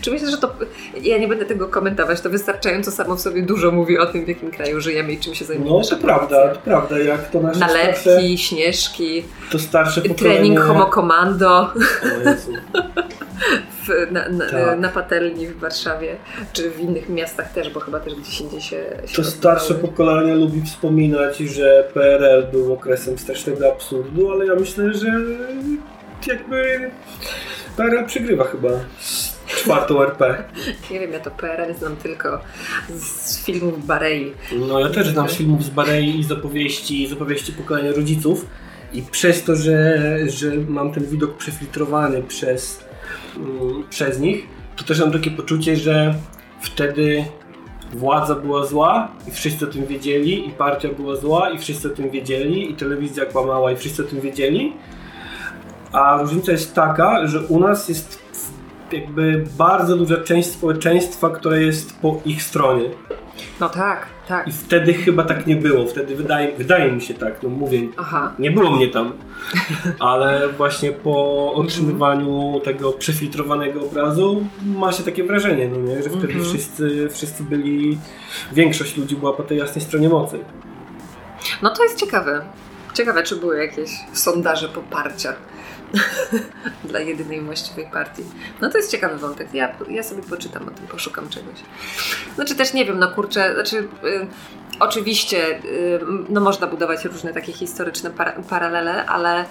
Czy 0.03 0.11
myślę, 0.11 0.31
że 0.31 0.39
to... 0.39 0.55
Ja 1.03 1.19
nie 1.19 1.29
będę 1.29 1.45
tego 1.45 1.69
komentować, 1.69 2.21
to 2.21 2.31
wystarczająco 2.31 2.91
samo 2.91 3.17
w 3.17 3.21
sobie 3.21 3.43
dużo 3.43 3.71
mówi 3.71 3.99
o 3.99 4.07
tym, 4.07 4.25
w 4.25 4.29
jakim 4.29 4.51
kraju 4.51 4.81
żyjemy 4.81 5.13
i 5.13 5.19
czym 5.19 5.35
się 5.35 5.45
zajmujemy. 5.45 5.79
No 5.79 5.85
to 5.85 5.97
prawda, 5.97 6.49
to 6.49 6.61
prawda, 6.61 6.99
jak 6.99 7.31
to 7.31 7.41
nasze 7.41 7.57
starsze, 7.57 7.75
Nalewki, 8.11 8.39
śnieżki, 8.39 9.25
to 9.51 9.59
starsze 9.59 10.01
pokolenie... 10.03 10.35
trening 10.37 10.61
homo 10.61 10.87
commando 10.87 11.49
O 12.27 12.31
Jezu. 12.31 12.53
w, 13.83 14.13
na, 14.13 14.29
na, 14.29 14.51
Tak. 14.51 14.79
na 14.79 14.89
patelni 14.89 15.47
w 15.47 15.59
Warszawie, 15.59 16.17
czy 16.53 16.71
w 16.71 16.81
innych 16.81 17.09
miastach 17.09 17.53
też, 17.53 17.71
bo 17.71 17.81
chyba 17.81 18.01
też 18.01 18.15
gdzieś 18.15 18.41
indziej 18.41 18.61
się, 18.61 18.85
się 19.07 19.17
To 19.17 19.25
starsze 19.25 19.75
pokolenie 19.75 20.35
lubi 20.35 20.63
wspominać, 20.63 21.39
że 21.39 21.89
PRL 21.95 22.47
był 22.53 22.73
okresem 22.73 23.19
strasznego 23.19 23.73
absurdu, 23.73 24.31
ale 24.33 24.47
ja 24.47 24.55
myślę, 24.55 24.95
że 24.95 25.09
jakby 26.27 26.91
PRL 27.77 28.07
przegrywa 28.07 28.45
chyba 28.45 28.69
czwartą 29.47 30.03
RP. 30.03 30.45
Nie 30.91 31.01
wiem, 31.01 31.13
ja 31.13 31.21
to 31.21 31.31
PRL 31.31 31.75
znam 31.75 31.97
tylko 31.97 32.41
z 32.89 33.45
filmów 33.45 33.87
Barei. 33.87 34.33
No 34.69 34.81
ja 34.81 34.89
też 34.89 35.09
znam 35.09 35.29
z 35.29 35.33
filmów 35.33 35.65
z 35.65 35.71
Barei 35.71 36.21
i 36.21 36.25
z 36.25 36.33
opowieści, 36.33 37.07
z 37.07 37.13
opowieści 37.13 37.53
pokolenia 37.53 37.93
rodziców 37.93 38.47
i 38.93 39.03
przez 39.03 39.45
to, 39.45 39.57
że, 39.57 39.99
że 40.29 40.53
mam 40.69 40.93
ten 40.93 41.07
widok 41.07 41.37
przefiltrowany 41.37 42.23
przez, 42.23 42.85
mm, 43.37 43.85
przez 43.91 44.19
nich, 44.19 44.47
to 44.77 44.85
też 44.85 45.01
mam 45.01 45.13
takie 45.13 45.31
poczucie, 45.31 45.77
że 45.77 46.15
wtedy 46.61 47.25
władza 47.93 48.35
była 48.35 48.67
zła 48.67 49.09
i 49.29 49.31
wszyscy 49.31 49.69
o 49.69 49.71
tym 49.71 49.87
wiedzieli 49.87 50.49
i 50.49 50.51
partia 50.51 50.89
była 50.89 51.17
zła 51.17 51.51
i 51.51 51.59
wszyscy 51.59 51.93
o 51.93 51.97
tym 51.97 52.11
wiedzieli 52.11 52.71
i 52.71 52.75
telewizja 52.75 53.27
kłamała 53.27 53.73
i 53.73 53.77
wszyscy 53.77 54.05
o 54.05 54.09
tym 54.09 54.21
wiedzieli. 54.21 54.73
A 55.93 56.19
różnica 56.23 56.53
jest 56.53 56.75
taka, 56.75 57.27
że 57.27 57.41
u 57.41 57.61
nas 57.61 57.89
jest 57.89 58.22
jakby 58.93 59.45
bardzo 59.59 59.97
duża 59.97 60.17
część 60.17 60.51
społeczeństwa, 60.51 61.31
która 61.31 61.57
jest 61.57 62.01
po 62.01 62.21
ich 62.25 62.43
stronie. 62.43 62.85
No 63.61 63.69
tak, 63.69 64.07
tak. 64.29 64.49
I 64.49 64.53
wtedy 64.53 64.95
chyba 64.95 65.23
tak 65.25 65.47
nie 65.47 65.57
było. 65.57 65.87
Wtedy 65.87 66.17
wydaje, 66.17 66.57
wydaje 66.57 66.93
mi 66.93 67.01
się 67.03 67.15
tak, 67.15 67.43
no 67.43 67.49
mówię, 67.49 67.81
Aha. 67.97 68.33
nie 68.39 68.51
było 68.51 68.71
mnie 68.77 68.89
tam, 68.89 69.13
ale 69.99 70.49
właśnie 70.49 70.93
po 70.93 71.53
otrzymywaniu 71.55 72.61
tego 72.65 72.93
przefiltrowanego 72.93 73.83
obrazu 73.83 74.47
ma 74.65 74.93
się 74.93 75.03
takie 75.03 75.25
wrażenie, 75.25 75.69
no 75.69 75.77
nie? 75.77 76.03
że 76.03 76.11
wtedy 76.11 76.27
Mhm. 76.27 76.45
wszyscy, 76.45 77.09
wszyscy 77.13 77.43
byli, 77.43 77.99
większość 78.53 78.97
ludzi 78.97 79.17
była 79.17 79.33
po 79.33 79.43
tej 79.43 79.59
jasnej 79.59 79.85
stronie 79.85 80.09
mocy. 80.09 80.39
No 81.63 81.71
to 81.71 81.83
jest 81.83 81.97
ciekawe. 82.01 82.43
Ciekawe, 82.95 83.23
czy 83.23 83.37
były 83.37 83.59
jakieś 83.59 83.91
sondaże 84.13 84.69
poparcia 84.69 85.33
dla 86.85 87.01
jedynej 87.01 87.41
właściwej 87.41 87.87
partii. 87.93 88.23
No 88.61 88.71
to 88.71 88.79
jest 88.79 88.91
ciekawy 88.91 89.19
wątek. 89.19 89.55
Ja, 89.55 89.75
ja 89.89 90.03
sobie 90.03 90.23
poczytam 90.23 90.69
o 90.69 90.71
tym, 90.71 90.87
poszukam 90.87 91.29
czegoś. 91.29 91.59
Znaczy 92.35 92.55
też 92.55 92.75
nie 92.75 92.85
wiem, 92.85 92.99
no 92.99 93.09
kurczę, 93.09 93.55
znaczy 93.55 93.77
y, 94.05 94.27
oczywiście 94.81 95.59
y, 95.65 96.01
no 96.29 96.41
można 96.41 96.67
budować 96.67 97.05
różne 97.05 97.33
takie 97.33 97.53
historyczne 97.53 98.11
para, 98.11 98.33
paralele, 98.33 99.07
ale 99.07 99.45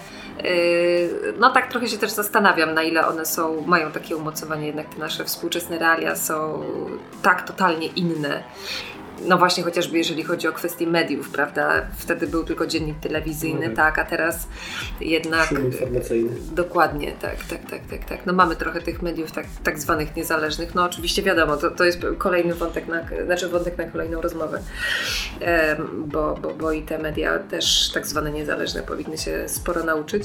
y, 0.46 1.34
no 1.39 1.50
tak 1.50 1.72
trochę 1.72 1.88
się 1.88 1.98
też 1.98 2.12
zastanawiam, 2.12 2.74
na 2.74 2.84
ile 2.84 3.08
one 3.08 3.26
są, 3.26 3.62
mają 3.68 3.92
takie 3.92 4.16
umocowanie, 4.18 4.68
jednak 4.68 4.89
te 4.89 5.00
nasze 5.00 5.26
współczesne 5.26 5.80
realia 5.80 6.16
są 6.16 6.64
tak 7.22 7.48
totalnie 7.48 7.88
inne 7.88 8.44
no 9.28 9.38
właśnie 9.38 9.63
chociażby 9.63 9.97
jeżeli 9.97 10.24
chodzi 10.24 10.47
o 10.47 10.51
kwestie 10.51 10.88
mediów, 10.88 11.30
prawda? 11.30 11.86
Wtedy 11.97 12.28
był 12.28 12.43
tylko 12.43 12.67
dziennik 12.67 12.99
telewizyjny, 12.99 13.57
Mhm. 13.57 13.76
tak, 13.76 13.99
a 13.99 14.05
teraz 14.05 14.47
jednak... 15.01 15.47
Szum 15.49 15.65
informacyjny. 15.65 16.30
Dokładnie, 16.51 17.11
tak, 17.22 17.36
tak, 17.49 17.59
tak, 17.69 17.82
tak, 17.89 18.05
tak. 18.05 18.26
No 18.26 18.34
mamy 18.34 18.55
trochę 18.55 18.82
tych 18.82 19.01
mediów 19.01 19.32
tak, 19.32 19.45
tak 19.63 19.80
zwanych 19.80 20.15
niezależnych. 20.15 20.76
No 20.76 20.84
oczywiście 20.86 21.24
wiadomo, 21.24 21.57
to, 21.57 21.72
to 21.72 21.84
jest 21.84 21.99
kolejny 22.17 22.53
wątek 22.53 22.88
na, 22.88 23.01
znaczy 23.26 23.49
wątek 23.49 23.78
na 23.78 23.84
kolejną 23.84 24.22
rozmowę, 24.22 24.59
bo, 26.05 26.36
bo, 26.41 26.53
bo 26.53 26.72
i 26.72 26.82
te 26.82 26.97
media 26.97 27.39
też 27.39 27.91
tak 27.93 28.07
zwane 28.07 28.32
niezależne 28.32 28.84
powinny 28.84 29.17
się 29.17 29.43
sporo 29.49 29.84
nauczyć. 29.84 30.24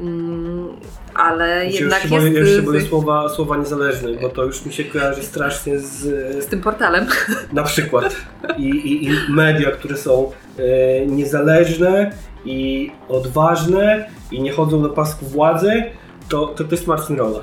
Mm, 0.00 0.68
ale 1.14 1.72
się 1.72 1.78
jednak 1.78 2.04
już 2.04 2.12
się 2.12 2.18
boję, 2.18 2.30
jest 2.32 2.50
już 2.50 2.56
się 2.60 2.62
boję 2.62 2.80
słowa, 2.80 3.28
słowa 3.28 3.56
niezależny, 3.56 4.18
bo 4.22 4.28
to 4.28 4.44
już 4.44 4.64
mi 4.66 4.72
się 4.72 4.84
kojarzy 4.84 5.22
strasznie 5.22 5.78
z, 5.78 5.98
z 6.44 6.46
tym 6.46 6.60
portalem. 6.60 7.06
na 7.52 7.62
przykład 7.62 8.16
i, 8.58 8.68
i, 8.68 9.04
i 9.04 9.10
media, 9.28 9.70
które 9.70 9.96
są 9.96 10.32
e, 10.58 11.06
niezależne 11.06 12.10
i 12.44 12.90
odważne 13.08 14.10
i 14.30 14.42
nie 14.42 14.52
chodzą 14.52 14.80
na 14.82 14.88
pasku 14.88 15.26
władzy, 15.26 15.82
to, 16.28 16.46
to, 16.46 16.64
to 16.64 16.70
jest 16.70 16.86
Marcin 16.86 17.16
Rola 17.16 17.40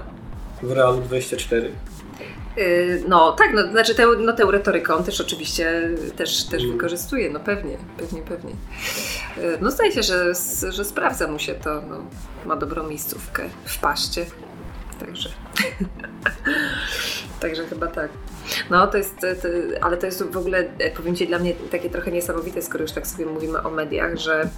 w 0.63 0.71
Realu 0.71 1.01
24. 1.01 1.71
Yy, 2.57 3.03
No 3.07 3.31
tak, 3.31 3.47
no, 3.53 3.71
znaczy 3.71 3.95
tę, 3.95 4.07
no, 4.19 4.33
tę 4.33 4.43
retorykę 4.51 4.95
on 4.95 5.03
też 5.03 5.21
oczywiście 5.21 5.89
też, 6.15 6.43
też 6.43 6.61
Mm. 6.63 6.73
wykorzystuje, 6.73 7.29
no 7.29 7.39
pewnie, 7.39 7.77
pewnie, 7.97 8.21
pewnie. 8.21 8.51
Yy, 9.37 9.57
No 9.61 9.71
zdaje 9.71 9.91
się, 9.91 10.03
że, 10.03 10.33
że 10.69 10.85
sprawdza 10.85 11.27
mu 11.27 11.39
się 11.39 11.53
to, 11.55 11.81
no, 11.89 11.97
ma 12.45 12.55
dobrą 12.55 12.87
miejscówkę 12.87 13.43
w 13.65 13.79
paście, 13.79 14.25
także... 14.99 15.29
Także 17.39 17.65
chyba 17.65 17.87
tak. 17.87 18.09
No 18.69 18.87
to 18.87 18.97
jest, 18.97 19.19
to, 19.19 19.27
ale 19.81 19.97
to 19.97 20.05
jest 20.05 20.23
w 20.23 20.37
ogóle, 20.37 20.65
e, 20.79 20.91
powiem 20.91 21.15
Ci, 21.15 21.27
dla 21.27 21.39
mnie 21.39 21.53
takie 21.71 21.89
trochę 21.89 22.11
niesamowite, 22.11 22.61
skoro 22.61 22.81
już 22.81 22.91
tak 22.91 23.07
sobie 23.07 23.25
mówimy 23.25 23.63
o 23.63 23.69
mediach, 23.69 24.17
że 24.17 24.49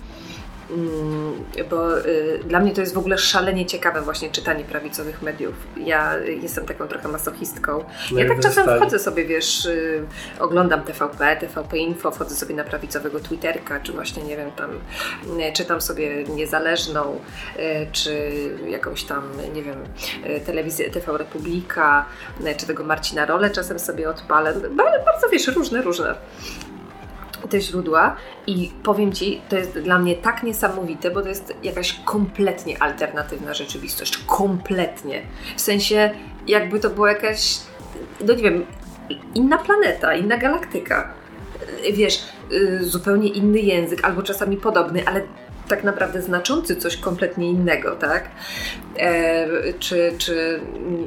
bo 1.69 1.99
y, 1.99 2.39
dla 2.45 2.59
mnie 2.59 2.71
to 2.73 2.81
jest 2.81 2.93
w 2.93 2.97
ogóle 2.97 3.17
szalenie 3.17 3.65
ciekawe 3.65 4.01
właśnie 4.01 4.29
czytanie 4.29 4.63
prawicowych 4.63 5.21
mediów. 5.21 5.53
Ja 5.77 6.17
jestem 6.17 6.65
taką 6.65 6.87
trochę 6.87 7.07
masochistką. 7.07 7.83
No 8.11 8.19
ja 8.19 8.27
tak 8.27 8.39
czasem 8.39 8.67
wchodzę 8.77 8.99
sobie, 8.99 9.25
wiesz, 9.25 9.65
y, 9.65 10.03
oglądam 10.39 10.81
TVP, 10.83 11.35
TVP 11.35 11.77
Info, 11.77 12.11
wchodzę 12.11 12.35
sobie 12.35 12.55
na 12.55 12.63
prawicowego 12.63 13.19
Twitterka, 13.19 13.79
czy 13.79 13.91
właśnie, 13.91 14.23
nie 14.23 14.37
wiem, 14.37 14.51
tam 14.51 14.69
czytam 15.53 15.81
sobie 15.81 16.23
Niezależną, 16.23 17.19
y, 17.59 17.87
czy 17.91 18.31
jakąś 18.67 19.03
tam, 19.03 19.23
nie 19.53 19.63
wiem, 19.63 19.77
telewizję 20.45 20.89
TV 20.89 21.17
Republika, 21.17 22.05
czy 22.57 22.65
tego 22.67 22.83
Marcina 22.83 23.25
Role 23.25 23.49
czasem 23.49 23.79
sobie 23.79 24.09
odpalę. 24.09 24.53
Ba- 24.53 24.83
Bardzo, 25.05 25.29
wiesz, 25.31 25.47
różne, 25.47 25.81
różne 25.81 26.15
te 27.47 27.61
źródła 27.61 28.15
i 28.47 28.71
powiem 28.83 29.13
Ci, 29.13 29.41
to 29.49 29.57
jest 29.57 29.79
dla 29.79 29.99
mnie 29.99 30.15
tak 30.15 30.43
niesamowite, 30.43 31.11
bo 31.11 31.21
to 31.21 31.27
jest 31.27 31.53
jakaś 31.63 31.99
kompletnie 32.05 32.83
alternatywna 32.83 33.53
rzeczywistość. 33.53 34.17
Kompletnie. 34.17 35.21
W 35.57 35.61
sensie, 35.61 36.11
jakby 36.47 36.79
to 36.79 36.89
była 36.89 37.09
jakaś, 37.09 37.59
no 38.25 38.33
nie 38.33 38.43
wiem, 38.43 38.65
inna 39.35 39.57
planeta, 39.57 40.13
inna 40.13 40.37
galaktyka. 40.37 41.13
Wiesz, 41.93 42.23
y, 42.51 42.85
zupełnie 42.85 43.29
inny 43.29 43.59
język, 43.59 44.05
albo 44.05 44.23
czasami 44.23 44.57
podobny, 44.57 45.07
ale 45.07 45.21
tak 45.69 45.83
naprawdę 45.83 46.21
znaczący 46.21 46.75
coś 46.75 46.97
kompletnie 46.97 47.49
innego, 47.49 47.95
tak? 47.95 48.29
E, 48.97 49.47
czy, 49.79 50.13
czy, 50.17 50.59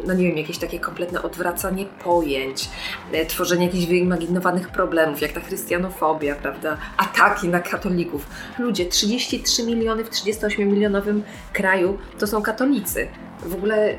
no 0.06 0.14
nie 0.14 0.28
wiem, 0.28 0.38
jakieś 0.38 0.58
takie 0.58 0.80
kompletne 0.80 1.22
odwracanie 1.22 1.86
pojęć, 2.04 2.68
e, 3.12 3.26
tworzenie 3.26 3.66
jakichś 3.66 3.86
wyimaginowanych 3.86 4.68
problemów, 4.68 5.20
jak 5.20 5.32
ta 5.32 5.40
chrystianofobia, 5.40 6.34
prawda? 6.34 6.76
Ataki 6.96 7.48
na 7.48 7.60
katolików. 7.60 8.26
Ludzie, 8.58 8.86
33 8.86 9.66
miliony 9.66 10.04
w 10.04 10.10
38-milionowym 10.10 11.22
kraju 11.52 11.98
to 12.18 12.26
są 12.26 12.42
katolicy. 12.42 13.08
W 13.42 13.54
ogóle 13.54 13.94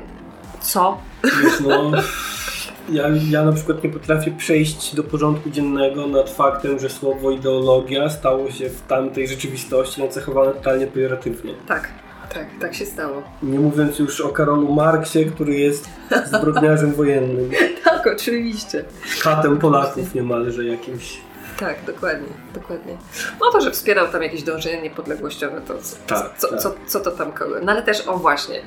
co? 0.60 0.98
Wiesz, 1.24 1.60
no, 1.60 1.90
ja, 2.88 3.04
ja 3.30 3.44
na 3.44 3.52
przykład 3.52 3.84
nie 3.84 3.90
potrafię 3.90 4.30
przejść 4.30 4.94
do 4.94 5.02
porządku 5.04 5.50
dziennego 5.50 6.06
nad 6.06 6.30
faktem, 6.30 6.78
że 6.78 6.88
słowo 6.90 7.30
ideologia 7.30 8.10
stało 8.10 8.50
się 8.50 8.68
w 8.70 8.82
tamtej 8.82 9.28
rzeczywistości 9.28 10.02
nacechowane 10.02 10.52
totalnie 10.52 10.86
pejoratywnie. 10.86 11.54
Tak, 11.68 11.88
tak, 12.34 12.46
tak 12.60 12.74
się 12.74 12.86
stało. 12.86 13.22
Nie 13.42 13.58
mówiąc 13.60 13.98
już 13.98 14.20
o 14.20 14.28
Karolu 14.28 14.74
Marksie, 14.74 15.24
który 15.24 15.54
jest 15.54 15.88
zbrodniarzem 16.26 16.92
wojennym, 16.94 17.50
Tak, 17.84 18.06
oczywiście. 18.06 18.84
katem 19.22 19.58
Polaków 19.58 20.14
niemalże 20.14 20.64
jakimś. 20.64 21.20
Tak, 21.64 21.84
dokładnie, 21.86 22.28
dokładnie. 22.54 22.96
No 23.40 23.50
to, 23.52 23.60
że 23.60 23.70
wspierał 23.70 24.08
tam 24.08 24.22
jakieś 24.22 24.42
dążenia 24.42 24.80
niepodległościowe, 24.80 25.60
to 25.60 25.78
co, 25.78 25.96
Tak, 26.06 26.38
co, 26.38 26.48
tak. 26.48 26.60
Co, 26.60 26.74
co 26.86 27.00
to 27.00 27.10
tam 27.10 27.32
kogo? 27.32 27.54
No 27.62 27.72
ale 27.72 27.82
też, 27.82 28.00
o 28.08 28.16
właśnie, 28.16 28.60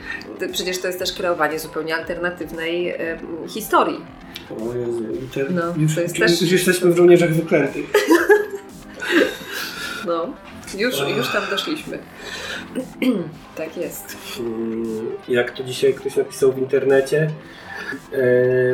przecież 0.52 0.82
to 0.82 0.88
jest 0.88 1.00
też 1.00 1.14
kreowanie 1.14 1.60
zupełnie 1.60 1.96
alternatywnej 1.96 2.90
em, 2.90 3.20
historii. 3.48 4.06
O 4.50 4.76
Jezu, 4.76 5.04
i 5.14 5.28
te, 5.28 5.44
No, 5.50 5.62
już, 5.78 5.96
to 5.96 6.02
jest 6.02 6.20
już, 6.20 6.28
też- 6.32 6.42
już 6.42 6.52
jesteśmy 6.52 6.92
w 6.92 6.98
żołnierzach 6.98 7.34
wyklętych. 7.34 7.86
No, 10.06 10.28
już, 10.78 10.96
Ach. 11.02 11.18
już 11.18 11.28
tam 11.28 11.44
doszliśmy. 11.50 12.00
tak 13.58 13.78
jest. 13.78 14.18
Mm, 14.40 15.12
Jak 15.28 15.52
to 15.58 15.64
dzisiaj 15.64 15.94
ktoś 15.94 16.16
napisał 16.16 16.52
w 16.54 16.58
internecie, 16.58 17.22
e, 17.22 17.30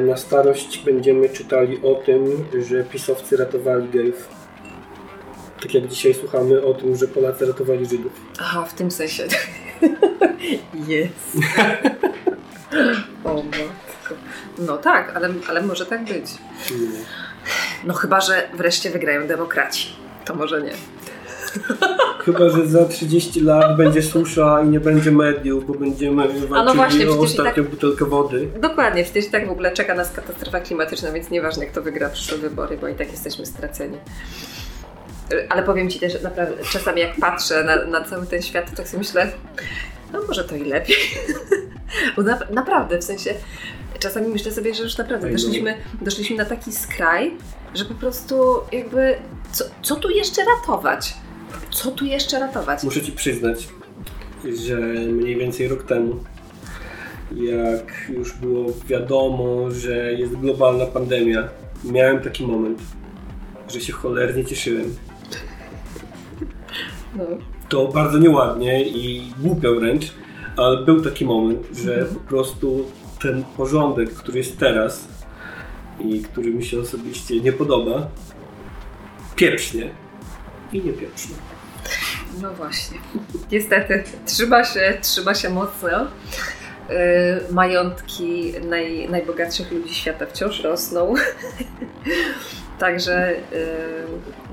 na 0.08 0.18
starość 0.18 0.84
będziemy 0.86 1.30
czytali 1.30 1.80
o 1.84 1.96
tym, 1.96 2.46
że 2.68 2.84
pisowcy 2.84 3.38
ratowali 3.38 3.90
gejów. 3.90 4.28
Tak 5.62 5.74
jak 5.74 5.88
dzisiaj 5.88 6.14
słuchamy 6.14 6.62
o 6.62 6.74
tym, 6.74 6.96
że 6.96 7.08
Polacy 7.08 7.46
ratowali 7.46 7.86
Żydów. 7.86 8.12
Aha, 8.40 8.66
w 8.66 8.74
tym 8.74 8.92
sensie. 8.92 9.28
Jest. 10.88 11.38
o 13.26 13.34
matko. 13.34 14.16
No 14.58 14.78
tak, 14.78 15.16
ale, 15.16 15.30
ale 15.48 15.62
może 15.62 15.86
tak 15.86 16.04
być. 16.04 16.26
No 17.84 17.94
chyba, 17.94 18.22
że 18.22 18.50
wreszcie 18.54 18.90
wygrają 18.90 19.28
demokraci. 19.28 19.96
To 20.26 20.36
może 20.36 20.62
nie. 20.62 20.72
Chyba, 22.26 22.50
że 22.50 22.68
za 22.68 22.86
30 22.86 23.42
lat 23.42 23.78
będzie 23.78 24.02
susza 24.02 24.62
i 24.66 24.70
nie 24.70 24.80
będzie 24.80 25.12
mediów, 25.12 25.68
bo 25.68 25.74
będziemy 25.74 26.28
walczyli 26.28 26.66
no 26.66 26.74
właśnie, 26.74 27.10
o 27.10 27.20
ostatnią 27.20 27.64
butelkę 27.64 28.06
wody. 28.06 28.48
Dokładnie, 28.62 29.04
przecież 29.04 29.28
tak 29.32 29.48
w 29.48 29.52
ogóle 29.52 29.72
czeka 29.72 29.96
nas 29.96 30.12
katastrofa 30.12 30.60
klimatyczna, 30.60 31.12
więc 31.12 31.30
nieważne 31.30 31.66
kto 31.66 31.82
wygra 31.82 32.10
przyszłe 32.10 32.38
wybory, 32.38 32.78
bo 32.78 32.88
i 32.88 32.96
tak 32.96 33.12
jesteśmy 33.12 33.46
straceni. 33.46 33.98
Ale 35.50 35.64
powiem 35.64 35.90
Ci 35.90 36.00
też, 36.00 36.22
naprawdę, 36.22 36.64
czasami 36.72 37.02
jak 37.02 37.16
patrzę 37.16 37.64
na, 37.64 37.86
na 37.86 38.06
cały 38.06 38.28
ten 38.28 38.42
świat, 38.42 38.70
to 38.70 38.78
tak 38.78 38.88
sobie 38.88 39.00
myślę, 39.00 39.32
no 40.14 40.20
może 40.28 40.44
to 40.44 40.56
i 40.56 40.64
lepiej. 40.64 40.96
Bo 42.16 42.22
na, 42.22 42.40
naprawdę, 42.50 42.98
w 42.98 43.04
sensie, 43.04 43.34
czasami 44.00 44.28
myślę 44.28 44.52
sobie, 44.52 44.74
że 44.74 44.84
już 44.84 44.98
naprawdę 44.98 45.28
no. 45.28 45.34
doszliśmy, 45.34 45.78
doszliśmy 46.02 46.38
na 46.38 46.46
taki 46.46 46.72
skraj, 46.72 47.32
że 47.74 47.86
po 47.86 47.94
prostu 47.94 48.62
jakby, 48.72 49.16
co, 49.52 49.66
co 49.82 49.96
tu 49.96 50.10
jeszcze 50.10 50.42
ratować? 50.46 51.14
Co 51.72 51.92
tu 51.92 52.06
jeszcze 52.06 52.40
ratować? 52.40 52.84
Muszę 52.84 53.02
Ci 53.02 53.12
przyznać, 53.12 53.68
że 54.66 54.78
mniej 55.12 55.36
więcej 55.36 55.68
rok 55.68 55.84
temu, 55.84 56.16
jak 57.32 58.10
już 58.10 58.34
było 58.34 58.74
wiadomo, 58.88 59.72
że 59.72 60.14
jest 60.14 60.36
globalna 60.36 60.86
pandemia, 60.86 61.48
miałem 61.84 62.20
taki 62.22 62.48
moment, 62.48 62.80
że 63.70 63.82
się 63.82 63.94
cholernie 63.94 64.46
cieszyłem. 64.46 64.96
No. 67.16 67.24
To 67.70 67.88
bardzo 67.88 68.18
nieładnie 68.18 68.84
i 68.84 69.34
głupio 69.40 69.76
wręcz, 69.76 70.06
ale 70.58 70.86
był 70.86 71.02
taki 71.02 71.26
moment, 71.26 71.68
że 71.84 72.06
po 72.14 72.20
prostu 72.20 72.86
ten 73.22 73.44
porządek, 73.58 74.14
który 74.14 74.38
jest 74.38 74.58
teraz 74.58 75.08
i 76.00 76.22
który 76.22 76.54
mi 76.54 76.66
się 76.66 76.80
osobiście 76.80 77.40
nie 77.40 77.54
podoba, 77.54 78.08
pieprznie 79.36 80.03
i 80.74 80.84
nie 80.84 80.94
pieprznie. 80.94 81.36
No 82.42 82.54
właśnie. 82.54 82.98
Niestety, 83.52 84.04
trzyma 84.26 84.64
się, 84.64 84.98
trzyma 85.02 85.36
się 85.36 85.50
mocno. 85.50 86.08
Yy, 86.90 86.96
majątki 87.52 88.54
naj, 88.70 89.10
najbogatszych 89.10 89.72
ludzi 89.72 89.94
świata 89.96 90.26
wciąż 90.26 90.64
rosną. 90.64 91.14
Także, 92.80 93.34
yy, 93.52 93.58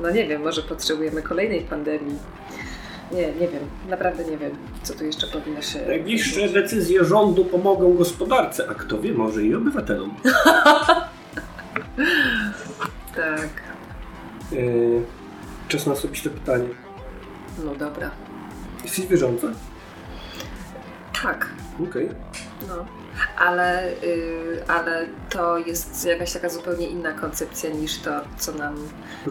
no 0.02 0.10
nie 0.10 0.26
wiem, 0.26 0.42
może 0.42 0.62
potrzebujemy 0.62 1.22
kolejnej 1.22 1.60
pandemii. 1.60 2.18
Nie, 3.12 3.26
nie 3.26 3.48
wiem, 3.48 3.62
naprawdę 3.88 4.24
nie 4.24 4.38
wiem, 4.38 4.50
co 4.82 4.94
tu 4.94 5.04
jeszcze 5.04 5.26
powinno 5.26 5.62
się. 5.62 5.86
Najbliższe 5.86 6.48
decyzje 6.48 7.04
rządu 7.04 7.44
pomogą 7.44 7.94
gospodarce, 7.94 8.68
a 8.70 8.74
kto 8.74 9.00
wie, 9.00 9.12
może 9.12 9.42
i 9.42 9.54
obywatelom. 9.54 10.14
Tak, 13.16 13.48
Yy, 14.52 15.02
czas 15.70 15.86
na 15.86 15.92
osobiste 15.92 16.30
pytanie. 16.30 16.68
no 17.64 17.74
dobra. 17.74 18.10
Jesteś 18.84 19.06
wierząca? 19.06 19.46
Tak, 21.22 21.46
Okej. 21.90 22.08
No, 22.68 22.84
ale, 23.38 23.92
y, 23.92 24.64
ale 24.68 25.06
to 25.30 25.58
jest 25.58 26.04
jakaś 26.06 26.32
taka 26.32 26.48
zupełnie 26.48 26.86
inna 26.88 27.12
koncepcja 27.12 27.70
niż 27.70 27.98
to, 27.98 28.10
co 28.38 28.52
nam, 28.52 28.76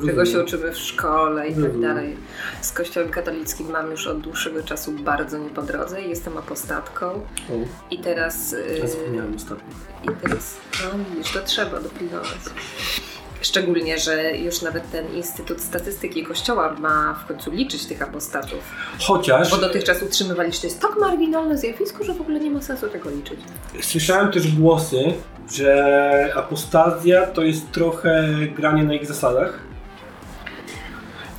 czego 0.06 0.26
się 0.26 0.44
uczymy 0.44 0.72
w 0.72 0.78
szkole 0.78 1.48
i 1.48 1.54
tak 1.54 1.64
Rozumiem. 1.64 1.82
dalej. 1.96 2.18
Z 2.62 2.72
kościołem 2.72 3.10
katolickim 3.10 3.70
mam 3.72 3.92
już 3.92 4.08
od 4.08 4.22
dłuższego 4.22 4.64
czasu 4.64 4.92
bardzo 4.92 5.38
nie 5.38 5.50
po 5.50 5.62
drodze. 5.62 6.02
Jestem 6.02 6.38
apostatką 6.38 7.06
O, 7.10 7.24
i 7.92 8.00
teraz... 8.00 8.54
y, 8.54 8.78
ja 8.82 8.88
zapomniałem 8.88 9.36
ostatnio. 9.36 9.74
I 10.04 10.08
teraz, 10.22 10.58
no 10.84 11.00
widzisz, 11.16 11.34
to 11.34 11.42
trzeba 11.42 11.80
dopilnować. 11.80 12.38
Szczególnie, 13.42 14.00
że 14.00 14.38
już 14.38 14.62
nawet 14.62 14.92
ten 14.92 15.16
Instytut 15.16 15.62
Statystyki 15.62 16.24
Kościoła 16.24 16.76
ma 16.80 17.14
w 17.14 17.28
końcu 17.28 17.52
liczyć 17.52 17.86
tych 17.86 18.02
apostatów. 18.02 18.60
Chociaż 19.00 19.52
Bo 19.52 19.58
dotychczas 19.58 20.04
utrzymywali, 20.04 20.54
że 20.54 20.60
to 20.60 20.68
jest 20.68 20.80
tak 20.80 20.92
marginalne 21.00 21.58
zjawisko, 21.58 22.04
że 22.04 22.14
w 22.14 22.22
ogóle 22.22 22.40
nie 22.40 22.52
ma 22.52 22.62
sensu 22.62 22.88
tego 22.88 23.10
liczyć. 23.10 23.40
słyszałem 23.82 24.32
też 24.32 24.56
głosy, 24.56 25.14
że 25.54 26.34
apostazja 26.36 27.28
to 27.28 27.42
jest 27.42 27.72
trochę 27.72 28.30
granie 28.56 28.84
na 28.84 28.94
ich 28.94 29.08
zasadach. 29.08 29.60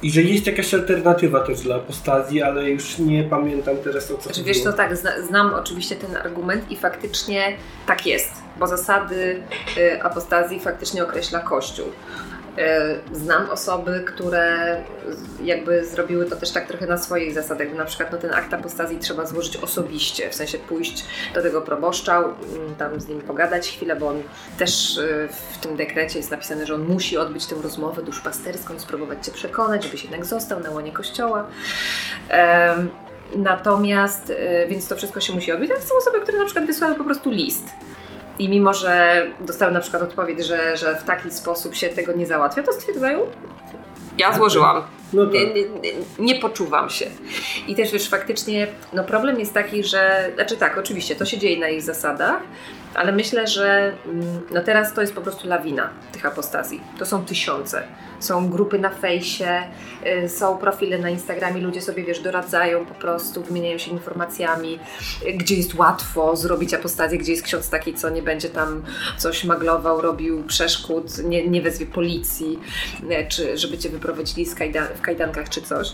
I 0.03 0.11
że 0.11 0.23
jest 0.23 0.47
jakaś 0.47 0.75
alternatywa 0.75 1.41
też 1.41 1.61
dla 1.61 1.77
apostazji, 1.77 2.43
ale 2.43 2.71
już 2.71 2.99
nie 2.99 3.25
pamiętam 3.25 3.77
teraz 3.85 4.11
o 4.11 4.17
co 4.17 4.23
Znaczy, 4.23 4.43
wiesz 4.43 4.63
co, 4.63 4.73
tak, 4.73 4.97
zna, 4.97 5.11
znam 5.29 5.55
oczywiście 5.55 5.97
ten 5.97 6.17
argument 6.17 6.71
i 6.71 6.77
faktycznie 6.77 7.57
tak 7.87 8.07
jest, 8.07 8.33
bo 8.61 8.67
zasady 8.67 9.43
y, 9.77 10.03
apostazji 10.03 10.61
faktycznie 10.61 11.05
określa 11.05 11.41
Kościół. 11.41 11.87
Y, 11.87 13.17
Znam 13.17 13.51
osoby, 13.51 14.05
które 14.07 14.77
jakby 15.43 15.85
zrobiły 15.85 16.27
to 16.27 16.37
też 16.37 16.51
tak 16.51 16.67
trochę 16.67 16.87
na 16.87 16.99
swoich 16.99 17.35
zasadach. 17.35 17.75
Na 17.75 17.85
przykład 17.85 18.13
no, 18.13 18.19
ten 18.19 18.35
akt 18.35 18.55
apostazji 18.55 18.99
trzeba 18.99 19.27
złożyć 19.27 19.57
osobiście, 19.57 20.31
w 20.31 20.35
sensie 20.35 20.59
pójść 20.59 21.05
do 21.35 21.43
tego 21.43 21.63
proboszcza, 21.63 22.19
mm, 22.19 22.75
tam 22.79 23.01
z 23.01 23.09
nim 23.09 23.21
pogadać 23.21 23.69
chwilę, 23.69 23.97
bo 23.97 24.09
on 24.09 24.23
też 24.59 24.97
y, 24.99 25.29
w 25.53 25.59
tym 25.59 25.77
dekrecie 25.77 26.19
jest 26.19 26.31
napisane, 26.31 26.67
że 26.67 26.75
on 26.75 26.85
musi 26.85 27.19
odbyć 27.19 27.47
tę 27.47 27.57
rozmowę 27.63 28.03
duszpasterską 28.03 28.79
spróbować 28.79 29.27
Cię 29.27 29.33
przekonać, 29.33 29.85
żebyś 29.85 30.03
jednak 30.03 30.27
został 30.27 30.61
na 30.61 30.71
łonie 30.71 30.93
Kościoła. 30.93 31.47
Natomiast, 33.37 34.33
więc 34.69 34.89
to 34.89 34.97
wszystko 34.97 35.21
się 35.21 35.33
musi 35.33 35.53
odbyć, 35.53 35.71
ale 35.71 35.81
są 35.81 35.95
osoby, 35.97 36.21
które 36.21 36.39
na 36.39 36.45
przykład 36.45 36.67
wysłały 36.67 36.95
po 36.95 37.05
prostu 37.05 37.31
list. 37.31 37.65
I 38.41 38.49
mimo, 38.49 38.75
że 38.75 39.27
dostały 39.41 39.73
na 39.73 39.81
przykład 39.81 40.03
odpowiedź, 40.03 40.47
że, 40.47 40.77
że 40.77 40.97
w 40.97 41.05
taki 41.05 41.31
sposób 41.31 41.75
się 41.75 41.89
tego 41.89 42.13
nie 42.13 42.27
załatwia, 42.27 42.63
to 42.63 42.73
stwierdzają, 42.73 43.27
ja 44.19 44.33
złożyłam. 44.33 44.83
No 45.13 45.25
tak. 45.25 45.35
Nie, 45.35 45.47
nie, 45.47 45.63
nie, 45.63 45.93
nie 46.19 46.35
poczuwam 46.35 46.91
się. 46.91 47.07
I 47.69 47.75
też 47.75 47.93
wiesz, 47.93 48.09
faktycznie 48.09 48.67
no 48.93 49.05
problem 49.05 49.41
jest 49.41 49.55
taki, 49.55 49.85
że, 49.85 50.31
znaczy 50.35 50.57
tak, 50.57 50.79
oczywiście 50.79 51.17
to 51.17 51.25
się 51.25 51.39
dzieje 51.39 51.61
na 51.61 51.69
ich 51.69 51.83
zasadach, 51.83 52.43
ale 52.95 53.13
myślę, 53.13 53.47
że 53.47 53.93
mm, 54.07 54.41
no 54.51 54.63
teraz 54.63 54.95
to 54.95 55.01
jest 55.01 55.15
po 55.15 55.21
prostu 55.21 55.49
lawina 55.49 55.91
tych 56.13 56.27
apostazji. 56.27 56.81
To 56.99 57.07
są 57.07 57.25
tysiące. 57.25 57.83
Są 58.21 58.49
grupy 58.49 58.79
na 58.79 58.91
fejsie, 58.91 59.63
y, 60.25 60.29
są 60.29 60.59
profile 60.59 60.99
na 60.99 61.11
Instagramie, 61.11 61.61
ludzie 61.61 61.83
sobie, 61.83 62.05
wiesz, 62.05 62.21
doradzają 62.21 62.87
po 62.87 62.95
prostu, 62.95 63.43
wymieniają 63.43 63.79
się 63.79 63.91
informacjami, 63.91 64.79
gdzie 65.35 65.57
jest 65.57 65.75
łatwo 65.75 66.37
zrobić 66.37 66.75
apostazję, 66.75 67.19
gdzie 67.19 67.33
jest 67.33 67.45
ksiądz 67.45 67.71
taki, 67.71 67.95
co 67.95 68.11
nie 68.11 68.23
będzie 68.23 68.49
tam 68.49 68.83
coś 69.19 69.45
maglował, 69.45 70.01
robił 70.01 70.45
przeszkód, 70.45 71.19
nie, 71.25 71.49
nie 71.49 71.63
wezwie 71.63 71.87
policji, 71.87 72.59
y, 73.03 73.27
czy 73.29 73.59
żeby 73.59 73.79
cię 73.79 73.89
wyprowadzili 73.89 74.47
z 74.47 74.55
kajda- 74.55 74.95
w 74.95 75.01
kajdankach 75.01 75.49
czy 75.49 75.63
coś. 75.63 75.93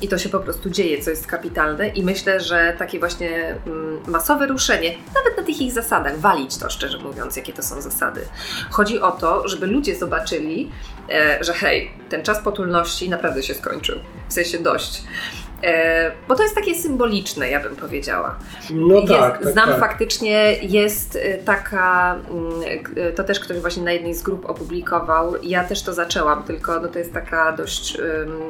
I 0.00 0.08
to 0.08 0.18
się 0.18 0.28
po 0.28 0.40
prostu 0.40 0.70
dzieje, 0.70 1.02
co 1.02 1.10
jest 1.10 1.26
kapitalne 1.26 1.88
i 1.88 2.02
myślę, 2.02 2.40
że 2.40 2.74
takie 2.78 2.98
właśnie 2.98 3.56
mm, 3.66 3.98
masowe 4.06 4.46
ruszenie, 4.46 4.94
nawet 5.14 5.38
na 5.38 5.42
tych 5.42 5.60
ich 5.60 5.72
zasadach, 5.72 6.18
walić 6.18 6.56
to 6.56 6.70
szczerze 6.70 6.98
mówiąc, 6.98 7.36
jakie 7.36 7.52
to 7.52 7.62
są 7.62 7.80
zasady. 7.80 8.20
Chodzi 8.70 9.00
o 9.00 9.12
to, 9.12 9.48
żeby 9.48 9.66
ludzie 9.66 9.96
zobaczyli, 9.96 10.70
e, 11.10 11.44
że 11.44 11.52
hej, 11.52 11.90
ten 12.08 12.22
czas 12.22 12.38
potulności 12.42 13.10
naprawdę 13.10 13.42
się 13.42 13.54
skończył. 13.54 13.98
W 14.28 14.32
sensie 14.32 14.58
dość. 14.58 15.02
E, 15.66 16.12
bo 16.28 16.34
to 16.34 16.42
jest 16.42 16.54
takie 16.54 16.74
symboliczne, 16.74 17.50
ja 17.50 17.60
bym 17.60 17.76
powiedziała. 17.76 18.38
No 18.70 18.94
jest, 18.94 19.12
tak, 19.12 19.42
tak, 19.42 19.52
znam 19.52 19.68
tak. 19.68 19.80
faktycznie, 19.80 20.52
jest 20.62 21.16
y, 21.16 21.42
taka, 21.44 22.16
mm, 22.30 22.62
y, 23.10 23.12
to 23.12 23.24
też 23.24 23.40
ktoś 23.40 23.58
właśnie 23.58 23.82
na 23.82 23.92
jednej 23.92 24.14
z 24.14 24.22
grup 24.22 24.50
opublikował, 24.50 25.34
ja 25.42 25.64
też 25.64 25.82
to 25.82 25.94
zaczęłam, 25.94 26.42
tylko 26.42 26.80
no 26.80 26.88
to 26.88 26.98
jest 26.98 27.12
taka 27.12 27.52
dość, 27.52 27.98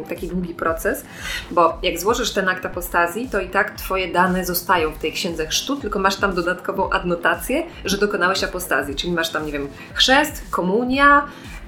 taki 0.08 0.28
długi 0.28 0.54
proces, 0.54 1.04
bo 1.50 1.78
jak 1.82 1.98
złożysz 1.98 2.32
ten 2.32 2.48
akt 2.48 2.66
apostazji, 2.66 3.28
to 3.32 3.40
i 3.40 3.48
tak 3.48 3.70
twoje 3.70 4.12
dane 4.12 4.44
zostają 4.44 4.92
w 4.92 4.98
tej 4.98 5.12
księdze 5.12 5.46
chrztu, 5.46 5.76
tylko 5.76 5.98
masz 5.98 6.16
tam 6.16 6.34
dodatkową 6.34 6.90
adnotację, 6.90 7.62
że 7.84 7.98
dokonałeś 7.98 8.44
apostazji, 8.44 8.94
czyli 8.94 9.12
masz 9.12 9.30
tam, 9.30 9.46
nie 9.46 9.52
wiem, 9.52 9.68
chrzest, 9.94 10.42
komunia, 10.50 11.26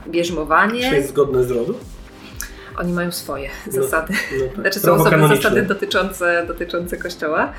bierzmowanie, 0.08 0.90
Czy 0.90 0.96
jest 0.96 1.08
zgodne 1.08 1.44
z 1.44 1.50
rodu? 1.50 1.74
Oni 2.78 2.92
mają 2.92 3.12
swoje 3.12 3.50
No, 3.66 3.72
zasady. 3.82 4.14
No 4.38 4.46
tak. 4.46 4.54
Znaczy 4.62 4.80
są 4.80 5.04
kanoniczne. 5.04 5.36
zasady 5.36 5.62
dotyczące, 5.62 6.44
dotyczące 6.46 6.96
kościoła. 6.96 7.52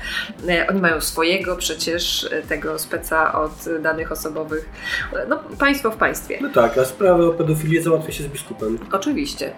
E, 0.48 0.66
Oni 0.68 0.80
mają 0.80 1.00
swojego 1.00 1.56
przecież 1.56 2.24
e, 2.32 2.42
tego 2.42 2.78
speca 2.78 3.32
od 3.32 3.52
danych 3.82 4.12
osobowych. 4.12 4.68
E, 5.12 5.26
No, 5.28 5.38
państwo 5.58 5.90
w 5.90 5.96
państwie. 5.96 6.38
No 6.40 6.48
tak, 6.48 6.78
a 6.78 6.84
sprawę 6.84 7.26
o 7.26 7.30
pedofilię 7.32 7.82
załatwia 7.82 8.12
się 8.12 8.24
z 8.24 8.26
biskupem. 8.26 8.78
Oczywiście. 8.92 9.52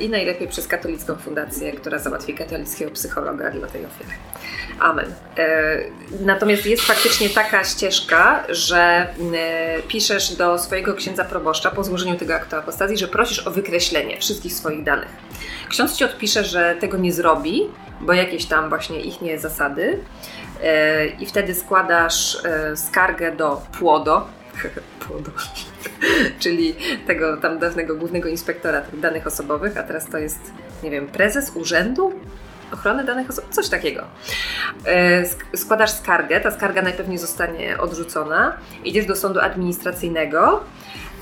I 0.00 0.08
najlepiej 0.08 0.48
przez 0.48 0.66
katolicką 0.68 1.16
fundację, 1.16 1.72
która 1.72 1.98
załatwi 1.98 2.34
katolickiego 2.34 2.90
psychologa 2.90 3.50
dla 3.50 3.66
tej 3.68 3.86
ofiary. 3.86 4.12
Amen. 4.80 5.06
Natomiast 6.20 6.66
jest 6.66 6.82
faktycznie 6.82 7.28
taka 7.28 7.64
ścieżka, 7.64 8.44
że 8.48 9.06
piszesz 9.88 10.36
do 10.36 10.58
swojego 10.58 10.94
księdza 10.94 11.24
proboszcza 11.24 11.70
po 11.70 11.84
złożeniu 11.84 12.16
tego 12.16 12.34
aktu 12.34 12.56
apostazji, 12.56 12.98
że 12.98 13.08
prosisz 13.08 13.46
o 13.46 13.50
wykreślenie 13.50 14.16
wszystkich 14.38 14.54
swoich 14.54 14.84
danych. 14.84 15.08
Ksiądz 15.68 15.96
ci 15.96 16.04
odpisze, 16.04 16.44
że 16.44 16.76
tego 16.80 16.96
nie 16.98 17.12
zrobi, 17.12 17.62
bo 18.00 18.12
jakieś 18.12 18.46
tam 18.46 18.68
właśnie 18.68 19.00
ich 19.00 19.20
nie 19.20 19.38
zasady. 19.38 19.98
E, 20.62 21.06
I 21.06 21.26
wtedy 21.26 21.54
składasz 21.54 22.44
e, 22.44 22.76
skargę 22.76 23.36
do 23.36 23.62
PłoDo. 23.78 24.28
PłoDo. 25.06 25.30
Czyli 26.42 26.74
tego 27.06 27.36
tam 27.36 27.58
dawnego 27.58 27.94
głównego 27.94 28.28
inspektora 28.28 28.82
danych 28.92 29.26
osobowych, 29.26 29.76
a 29.76 29.82
teraz 29.82 30.06
to 30.06 30.18
jest, 30.18 30.40
nie 30.82 30.90
wiem, 30.90 31.06
prezes 31.06 31.52
urzędu 31.54 32.12
ochrony 32.72 33.04
danych 33.04 33.30
osobowych, 33.30 33.54
coś 33.54 33.68
takiego. 33.68 34.04
E, 34.84 35.22
sk- 35.22 35.56
Składasz 35.56 35.90
skargę, 35.90 36.40
ta 36.40 36.50
skarga 36.50 36.82
najpewniej 36.82 37.18
zostanie 37.18 37.78
odrzucona, 37.78 38.56
idziesz 38.84 39.06
do 39.06 39.16
sądu 39.16 39.40
administracyjnego. 39.40 40.64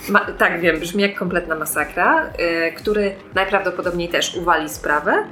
Ma, 0.09 0.21
tak, 0.21 0.61
wiem, 0.61 0.81
brzmi 0.81 1.03
jak 1.03 1.15
kompletna 1.15 1.55
masakra, 1.55 2.31
e, 2.39 2.73
który 2.73 3.15
najprawdopodobniej 3.35 4.09
też 4.09 4.35
uwali 4.35 4.69
sprawę, 4.69 5.25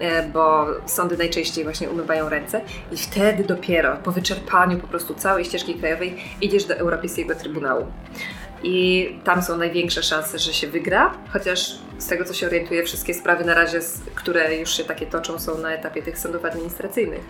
e, 0.00 0.22
bo 0.22 0.66
sądy 0.86 1.16
najczęściej 1.16 1.64
właśnie 1.64 1.90
umywają 1.90 2.28
ręce 2.28 2.60
i 2.92 2.96
wtedy 2.96 3.44
dopiero 3.44 3.96
po 3.96 4.12
wyczerpaniu 4.12 4.78
po 4.78 4.88
prostu 4.88 5.14
całej 5.14 5.44
ścieżki 5.44 5.74
krajowej 5.74 6.16
idziesz 6.40 6.64
do 6.64 6.74
Europejskiego 6.74 7.34
Trybunału. 7.34 7.86
I 8.62 9.08
tam 9.24 9.42
są 9.42 9.56
największe 9.56 10.02
szanse, 10.02 10.38
że 10.38 10.52
się 10.52 10.66
wygra, 10.66 11.14
chociaż 11.32 11.78
z 11.98 12.06
tego 12.06 12.24
co 12.24 12.34
się 12.34 12.46
orientuję, 12.46 12.84
wszystkie 12.84 13.14
sprawy 13.14 13.44
na 13.44 13.54
razie, 13.54 13.80
które 14.14 14.56
już 14.56 14.76
się 14.76 14.84
takie 14.84 15.06
toczą, 15.06 15.38
są 15.38 15.58
na 15.58 15.72
etapie 15.72 16.02
tych 16.02 16.18
sądów 16.18 16.44
administracyjnych. 16.44 17.20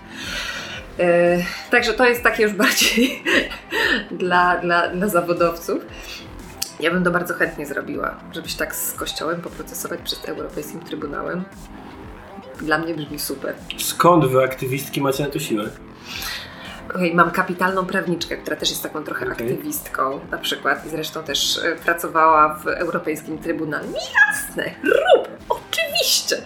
E, 0.99 1.39
Także 1.71 1.95
to 1.95 2.07
jest 2.07 2.23
takie 2.23 2.43
już 2.43 2.53
bardziej 2.53 3.23
dla, 4.11 4.57
dla, 4.57 4.89
dla 4.89 5.09
zawodowców. 5.09 5.87
Ja 6.81 6.91
bym 6.91 7.05
to 7.05 7.11
bardzo 7.11 7.35
chętnie 7.35 7.67
zrobiła, 7.67 8.17
żebyś 8.33 8.55
tak 8.55 8.75
z 8.75 8.93
kościołem 8.93 9.41
poprocesować 9.41 10.01
przed 10.05 10.29
Europejskim 10.29 10.81
Trybunałem. 10.81 11.45
Dla 12.61 12.79
mnie 12.79 12.95
brzmi 12.95 13.19
super. 13.19 13.55
Skąd 13.79 14.27
wy 14.27 14.43
aktywistki 14.43 15.01
macie 15.01 15.25
na 15.25 15.31
to 15.31 15.39
siłę? 15.39 15.71
Okej, 16.95 17.15
mam 17.15 17.31
kapitalną 17.31 17.87
prawniczkę, 17.87 18.37
która 18.37 18.57
też 18.57 18.71
jest 18.71 18.83
taką 18.83 19.05
trochę 19.05 19.27
Okej. 19.27 19.33
aktywistką 19.33 20.21
na 20.31 20.39
przykład 20.39 20.87
i 20.87 20.89
zresztą 20.89 21.23
też 21.23 21.59
e, 21.65 21.77
pracowała 21.77 22.55
w 22.55 22.67
Europejskim 22.67 23.39
Trybunale. 23.39 23.87
Jasne, 24.27 24.65
rób, 24.85 25.29
oczywiście. 25.49 26.37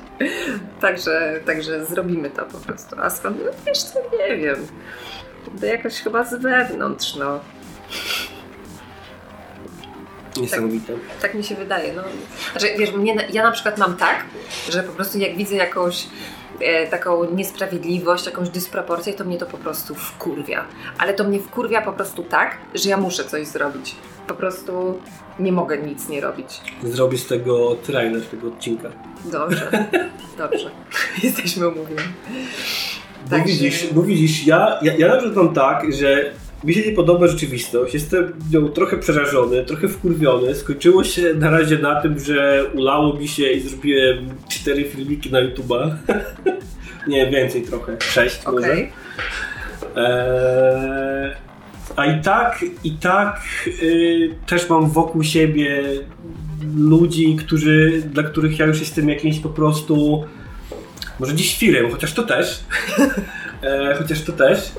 Także, 0.80 1.40
także 1.46 1.86
zrobimy 1.86 2.30
to 2.30 2.44
po 2.44 2.58
prostu. 2.58 2.96
A 3.02 3.10
skąd? 3.10 3.36
No 3.44 3.50
wiesz 3.66 3.82
co, 3.82 3.98
nie 4.18 4.36
wiem. 4.36 4.66
To 5.60 5.66
jakoś 5.66 5.94
chyba 5.94 6.24
z 6.24 6.34
wewnątrz, 6.34 7.16
no. 7.16 7.40
Niesamowite. 10.40 10.92
Tak 11.22 11.34
mi 11.34 11.44
się 11.44 11.54
wydaje. 11.54 11.92
No. 11.92 12.02
Znaczy, 12.52 12.66
wiesz, 12.78 12.92
mnie, 12.92 13.16
ja 13.32 13.42
na 13.42 13.52
przykład 13.52 13.78
mam 13.78 13.96
tak, 13.96 14.24
że 14.68 14.82
po 14.82 14.92
prostu 14.92 15.18
jak 15.18 15.36
widzę 15.36 15.54
jakąś 15.56 16.06
e, 16.60 16.86
taką 16.86 17.34
niesprawiedliwość, 17.34 18.26
jakąś 18.26 18.48
dysproporcję, 18.48 19.14
to 19.14 19.24
mnie 19.24 19.38
to 19.38 19.46
po 19.46 19.58
prostu 19.58 19.94
wkurwia. 19.94 20.64
Ale 20.98 21.14
to 21.14 21.24
mnie 21.24 21.40
wkurwia 21.40 21.82
po 21.82 21.92
prostu 21.92 22.22
tak, 22.22 22.56
że 22.74 22.88
ja 22.88 22.96
muszę 22.96 23.24
coś 23.24 23.46
zrobić. 23.46 23.94
Po 24.26 24.34
prostu 24.34 24.98
nie 25.38 25.52
mogę 25.52 25.78
nic 25.78 26.08
nie 26.08 26.20
robić. 26.20 26.60
Zrobię 26.82 27.18
z 27.18 27.26
tego 27.26 27.76
trailer 27.86 28.22
tego 28.26 28.48
odcinka. 28.48 28.88
Dobrze, 29.24 29.70
dobrze. 30.38 30.70
Jesteśmy 31.22 31.68
umówieni. 31.68 32.02
Bo 33.30 33.38
widzisz, 33.38 33.86
bo 33.92 34.02
widzisz 34.02 34.46
ja, 34.46 34.78
ja, 34.82 34.96
ja 34.96 35.08
na 35.08 35.16
przykład 35.16 35.36
mam 35.44 35.54
tak, 35.54 35.92
że 35.92 36.32
mi 36.64 36.74
się 36.74 36.86
nie 36.86 36.92
podoba 36.92 37.26
rzeczywistość, 37.26 37.94
jestem 37.94 38.32
nią 38.52 38.68
trochę 38.68 38.98
przerażony, 38.98 39.64
trochę 39.64 39.88
wkurwiony. 39.88 40.54
Skończyło 40.54 41.04
się 41.04 41.34
na 41.34 41.50
razie 41.50 41.78
na 41.78 42.00
tym, 42.00 42.18
że 42.18 42.64
ulało 42.74 43.14
mi 43.14 43.28
się 43.28 43.50
i 43.50 43.60
zrobiłem 43.60 44.28
cztery 44.48 44.84
filmiki 44.84 45.30
na 45.30 45.38
YouTube'a. 45.38 45.96
nie, 47.08 47.30
więcej 47.30 47.62
trochę, 47.62 47.96
sześć 48.00 48.46
może. 48.46 48.58
Okej. 48.58 48.92
Eee, 49.96 51.32
a 51.96 52.06
i 52.06 52.22
tak, 52.22 52.64
i 52.84 52.92
tak 52.92 53.40
y, 53.82 54.34
też 54.46 54.68
mam 54.68 54.90
wokół 54.90 55.22
siebie 55.22 55.82
ludzi, 56.76 57.36
którzy, 57.36 58.02
dla 58.12 58.22
których 58.22 58.58
ja 58.58 58.66
już 58.66 58.80
jestem 58.80 59.08
jakimś 59.08 59.38
po 59.38 59.48
prostu 59.48 60.24
może 61.20 61.34
dziś 61.34 61.50
świrem, 61.50 61.90
chociaż 61.90 62.12
to 62.12 62.22
też. 62.22 62.60
e, 63.62 63.94
chociaż 63.98 64.22
to 64.22 64.32
też. 64.32 64.72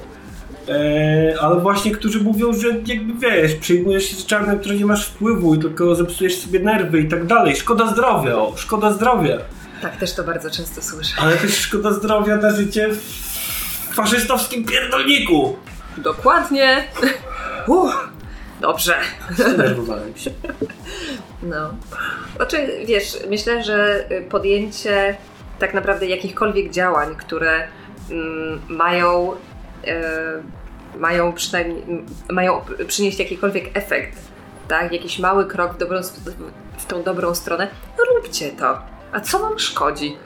E, 0.70 1.36
ale 1.42 1.60
właśnie, 1.60 1.92
którzy 1.92 2.20
mówią, 2.20 2.54
że 2.54 2.68
jakby 2.86 3.28
wiesz, 3.28 3.56
przyjmujesz 3.56 4.06
się 4.06 4.16
rzeczami, 4.16 4.48
na 4.48 4.56
które 4.56 4.76
nie 4.76 4.86
masz 4.86 5.08
wpływu 5.08 5.56
i 5.56 5.60
tylko 5.60 5.96
zepsujesz 5.96 6.38
sobie 6.38 6.60
nerwy 6.60 7.00
i 7.00 7.08
tak 7.08 7.26
dalej. 7.26 7.56
Szkoda 7.56 7.88
zdrowia, 7.88 8.36
o, 8.36 8.54
szkoda 8.58 8.92
zdrowia. 8.92 9.38
Tak, 9.82 9.98
też 9.98 10.14
to 10.14 10.24
bardzo 10.24 10.50
często 10.50 10.82
słyszę. 10.82 11.16
Ale 11.22 11.38
też 11.38 11.58
szkoda 11.58 11.92
zdrowia 11.92 12.36
na 12.36 12.56
życie 12.56 12.90
w 12.90 13.96
faszystowskim 13.96 14.66
pierdolniku. 14.66 15.58
Dokładnie. 15.98 16.84
Uff, 17.68 18.10
dobrze. 18.62 18.96
Zdenerwowałem 19.32 20.18
się. 20.18 20.32
No. 21.44 21.74
Znaczy, 22.36 22.58
wiesz, 22.88 23.18
myślę, 23.30 23.64
że 23.64 24.06
y, 24.12 24.22
podjęcie 24.22 25.18
tak 25.60 25.74
naprawdę 25.74 26.06
jakichkolwiek 26.06 26.72
działań, 26.72 27.16
które 27.16 27.68
mm, 28.12 28.62
mają, 28.70 29.32
mają 30.98 31.34
przynajmniej, 31.34 31.84
mają 32.30 32.62
przynieść 32.88 33.20
jakikolwiek 33.20 33.78
efekt, 33.78 34.18
tak? 34.68 34.92
Jakiś 34.92 35.20
mały 35.20 35.46
krok 35.46 35.74
w, 35.74 35.78
dobrą, 35.78 36.00
w 36.78 36.86
tą 36.86 37.04
dobrą 37.04 37.36
stronę, 37.36 37.68
no 37.98 38.16
róbcie 38.16 38.50
to. 38.50 38.78
A 39.12 39.20
co 39.20 39.40
wam 39.40 39.60
szkodzi? 39.60 40.18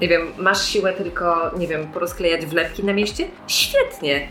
Nie 0.00 0.08
wiem, 0.08 0.32
masz 0.38 0.68
siłę 0.68 0.92
tylko, 0.92 1.50
nie 1.58 1.66
wiem, 1.66 1.86
porozklejać 1.86 2.46
wlepki 2.46 2.84
na 2.84 2.92
mieście? 2.92 3.28
Świetnie. 3.46 4.28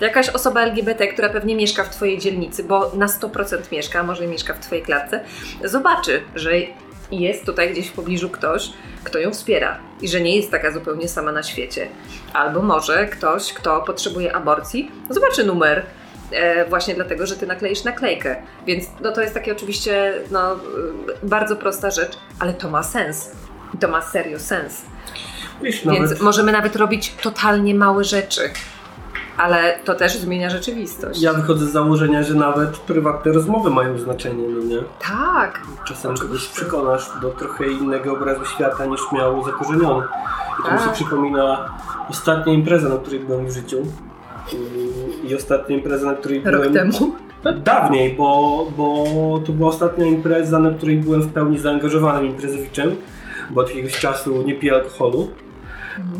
Jakaś 0.00 0.28
osoba 0.28 0.62
LGBT, 0.62 1.06
która 1.06 1.28
pewnie 1.28 1.56
mieszka 1.56 1.84
w 1.84 1.90
Twojej 1.90 2.18
dzielnicy, 2.18 2.64
bo 2.64 2.92
na 2.94 3.06
100% 3.06 3.72
mieszka, 3.72 4.02
może 4.02 4.26
mieszka 4.26 4.54
w 4.54 4.60
Twojej 4.60 4.84
klatce, 4.84 5.24
zobaczy, 5.64 6.22
że 6.34 6.50
jest 7.10 7.46
tutaj 7.46 7.72
gdzieś 7.72 7.88
w 7.88 7.92
pobliżu 7.92 8.30
ktoś, 8.30 8.70
kto 9.04 9.18
ją 9.18 9.30
wspiera 9.30 9.78
i 10.00 10.08
że 10.08 10.20
nie 10.20 10.36
jest 10.36 10.50
taka 10.50 10.70
zupełnie 10.70 11.08
sama 11.08 11.32
na 11.32 11.42
świecie. 11.42 11.88
Albo 12.32 12.62
może 12.62 13.06
ktoś, 13.06 13.52
kto 13.52 13.82
potrzebuje 13.82 14.36
aborcji, 14.36 14.90
zobaczy 15.10 15.44
numer. 15.44 15.82
E, 16.32 16.68
właśnie 16.68 16.94
dlatego, 16.94 17.26
że 17.26 17.36
ty 17.36 17.46
nakleisz 17.46 17.84
naklejkę. 17.84 18.36
Więc 18.66 18.86
no, 19.00 19.12
to 19.12 19.20
jest 19.20 19.34
takie 19.34 19.52
oczywiście 19.52 20.14
no, 20.30 20.54
y, 20.54 20.58
bardzo 21.22 21.56
prosta 21.56 21.90
rzecz, 21.90 22.12
ale 22.38 22.54
to 22.54 22.70
ma 22.70 22.82
sens. 22.82 23.30
I 23.74 23.78
to 23.78 23.88
ma 23.88 24.02
serio 24.02 24.38
sens. 24.38 24.82
Wiesz, 25.62 25.84
Więc 25.84 26.00
nawet, 26.00 26.20
możemy 26.20 26.52
nawet 26.52 26.76
robić 26.76 27.14
totalnie 27.22 27.74
małe 27.74 28.04
rzeczy. 28.04 28.50
Ale 29.38 29.78
to 29.84 29.94
też 29.94 30.16
zmienia 30.18 30.50
rzeczywistość. 30.50 31.22
ja 31.22 31.32
wychodzę 31.32 31.66
z 31.66 31.70
założenia, 31.72 32.22
że 32.22 32.34
nawet 32.34 32.78
prywatne 32.78 33.32
rozmowy 33.32 33.70
mają 33.70 33.98
znaczenie, 33.98 34.44
no 34.48 34.64
nie? 34.64 34.78
Tak. 35.08 35.60
Czasem 35.84 36.16
kogoś 36.16 36.46
przekonasz 36.46 37.10
do 37.22 37.30
trochę 37.30 37.66
innego 37.68 38.12
obrazu 38.12 38.44
świata 38.44 38.84
niż 38.86 39.00
miał 39.12 39.44
zakorzeniony. 39.44 40.06
I 40.60 40.62
to 40.66 40.72
mi 40.72 40.78
się 40.78 40.84
Tak. 40.84 40.94
przypomina 40.94 41.68
ostatnia 42.10 42.52
impreza, 42.52 42.88
na 42.88 42.96
której 42.96 43.20
byłem 43.20 43.46
w 43.46 43.50
życiu. 43.50 43.76
I- 45.24 45.30
I 45.30 45.34
ostatnia 45.34 45.76
impreza, 45.76 46.06
na 46.06 46.14
której 46.16 46.42
Rok 46.44 46.54
byłem 46.54 46.72
temu. 46.72 46.92
dawniej, 47.64 48.14
bo, 48.14 48.66
bo 48.76 49.04
to 49.46 49.52
była 49.52 49.68
ostatnia 49.68 50.06
impreza, 50.06 50.58
na 50.58 50.70
której 50.70 50.96
byłem 50.96 51.22
w 51.22 51.32
pełni 51.32 51.58
zaangażowanym 51.58 52.26
imprezowiczem, 52.26 52.96
bo 53.50 53.60
od 53.60 53.68
jakiegoś 53.68 53.98
czasu 54.00 54.42
nie 54.42 54.54
piję 54.54 54.74
alkoholu. 54.74 55.30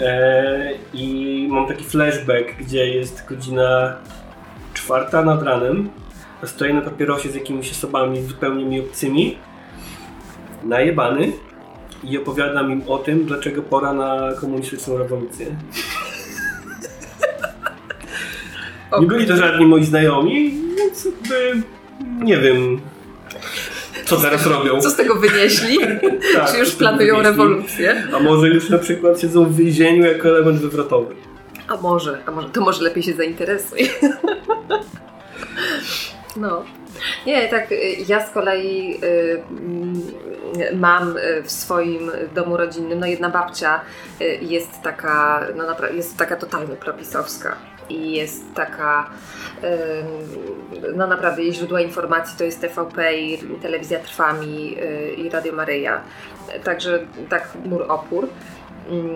E, 0.00 0.72
I 0.94 1.48
mam 1.50 1.68
taki 1.68 1.84
flashback, 1.84 2.56
gdzie 2.60 2.88
jest 2.88 3.24
godzina 3.28 3.96
czwarta 4.74 5.22
nad 5.22 5.42
ranem. 5.42 5.88
a 6.42 6.46
Stoję 6.46 6.74
na 6.74 6.80
papierosie 6.80 7.28
z 7.28 7.34
jakimiś 7.34 7.70
osobami 7.70 8.22
zupełnie 8.22 8.64
mi 8.64 8.80
obcymi, 8.80 9.38
najebany 10.64 11.32
i 12.04 12.18
opowiadam 12.18 12.72
im 12.72 12.82
o 12.86 12.98
tym, 12.98 13.24
dlaczego 13.24 13.62
pora 13.62 13.92
na 13.92 14.32
komunistyczną 14.40 14.98
rewolucję. 14.98 15.46
Nie 19.00 19.06
byli 19.06 19.26
to 19.26 19.36
żadni 19.36 19.66
moi 19.66 19.84
znajomi, 19.84 20.54
więc 20.76 21.04
jakby 21.04 21.62
nie 22.24 22.36
wiem, 22.36 22.80
co 24.06 24.16
teraz 24.16 24.46
robią. 24.46 24.80
Co 24.80 24.90
z 24.90 24.96
tego 24.96 25.14
wynieśli? 25.14 25.78
Tak, 26.34 26.52
Czy 26.52 26.58
już 26.58 26.74
planują 26.74 27.22
rewolucję? 27.22 28.02
A 28.16 28.18
może 28.18 28.48
już 28.48 28.70
na 28.70 28.78
przykład 28.78 29.20
siedzą 29.20 29.44
w 29.44 29.56
więzieniu 29.56 30.04
jako 30.04 30.28
element 30.28 30.58
wywrotowy. 30.58 31.14
A 31.68 31.76
może, 31.76 32.18
a 32.26 32.30
może, 32.30 32.48
to 32.48 32.60
może 32.60 32.84
lepiej 32.84 33.02
się 33.02 33.12
zainteresuj. 33.12 33.90
No. 36.36 36.64
Nie, 37.26 37.48
tak, 37.48 37.72
y, 37.72 37.76
ja 38.08 38.26
z 38.26 38.30
kolei 38.30 39.00
y, 39.04 40.76
mam 40.76 41.16
y, 41.16 41.42
w 41.42 41.50
swoim 41.50 42.10
domu 42.34 42.56
rodzinnym, 42.56 43.00
no 43.00 43.06
jedna 43.06 43.28
babcia 43.28 43.80
y, 44.20 44.38
jest 44.42 44.82
taka, 44.82 45.46
no 45.56 45.88
jest 45.94 46.16
taka 46.16 46.36
totalnie 46.36 46.76
propisowska 46.76 47.56
i 47.88 48.12
jest 48.12 48.54
taka, 48.54 49.10
no 50.94 51.06
naprawdę 51.06 51.42
jej 51.42 51.54
źródła 51.54 51.80
informacji 51.80 52.38
to 52.38 52.44
jest 52.44 52.60
TVP 52.60 53.16
i 53.16 53.38
Telewizja 53.62 53.98
Trwami 54.00 54.76
y, 54.78 55.14
i 55.14 55.30
Radio 55.30 55.52
Maryja. 55.52 56.00
Także 56.64 57.06
tak 57.28 57.48
mur 57.64 57.84
opór. 57.88 58.28
Mm, 58.90 59.12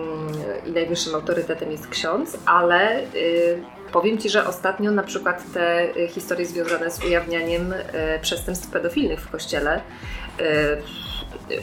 i 0.65 0.71
najwyższym 0.71 1.15
autorytetem 1.15 1.71
jest 1.71 1.87
ksiądz, 1.87 2.37
ale 2.45 2.99
y, 3.01 3.63
powiem 3.91 4.17
Ci, 4.17 4.29
że 4.29 4.47
ostatnio 4.47 4.91
na 4.91 5.03
przykład 5.03 5.43
te 5.53 5.95
y, 5.97 6.07
historie 6.07 6.45
związane 6.45 6.91
z 6.91 7.03
ujawnianiem 7.03 7.73
przestępstw 8.21 8.71
pedofilnych 8.71 9.21
w 9.21 9.29
kościele 9.29 9.81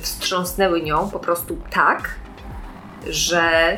wstrząsnęły 0.01 0.83
nią 0.83 1.11
po 1.11 1.19
prostu 1.19 1.59
tak, 1.71 2.15
że 3.09 3.77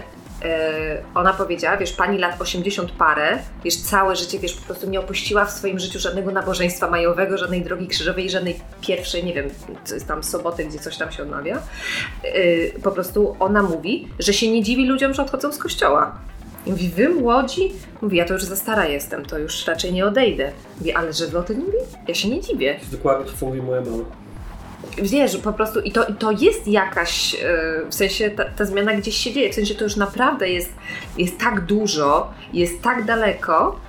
ona 1.14 1.32
powiedziała, 1.32 1.76
wiesz, 1.76 1.92
pani 1.92 2.18
lat 2.18 2.40
80 2.40 2.92
parę, 2.92 3.38
wiesz, 3.64 3.76
całe 3.76 4.16
życie, 4.16 4.38
wiesz, 4.38 4.54
po 4.54 4.66
prostu 4.66 4.90
nie 4.90 5.00
opuściła 5.00 5.44
w 5.44 5.50
swoim 5.50 5.78
życiu 5.78 5.98
żadnego 5.98 6.32
nabożeństwa 6.32 6.90
majowego, 6.90 7.38
żadnej 7.38 7.62
drogi 7.62 7.86
krzyżowej, 7.86 8.30
żadnej 8.30 8.60
pierwszej, 8.80 9.24
nie 9.24 9.34
wiem, 9.34 9.50
tam 10.08 10.22
soboty, 10.22 10.64
gdzie 10.64 10.78
coś 10.78 10.96
tam 10.96 11.12
się 11.12 11.22
odmawia. 11.22 11.62
Y, 12.24 12.72
po 12.82 12.90
prostu 12.90 13.36
ona 13.40 13.62
mówi, 13.62 14.08
że 14.18 14.32
się 14.32 14.50
nie 14.50 14.62
dziwi 14.62 14.86
ludziom, 14.86 15.14
że 15.14 15.22
odchodzą 15.22 15.52
z 15.52 15.58
kościoła. 15.58 16.18
I 16.66 16.70
mówi, 16.70 16.88
wy 16.88 17.08
młodzi? 17.08 17.72
Mówi, 18.02 18.16
ja 18.16 18.24
to 18.24 18.34
już 18.34 18.44
za 18.44 18.56
stara 18.56 18.86
jestem, 18.86 19.26
to 19.26 19.38
już 19.38 19.66
raczej 19.66 19.92
nie 19.92 20.06
odejdę. 20.06 20.52
Mówi, 20.78 20.92
ale 20.92 21.12
że 21.12 21.26
wy 21.26 21.38
o 21.38 21.42
tym 21.42 21.58
mówi? 21.58 21.78
Ja 22.08 22.14
się 22.14 22.28
nie 22.28 22.40
dziwię. 22.40 22.80
Dokładnie 22.92 23.26
to, 23.26 23.38
co 23.38 23.46
mówi 23.46 23.62
moja 23.62 23.80
mama. 23.80 24.04
Wiesz, 24.98 25.36
po 25.36 25.52
prostu 25.52 25.80
i 25.80 25.92
to, 25.92 26.04
i 26.06 26.14
to 26.14 26.30
jest 26.30 26.68
jakaś, 26.68 27.34
e, 27.34 27.38
w 27.90 27.94
sensie 27.94 28.30
ta, 28.30 28.44
ta 28.44 28.64
zmiana 28.64 28.94
gdzieś 28.94 29.16
się 29.16 29.32
dzieje, 29.32 29.52
w 29.52 29.54
sensie 29.54 29.74
to 29.74 29.84
już 29.84 29.96
naprawdę 29.96 30.48
jest, 30.48 30.72
jest 31.18 31.38
tak 31.38 31.60
dużo, 31.60 32.34
jest 32.52 32.82
tak 32.82 33.04
daleko. 33.04 33.80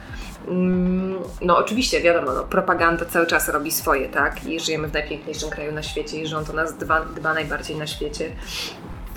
Mm, 0.48 1.16
No 1.42 1.58
oczywiście, 1.58 2.02
wiadomo, 2.02 2.34
no, 2.34 2.44
propaganda 2.44 3.06
cały 3.06 3.28
czas 3.28 3.50
robi 3.50 3.72
swoje, 3.72 4.10
tak? 4.10 4.46
I 4.46 4.60
żyjemy 4.60 4.88
w 4.88 4.94
najpiękniejszym 4.94 5.50
kraju 5.50 5.72
na 5.72 5.84
świecie 5.84 6.22
i 6.22 6.28
rząd 6.28 6.50
o 6.50 6.54
nas 6.54 6.78
dba, 6.78 7.06
dba 7.06 7.34
najbardziej 7.34 7.76
na 7.78 7.88
świecie. 7.88 8.32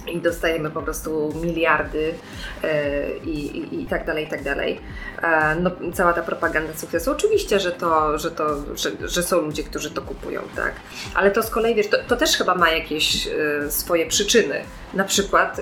I 0.07 0.21
dostajemy 0.21 0.71
po 0.71 0.83
prostu 0.83 1.33
miliardy 1.43 2.15
e, 2.63 3.17
i, 3.17 3.59
i, 3.59 3.83
i 3.83 3.87
tak 3.87 4.07
dalej, 4.07 4.25
i 4.25 4.29
tak 4.29 4.43
dalej. 4.43 4.81
E, 5.23 5.57
no, 5.61 5.71
cała 5.95 6.13
ta 6.13 6.23
propaganda 6.23 6.75
sukcesu. 6.75 7.11
Oczywiście, 7.11 7.61
że 7.61 7.73
to, 7.73 8.19
że 8.19 8.31
to, 8.31 8.77
że, 8.77 9.09
że 9.09 9.23
są 9.23 9.41
ludzie, 9.41 9.63
którzy 9.63 9.91
to 9.91 10.03
kupują, 10.03 10.43
tak. 10.57 10.73
Ale 11.15 11.31
to 11.31 11.43
z 11.43 11.51
kolei, 11.51 11.75
wiesz, 11.75 11.89
to, 11.89 11.97
to 12.09 12.17
też 12.17 12.37
chyba 12.37 12.55
ma 12.55 12.71
jakieś 12.71 13.27
e, 13.27 13.31
swoje 13.71 14.07
przyczyny. 14.07 14.61
Na 14.95 15.05
przykład 15.05 15.61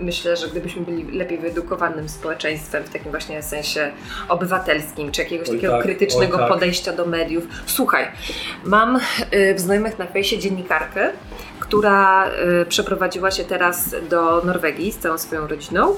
myślę, 0.00 0.36
że 0.36 0.48
gdybyśmy 0.48 0.82
byli 0.82 1.18
lepiej 1.18 1.38
wyedukowanym 1.38 2.08
społeczeństwem 2.08 2.84
w 2.84 2.90
takim 2.90 3.10
właśnie 3.10 3.42
sensie 3.42 3.90
obywatelskim, 4.28 5.12
czy 5.12 5.22
jakiegoś 5.22 5.48
Oj 5.48 5.54
takiego 5.54 5.72
tak, 5.72 5.82
krytycznego 5.82 6.38
tak. 6.38 6.48
podejścia 6.48 6.92
do 6.92 7.06
mediów. 7.06 7.44
Słuchaj, 7.66 8.06
mam 8.64 9.00
w 9.54 9.60
znajomych 9.60 9.98
na 9.98 10.06
fejsie 10.06 10.38
dziennikarkę, 10.38 11.10
która 11.70 12.26
e, 12.26 12.66
przeprowadziła 12.66 13.30
się 13.30 13.44
teraz 13.44 13.94
do 14.08 14.42
Norwegii 14.44 14.92
z 14.92 14.98
całą 14.98 15.18
swoją 15.18 15.46
rodziną. 15.46 15.94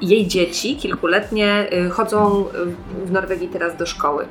Jej 0.00 0.26
dzieci 0.26 0.76
kilkuletnie 0.76 1.66
y, 1.72 1.90
chodzą 1.90 2.44
y, 2.46 3.06
w 3.06 3.12
Norwegii 3.12 3.48
teraz 3.48 3.76
do 3.76 3.86
szkoły 3.86 4.26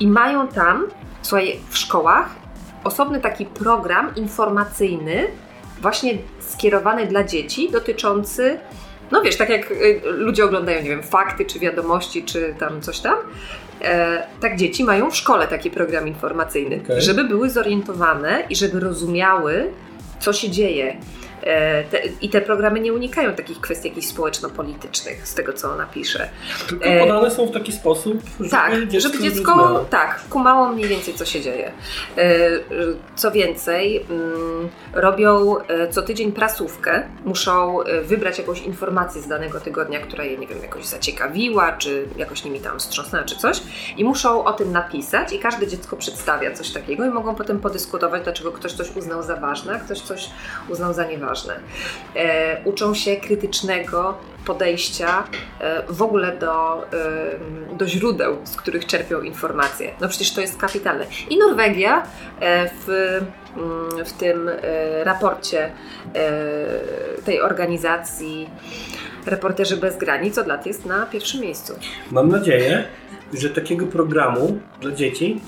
i 0.00 0.06
mają 0.06 0.48
tam, 0.48 0.86
słuchaj, 1.22 1.60
w 1.70 1.78
szkołach 1.78 2.30
osobny 2.84 3.20
taki 3.20 3.46
program 3.46 4.14
informacyjny, 4.16 5.26
właśnie 5.80 6.18
skierowany 6.40 7.06
dla 7.06 7.24
dzieci, 7.24 7.70
dotyczący 7.70 8.58
no 9.10 9.22
wiesz, 9.22 9.36
tak 9.36 9.48
jak 9.48 9.70
y, 9.70 10.00
ludzie 10.04 10.44
oglądają, 10.44 10.82
nie 10.82 10.88
wiem, 10.88 11.02
fakty, 11.02 11.44
czy 11.44 11.58
wiadomości, 11.58 12.24
czy 12.24 12.54
tam 12.58 12.80
coś 12.80 13.00
tam, 13.00 13.16
e, 13.82 14.22
tak 14.40 14.56
dzieci 14.56 14.84
mają 14.84 15.10
w 15.10 15.16
szkole 15.16 15.48
taki 15.48 15.70
program 15.70 16.08
informacyjny, 16.08 16.80
Okej. 16.84 17.02
żeby 17.02 17.24
były 17.24 17.50
zorientowane 17.50 18.42
i 18.50 18.56
żeby 18.56 18.80
rozumiały, 18.80 19.70
co 20.22 20.32
się 20.32 20.50
dzieje. 20.50 20.96
E, 21.42 21.84
te, 21.84 21.98
I 22.20 22.28
te 22.28 22.40
programy 22.40 22.80
nie 22.80 22.92
unikają 22.92 23.34
takich 23.34 23.60
kwestii 23.60 23.88
jakichś 23.88 24.06
społeczno-politycznych, 24.06 25.28
z 25.28 25.34
tego 25.34 25.52
co 25.52 25.72
ona 25.72 25.86
pisze. 25.86 26.28
Tylko 26.68 26.84
E, 26.84 27.00
podane 27.00 27.30
są 27.30 27.46
w 27.46 27.52
taki 27.52 27.72
sposób, 27.72 28.22
żeby 28.40 28.50
Tak, 28.50 28.86
dziecko 28.88 29.08
żeby 29.08 29.22
dziecko 29.22 29.84
tak, 29.90 30.20
kumało 30.30 30.68
mniej 30.68 30.88
więcej, 30.88 31.14
co 31.14 31.24
się 31.24 31.40
dzieje. 31.40 31.72
E, 32.18 32.32
Co 33.14 33.30
więcej, 33.30 34.06
mm, 34.10 34.68
robią 34.92 35.54
co 35.90 36.02
tydzień 36.02 36.32
prasówkę, 36.32 37.02
muszą 37.24 37.78
wybrać 38.02 38.38
jakąś 38.38 38.62
informację 38.62 39.22
z 39.22 39.28
danego 39.28 39.60
tygodnia, 39.60 40.00
która 40.00 40.24
je, 40.24 40.38
nie 40.38 40.46
wiem, 40.46 40.62
jakoś 40.62 40.84
zaciekawiła, 40.84 41.72
czy 41.72 42.04
jakoś 42.16 42.44
nimi 42.44 42.60
tam 42.60 42.78
wstrząsnęła, 42.78 43.24
czy 43.24 43.36
coś, 43.36 43.62
i 43.96 44.04
muszą 44.04 44.44
o 44.44 44.52
tym 44.52 44.72
napisać, 44.72 45.32
i 45.32 45.38
każde 45.38 45.66
dziecko 45.66 45.96
przedstawia 45.96 46.52
coś 46.52 46.70
takiego, 46.70 47.04
i 47.04 47.10
mogą 47.10 47.34
potem 47.34 47.60
podyskutować, 47.60 48.22
dlaczego 48.24 48.52
ktoś 48.52 48.72
coś 48.72 48.96
uznał 48.96 49.22
za 49.22 49.36
ważne, 49.36 49.74
a 49.74 49.78
ktoś 49.78 50.00
coś 50.00 50.30
uznał 50.68 50.94
za 50.94 51.04
nieważne. 51.04 51.31
E, 52.16 52.56
uczą 52.64 52.94
się 52.94 53.16
krytycznego 53.16 54.18
podejścia 54.44 55.24
e, 55.60 55.82
w 55.88 56.02
ogóle 56.02 56.36
do, 56.36 56.86
do 57.72 57.86
źródeł, 57.86 58.36
z 58.44 58.56
których 58.56 58.86
czerpią 58.86 59.20
informacje. 59.20 59.90
No 60.00 60.08
przecież 60.08 60.34
to 60.34 60.40
jest 60.40 60.60
kapitalne. 60.60 61.06
I 61.30 61.38
Norwegia 61.38 62.02
e, 62.40 62.70
w, 62.86 62.88
mm, 63.56 64.04
w 64.04 64.12
tym 64.12 64.50
raporcie 65.04 65.70
tej 67.24 67.40
organizacji 67.40 68.48
Reporterzy 69.26 69.76
Bez 69.76 69.96
Granic 69.96 70.38
od 70.38 70.46
lat 70.46 70.66
jest 70.66 70.86
na 70.86 71.06
pierwszym 71.06 71.40
miejscu. 71.40 71.74
Mam 72.10 72.28
nadzieję, 72.28 72.84
że 73.32 73.50
takiego 73.50 73.86
programu 73.86 74.58
dla 74.80 74.92
dzieci 74.92 75.40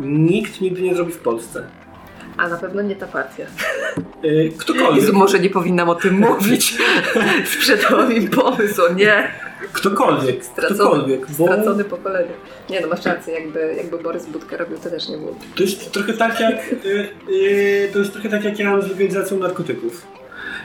nikt 0.00 0.60
nigdy 0.60 0.82
nie 0.82 0.94
zrobi 0.94 1.12
w 1.12 1.18
Polsce. 1.18 1.64
A 2.36 2.48
na 2.48 2.56
pewno 2.56 2.82
nie 2.82 2.96
ta 2.96 3.06
partia. 3.06 3.46
Yy, 4.22 4.52
ktokolwiek. 4.58 4.96
Jezu, 4.96 5.12
może 5.12 5.38
nie 5.40 5.50
powinnam 5.50 5.88
o 5.88 5.94
tym 5.94 6.18
mówić. 6.18 6.78
Sprzedał 7.54 8.08
mi 8.08 8.28
pomysł, 8.28 8.82
o 8.82 8.92
nie. 8.92 9.28
Ktokolwiek. 9.72 10.44
Stracony, 10.44 10.74
Ktokolwiek. 10.74 11.26
Bo 11.38 11.44
stracony 11.44 11.84
pokolenie. 11.84 12.30
Nie 12.70 12.80
no, 12.80 12.88
masz 12.88 13.04
rację, 13.04 13.34
jakby, 13.34 13.74
jakby 13.76 13.98
Borys 13.98 14.26
Budka 14.26 14.56
robił, 14.56 14.78
to 14.78 14.90
też 14.90 15.08
nie 15.08 15.16
było. 15.16 15.34
to 15.56 15.62
jest 15.62 15.92
trochę 15.92 16.12
tak 16.12 16.40
jak 16.40 16.84
yy, 16.84 17.08
yy, 17.28 17.88
to 17.92 17.98
jest 17.98 18.12
trochę 18.12 18.28
tak 18.28 18.44
jak 18.44 18.58
ja 18.58 18.70
mam 18.70 18.82
z 18.82 18.88
legalizacją 18.88 19.38
narkotyków. 19.38 20.06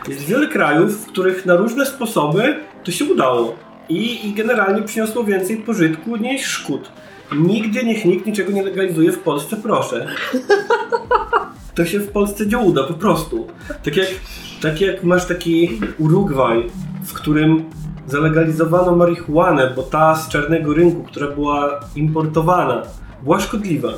Jest 0.08 0.22
wiele 0.22 0.48
krajów, 0.48 0.92
w 0.92 1.08
których 1.08 1.46
na 1.46 1.56
różne 1.56 1.86
sposoby 1.86 2.56
to 2.84 2.92
się 2.92 3.06
udało. 3.06 3.56
I, 3.90 4.28
I 4.28 4.34
generalnie 4.34 4.82
przyniosło 4.82 5.24
więcej 5.24 5.58
pożytku 5.58 6.16
niż 6.16 6.46
szkód. 6.46 6.92
Nigdy 7.36 7.84
niech 7.84 8.06
nikt 8.06 8.26
niczego 8.26 8.52
nie 8.52 8.64
legalizuje 8.64 9.12
w 9.12 9.20
Polsce, 9.20 9.58
proszę. 9.64 10.08
To 11.78 11.86
się 11.86 12.00
w 12.00 12.12
Polsce 12.12 12.46
nie 12.46 12.58
uda, 12.58 12.84
po 12.84 12.94
prostu. 12.94 13.48
Tak 13.84 13.98
jak, 13.98 14.08
tak 14.62 14.82
jak 14.82 15.04
masz 15.04 15.26
taki 15.26 15.80
Urugwaj, 16.00 16.68
w 17.04 17.14
którym 17.14 17.64
zalegalizowano 18.08 18.96
marihuanę, 18.96 19.74
bo 19.76 19.84
ta 19.84 20.16
z 20.16 20.30
czarnego 20.30 20.74
rynku, 20.74 21.04
która 21.04 21.28
była 21.28 21.80
importowana, 21.96 22.84
była 23.24 23.40
szkodliwa. 23.40 23.90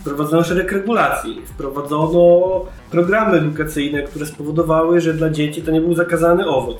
Wprowadzono 0.00 0.44
szereg 0.44 0.72
regulacji, 0.72 1.42
wprowadzono 1.46 2.40
programy 2.90 3.38
edukacyjne, 3.38 4.02
które 4.02 4.26
spowodowały, 4.26 5.00
że 5.00 5.14
dla 5.14 5.30
dzieci 5.30 5.62
to 5.62 5.70
nie 5.70 5.80
był 5.80 5.94
zakazany 5.94 6.46
owoc. 6.46 6.78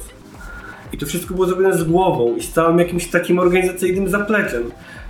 I 0.93 0.99
to 0.99 1.07
wszystko 1.07 1.35
było 1.35 1.47
zrobione 1.47 1.79
z 1.79 1.85
głową 1.85 2.37
i 2.37 2.43
z 2.43 2.53
całym 2.53 2.79
jakimś 2.79 3.07
takim 3.07 3.39
organizacyjnym 3.39 4.09
zapleczem. 4.09 4.63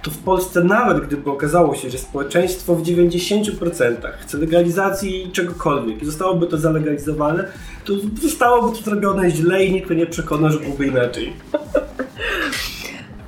To 0.04 0.10
w 0.10 0.18
Polsce 0.18 0.64
nawet 0.64 1.06
gdyby 1.06 1.30
okazało 1.30 1.74
się, 1.74 1.90
że 1.90 1.98
społeczeństwo 1.98 2.74
w 2.74 2.82
90% 2.82 3.94
chce 4.20 4.38
legalizacji 4.38 5.30
czegokolwiek 5.32 6.02
i 6.02 6.06
zostałoby 6.06 6.46
to 6.46 6.58
zalegalizowane, 6.58 7.44
to 7.84 7.92
zostałoby 8.22 8.76
to 8.78 8.84
zrobione 8.84 9.30
źle 9.30 9.64
i 9.64 9.72
nikt 9.72 9.90
mnie 9.90 9.98
nie 9.98 10.06
przekona, 10.06 10.50
że 10.50 10.58
byłoby 10.60 10.86
inaczej. 10.86 11.32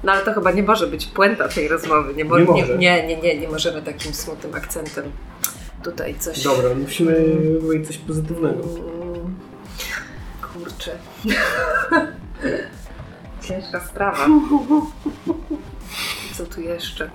No 0.05 0.13
ale 0.13 0.25
to 0.25 0.35
chyba 0.35 0.53
nie 0.53 0.63
może 0.63 0.87
być 0.87 1.07
puenta 1.07 1.49
tej 1.49 1.69
rozmowy. 1.69 2.15
Nie, 2.15 2.25
Nie 2.25 2.45
nie, 2.45 2.77
nie, 2.79 3.07
nie, 3.07 3.17
nie, 3.17 3.41
nie 3.41 3.49
możemy 3.49 3.83
takim 3.83 4.15
smutnym 4.15 4.55
akcentem 4.55 5.05
tutaj 5.85 6.15
coś. 6.19 6.43
Dobra, 6.43 6.75
musimy 6.75 7.37
powiedzieć 7.61 7.87
coś 7.87 7.99
pozytywnego. 7.99 8.63
Mm, 8.63 9.35
Kurczę. 10.43 10.91
Ciężka 13.49 13.81
sprawa. 13.81 14.27
Co 16.39 16.47
tu 16.47 16.61
jeszcze? 16.61 17.11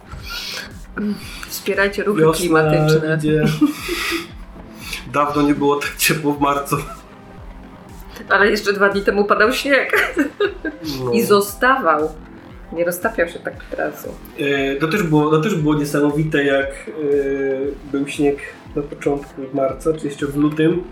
Wspierajcie 1.47 2.03
ruchy 2.03 2.23
klimatyczne. 2.35 3.15
idzie. 3.17 3.43
Dawno 5.13 5.41
nie 5.41 5.55
było 5.55 5.75
tak 5.75 5.95
ciepło 5.97 6.33
w 6.33 6.39
marcu. 6.39 6.75
Ale 8.29 8.49
jeszcze 8.51 8.73
dwa 8.73 8.89
dni 8.89 9.01
temu 9.01 9.25
padał 9.25 9.53
śnieg 9.53 10.15
No. 11.05 11.11
i 11.11 11.23
zostawał. 11.23 12.09
Nie 12.73 12.85
roztapiał 12.85 13.27
się 13.27 13.39
tak 13.39 13.53
od 13.73 13.79
razu. 13.79 14.07
E, 14.39 14.75
To 14.75 14.87
też, 14.87 15.03
było, 15.03 15.29
to 15.31 15.41
też 15.41 15.55
było 15.55 15.75
niesamowite, 15.75 16.43
jak 16.45 16.67
e, 16.67 17.91
był 17.91 18.07
śnieg 18.07 18.37
na 18.75 18.81
początku 18.81 19.41
marca, 19.53 19.93
czy 19.93 20.07
jeszcze 20.07 20.27
w 20.27 20.35
lutym. 20.37 20.83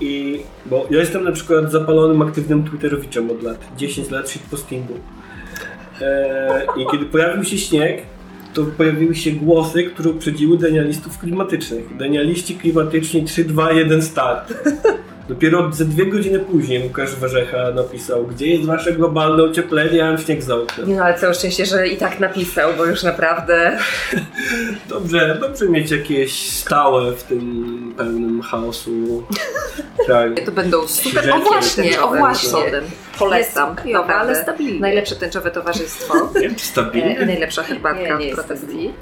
I, 0.00 0.42
bo 0.66 0.86
ja 0.90 0.98
jestem 1.00 1.24
na 1.24 1.32
przykład 1.32 1.72
zapalonym, 1.72 2.22
aktywnym 2.22 2.64
Twitterowiczem 2.64 3.30
od 3.30 3.42
lat, 3.42 3.58
10 3.76 4.10
lat 4.10 4.30
shitpostingu. 4.30 4.94
E, 4.94 5.19
I 6.76 6.86
kiedy 6.92 7.04
pojawił 7.04 7.44
się 7.44 7.58
śnieg, 7.58 8.02
to 8.54 8.64
pojawiły 8.64 9.14
się 9.14 9.30
głosy, 9.30 9.84
które 9.84 10.10
uprzedziły 10.10 10.58
denialistów 10.58 11.18
klimatycznych. 11.18 11.96
Denialiści 11.96 12.54
klimatyczni 12.54 13.24
3, 13.24 13.44
2, 13.44 13.72
1 13.72 14.02
start. 14.02 14.54
Dopiero 15.28 15.72
ze 15.72 15.84
dwie 15.84 16.06
godziny 16.06 16.38
później 16.38 16.82
Łukasz 16.82 17.14
Warzecha 17.16 17.70
napisał, 17.70 18.26
gdzie 18.26 18.46
jest 18.46 18.64
wasze 18.64 18.92
globalne 18.92 19.42
ocieplenie, 19.42 19.96
ja 19.96 20.06
mam 20.12 20.18
śnieg 20.18 20.42
za 20.42 20.56
oknem. 20.56 20.88
Nie 20.88 20.96
no, 20.96 21.02
ale 21.02 21.18
całe 21.18 21.34
szczęście, 21.34 21.66
że 21.66 21.88
i 21.88 21.96
tak 21.96 22.20
napisał, 22.20 22.70
bo 22.78 22.84
już 22.84 23.02
naprawdę 23.02 23.78
Dobrze, 24.88 25.38
dobrze 25.40 25.68
mieć 25.68 25.90
jakieś 25.90 26.50
stałe 26.50 27.12
w 27.12 27.22
tym 27.22 27.94
pełnym 27.96 28.42
chaosu 28.42 29.22
kraju. 30.06 30.34
to 30.46 30.52
będą 30.52 30.88
super. 30.88 31.30
O 31.34 31.38
właśnie, 31.38 32.02
o 32.02 32.08
właśnie. 32.08 32.60
Polecam. 33.20 33.76
Jest 33.84 34.10
ale 34.10 34.42
stabilne. 34.42 34.80
Najlepsze 34.80 35.16
tęczowe 35.16 35.50
towarzystwo. 35.50 36.14
Nie 36.34 36.40
wiem, 36.40 36.54
czy 36.54 36.62
E, 36.64 36.66
I 36.66 36.70
stabilnie? 36.70 37.26
najlepsza 37.26 37.62
herbatka 37.62 38.18
Nie, 38.18 38.26
nie 38.26 38.34
protestii. 38.34 38.94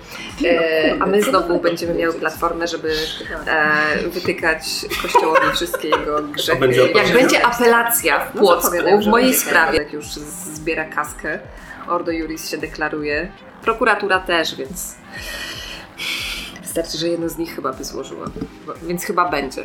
E, 0.44 0.96
a 1.00 1.06
my 1.06 1.22
znowu 1.22 1.60
będziemy 1.60 1.94
miały 1.94 2.14
platformę, 2.14 2.68
żeby 2.68 2.94
e, 3.46 4.08
wytykać 4.08 4.64
Kościołowi 5.02 5.52
wszystkie 5.54 5.88
jego 5.88 6.22
grzechy. 6.22 6.58
będzie 6.60 6.80
Jak 6.92 7.12
będzie 7.12 7.46
apelacja 7.46 8.20
w 8.20 8.34
No, 8.34 8.40
Płocku 8.40 8.70
zapowiadam, 8.70 9.02
w 9.02 9.06
mojej 9.06 9.34
sprawie, 9.34 9.78
jak 9.78 9.92
już 9.92 10.06
zbiera 10.54 10.84
kaskę, 10.84 11.38
Ordo 11.88 12.10
Juris 12.12 12.50
się 12.50 12.58
deklaruje. 12.58 13.32
Prokuratura 13.62 14.20
też, 14.20 14.54
więc 14.54 14.94
wystarczy, 16.62 16.98
że 16.98 17.08
jedno 17.08 17.28
z 17.28 17.38
nich 17.38 17.54
chyba 17.54 17.72
by 17.72 17.84
złożyła. 17.84 18.26
Więc 18.82 19.04
chyba 19.04 19.28
będzie. 19.28 19.62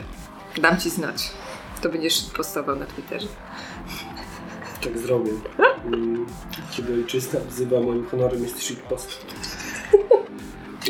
Dam 0.57 0.77
ci 0.77 0.89
znać. 0.89 1.31
To 1.81 1.89
będziesz 1.89 2.21
postował 2.37 2.75
na 2.75 2.85
Twitterze. 2.85 3.27
Tak 4.83 4.97
zrobię. 4.97 5.31
Mm, 5.85 6.25
Kiedy 6.71 6.93
ojczyzna 6.93 7.39
wzywa, 7.49 7.79
moim 7.81 8.05
honorem 8.05 8.43
jest 8.43 8.63
shitpost. 8.63 9.25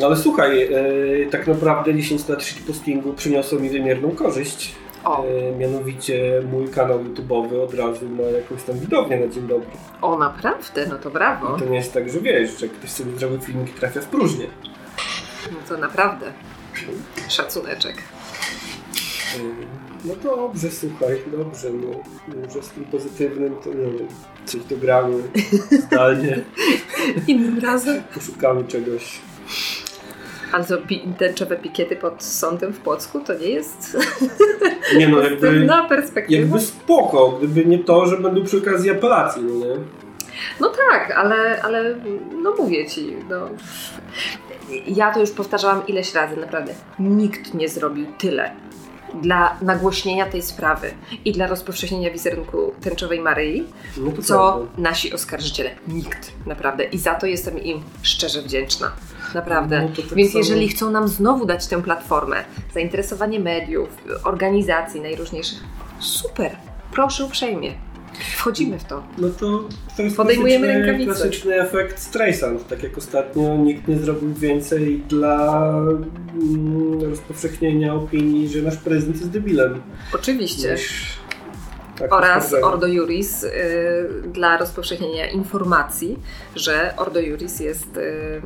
Ale 0.03 0.17
słuchaj, 0.17 0.63
e, 0.63 0.69
tak 1.31 1.47
naprawdę 1.47 1.93
10 1.95 2.27
lat 2.29 2.43
shitpostingu 2.43 3.13
przyniosło 3.13 3.59
mi 3.59 3.69
wymierną 3.69 4.11
korzyść. 4.11 4.75
O, 5.03 5.25
E, 5.25 5.51
mianowicie 5.57 6.41
mój 6.51 6.67
kanał 6.69 6.99
YouTube'owy 7.03 7.61
od 7.63 7.73
razu 7.73 8.09
ma 8.09 8.23
jakąś 8.23 8.63
tam 8.63 8.79
widownię 8.79 9.17
na 9.19 9.27
dzień 9.27 9.47
dobry. 9.47 9.67
o 10.01 10.17
naprawdę? 10.17 10.85
No 10.89 10.97
to 10.97 11.09
brawo. 11.09 11.57
I 11.57 11.59
to 11.59 11.65
nie 11.65 11.75
jest 11.77 11.93
tak, 11.93 12.09
że 12.09 12.19
wiesz, 12.19 12.59
że 12.59 12.67
ktoś 12.67 12.89
sobie 12.89 13.11
zrobił 13.19 13.41
filmik 13.41 13.69
i 13.69 13.73
trafia 13.79 14.01
w 14.01 14.05
próżnię. 14.05 14.47
No 15.51 15.57
to 15.69 15.77
naprawdę. 15.77 16.33
Szacuneczek. 17.29 17.95
No 20.05 20.13
dobrze, 20.23 20.71
słuchaj, 20.71 21.17
dobrze, 21.37 21.67
no 21.69 21.87
może 22.45 22.63
z 22.63 22.69
tym 22.69 22.85
pozytywnym 22.85 23.55
to 23.63 23.69
nie 23.69 23.75
wiem, 23.75 24.07
coś 24.45 24.61
dogramy 24.63 25.15
zdalnie, 25.71 26.39
Innym 27.27 27.59
razem. 27.59 28.03
poszukamy 28.13 28.63
czegoś. 28.63 29.19
Ale 30.51 30.63
to 30.65 30.77
pi- 30.77 31.13
tęczowe 31.17 31.55
pikiety 31.55 31.95
pod 31.95 32.23
sądem 32.23 32.73
w 32.73 32.79
Płocku 32.79 33.19
to 33.19 33.33
nie 33.33 33.47
jest 33.49 33.97
Nie 34.97 35.07
no, 35.07 35.21
jakby, 35.29 35.67
perspektywa. 35.89 36.39
jakby 36.41 36.59
spoko, 36.59 37.31
gdyby 37.31 37.65
nie 37.65 37.79
to, 37.79 38.05
że 38.05 38.17
będą 38.17 38.43
przy 38.43 38.57
okazji 38.57 38.89
apelacji, 38.89 39.43
no 39.43 39.65
nie? 39.65 39.75
No 40.59 40.69
tak, 40.89 41.11
ale, 41.11 41.61
ale 41.61 41.95
no 42.43 42.55
mówię 42.57 42.85
ci, 42.89 43.15
no. 43.29 43.49
Ja 44.87 45.11
to 45.13 45.19
już 45.19 45.31
powtarzałam 45.31 45.87
ileś 45.87 46.13
razy, 46.13 46.37
naprawdę. 46.37 46.73
Nikt 46.99 47.53
nie 47.53 47.69
zrobił 47.69 48.05
tyle 48.17 48.51
dla 49.21 49.57
nagłośnienia 49.61 50.25
tej 50.25 50.41
sprawy 50.41 50.91
i 51.25 51.31
dla 51.31 51.47
rozpowszechnienia 51.47 52.11
wizerunku 52.11 52.73
tęczowej 52.81 53.19
Maryi, 53.19 53.63
No 53.97 54.11
co 54.21 54.53
prawda. 54.53 54.81
nasi 54.81 55.13
oskarżyciele. 55.13 55.69
Nikt, 55.87 56.31
naprawdę. 56.45 56.83
I 56.83 56.97
za 56.97 57.15
to 57.15 57.25
jestem 57.25 57.59
im 57.63 57.83
szczerze 58.01 58.41
wdzięczna. 58.41 58.91
Naprawdę. 59.33 59.81
No 59.81 59.87
tak 59.87 60.15
Więc 60.15 60.31
samo- 60.31 60.39
jeżeli 60.39 60.67
chcą 60.67 60.91
nam 60.91 61.07
znowu 61.07 61.45
dać 61.45 61.67
tę 61.67 61.81
platformę, 61.81 62.43
zainteresowanie 62.73 63.39
mediów, 63.39 63.89
organizacji 64.23 65.01
najróżniejszych, 65.01 65.63
super. 65.99 66.55
Proszę 66.91 67.25
uprzejmie. 67.25 67.71
Wchodzimy 68.35 68.79
w 68.79 68.83
to. 68.83 69.03
No 69.17 69.29
to, 69.29 69.69
to 69.97 70.03
jest 70.03 70.17
Podejmujemy 70.17 70.67
klasyczny, 70.67 70.85
rękawice. 70.87 71.11
klasyczny 71.15 71.55
efekt 71.61 71.99
Streisand. 71.99 72.67
Tak 72.67 72.83
jak 72.83 72.97
ostatnio 72.97 73.57
nikt 73.57 73.87
nie 73.87 73.97
zrobił 73.97 74.33
więcej 74.33 75.03
dla 75.09 75.63
mm, 76.35 77.01
rozpowszechnienia 77.01 77.93
opinii, 77.95 78.49
że 78.49 78.61
nasz 78.61 78.77
prezydent 78.77 79.17
jest 79.17 79.29
debilem. 79.29 79.81
Oczywiście. 80.13 80.71
Niż 80.71 81.03
tak 81.99 82.13
oraz 82.13 82.43
oskarżenie. 82.43 82.65
Ordo 82.73 82.87
Juris 82.87 83.43
y, 83.43 83.51
dla 84.33 84.57
rozpowszechnienia 84.57 85.29
informacji, 85.31 86.19
że 86.55 86.93
Ordo 86.97 87.19
Juris 87.19 87.59
jest 87.59 87.97
y, 87.97 88.41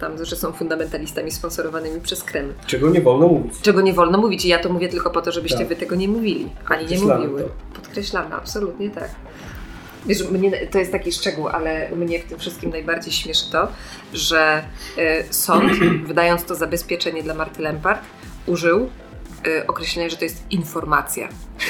tam, 0.00 0.24
że 0.24 0.36
są 0.36 0.52
fundamentalistami 0.52 1.30
sponsorowanymi 1.30 2.00
przez 2.00 2.22
Kreml. 2.22 2.52
Czego 2.66 2.90
nie 2.90 3.00
wolno 3.00 3.28
mówić. 3.28 3.60
Czego 3.62 3.80
nie 3.80 3.92
wolno 3.92 4.18
mówić 4.18 4.44
i 4.44 4.48
ja 4.48 4.58
to 4.58 4.68
mówię 4.68 4.88
tylko 4.88 5.10
po 5.10 5.22
to, 5.22 5.32
żebyście 5.32 5.58
Tak. 5.58 5.68
wy 5.68 5.76
tego 5.76 5.94
nie 5.94 6.08
mówili, 6.08 6.48
ani 6.66 6.86
nie 6.86 6.98
mówiły. 6.98 7.42
to. 7.42 7.48
Podkreślamy, 7.80 8.34
absolutnie 8.34 8.90
tak. 8.90 9.10
Wiesz, 10.06 10.30
mnie, 10.30 10.66
to 10.66 10.78
jest 10.78 10.92
taki 10.92 11.12
szczegół, 11.12 11.48
ale 11.48 11.88
mnie 11.96 12.18
w 12.20 12.24
tym 12.24 12.38
wszystkim 12.38 12.70
najbardziej 12.70 13.12
śmieszy 13.12 13.50
to, 13.52 13.68
że 14.12 14.62
y, 14.98 15.24
sąd, 15.30 15.72
wydając 16.08 16.44
to 16.44 16.54
zabezpieczenie 16.54 17.22
dla 17.22 17.34
Marty 17.34 17.62
Lempart, 17.62 18.00
użył 18.46 18.90
y, 19.46 19.66
określenia, 19.66 20.08
że 20.08 20.16
to 20.16 20.24
jest 20.24 20.42
informacja. 20.50 21.28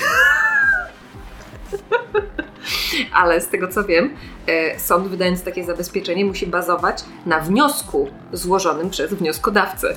Ale 3.13 3.41
z 3.41 3.49
tego 3.49 3.69
co 3.69 3.85
wiem, 3.85 4.15
e, 4.47 4.81
sąd 4.81 5.09
wydając 5.09 5.43
takie 5.43 5.65
zabezpieczenie 5.65 6.25
musi 6.25 6.47
bazować 6.47 7.05
na 7.27 7.41
wniosku 7.41 8.09
złożonym 8.33 8.91
przez 8.91 9.15
wnioskodawcę. 9.15 9.97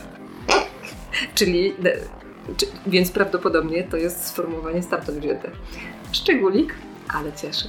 Czyli, 1.35 1.73
e, 1.85 1.97
więc 2.87 3.11
prawdopodobnie 3.11 3.83
to 3.83 3.97
jest 3.97 4.27
sformułowanie 4.27 4.83
stamtąd 4.83 5.19
wzięte. 5.19 5.51
Szczególik, 6.11 6.75
ale 7.13 7.33
cieszy. 7.33 7.67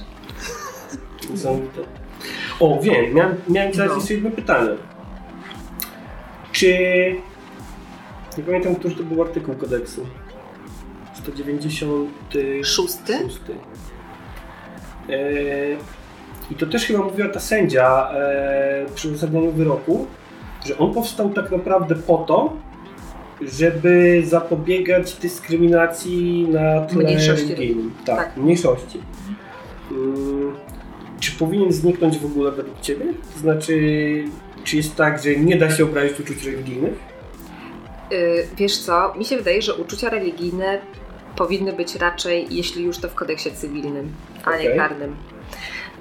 O, 2.59 2.79
wiem, 2.81 3.13
miałem, 3.13 3.35
miałem 3.49 3.71
teraz 3.71 3.89
no. 3.89 3.95
jeszcze 3.95 4.13
jedno 4.13 4.31
pytanie. 4.31 4.69
Czy... 6.51 6.67
Nie 8.37 8.43
pamiętam, 8.43 8.75
który 8.75 8.95
to 8.95 9.03
był 9.03 9.21
artykuł 9.21 9.55
kodeksu. 9.55 10.05
196? 11.13 12.09
6? 12.63 12.97
I 16.51 16.55
to 16.55 16.65
też 16.65 16.85
chyba 16.85 16.99
mówiła 17.03 17.29
ta 17.29 17.39
sędzia 17.39 18.11
e, 18.13 18.85
przy 18.95 19.09
uzasadnianiu 19.09 19.51
wyroku, 19.51 20.05
że 20.65 20.77
on 20.77 20.93
powstał 20.93 21.29
tak 21.29 21.51
naprawdę 21.51 21.95
po 21.95 22.17
to, 22.17 22.53
żeby 23.41 24.21
zapobiegać 24.25 25.13
dyskryminacji 25.13 26.47
na 26.51 26.81
tle 26.81 27.03
Mniejszości. 27.03 27.53
religijnym. 27.53 27.91
Tak, 28.05 28.17
Tak. 28.17 28.37
mniejszości. 28.37 28.99
Mm, 29.91 30.55
czy 31.19 31.31
powinien 31.31 31.71
zniknąć 31.71 32.17
w 32.17 32.25
ogóle 32.25 32.51
według 32.51 32.81
Ciebie? 32.81 33.05
To 33.33 33.39
znaczy, 33.39 33.73
czy 34.63 34.77
jest 34.77 34.95
tak, 34.95 35.23
że 35.23 35.35
nie 35.35 35.57
da 35.57 35.71
się 35.71 35.83
obrazić 35.83 36.19
uczuć 36.19 36.45
religijnych? 36.45 36.93
Y, 38.11 38.47
wiesz 38.57 38.77
co, 38.79 39.13
mi 39.17 39.25
się 39.25 39.37
wydaje, 39.37 39.61
że 39.61 39.73
uczucia 39.75 40.09
religijne 40.09 40.81
powinny 41.35 41.73
być 41.73 41.95
raczej, 41.95 42.47
jeśli 42.49 42.83
już 42.83 42.97
to 42.97 43.09
w 43.09 43.15
kodeksie 43.15 43.51
cywilnym, 43.51 44.13
a 44.43 44.57
nie 44.57 44.65
Okej. 44.65 44.77
karnym. 44.77 45.15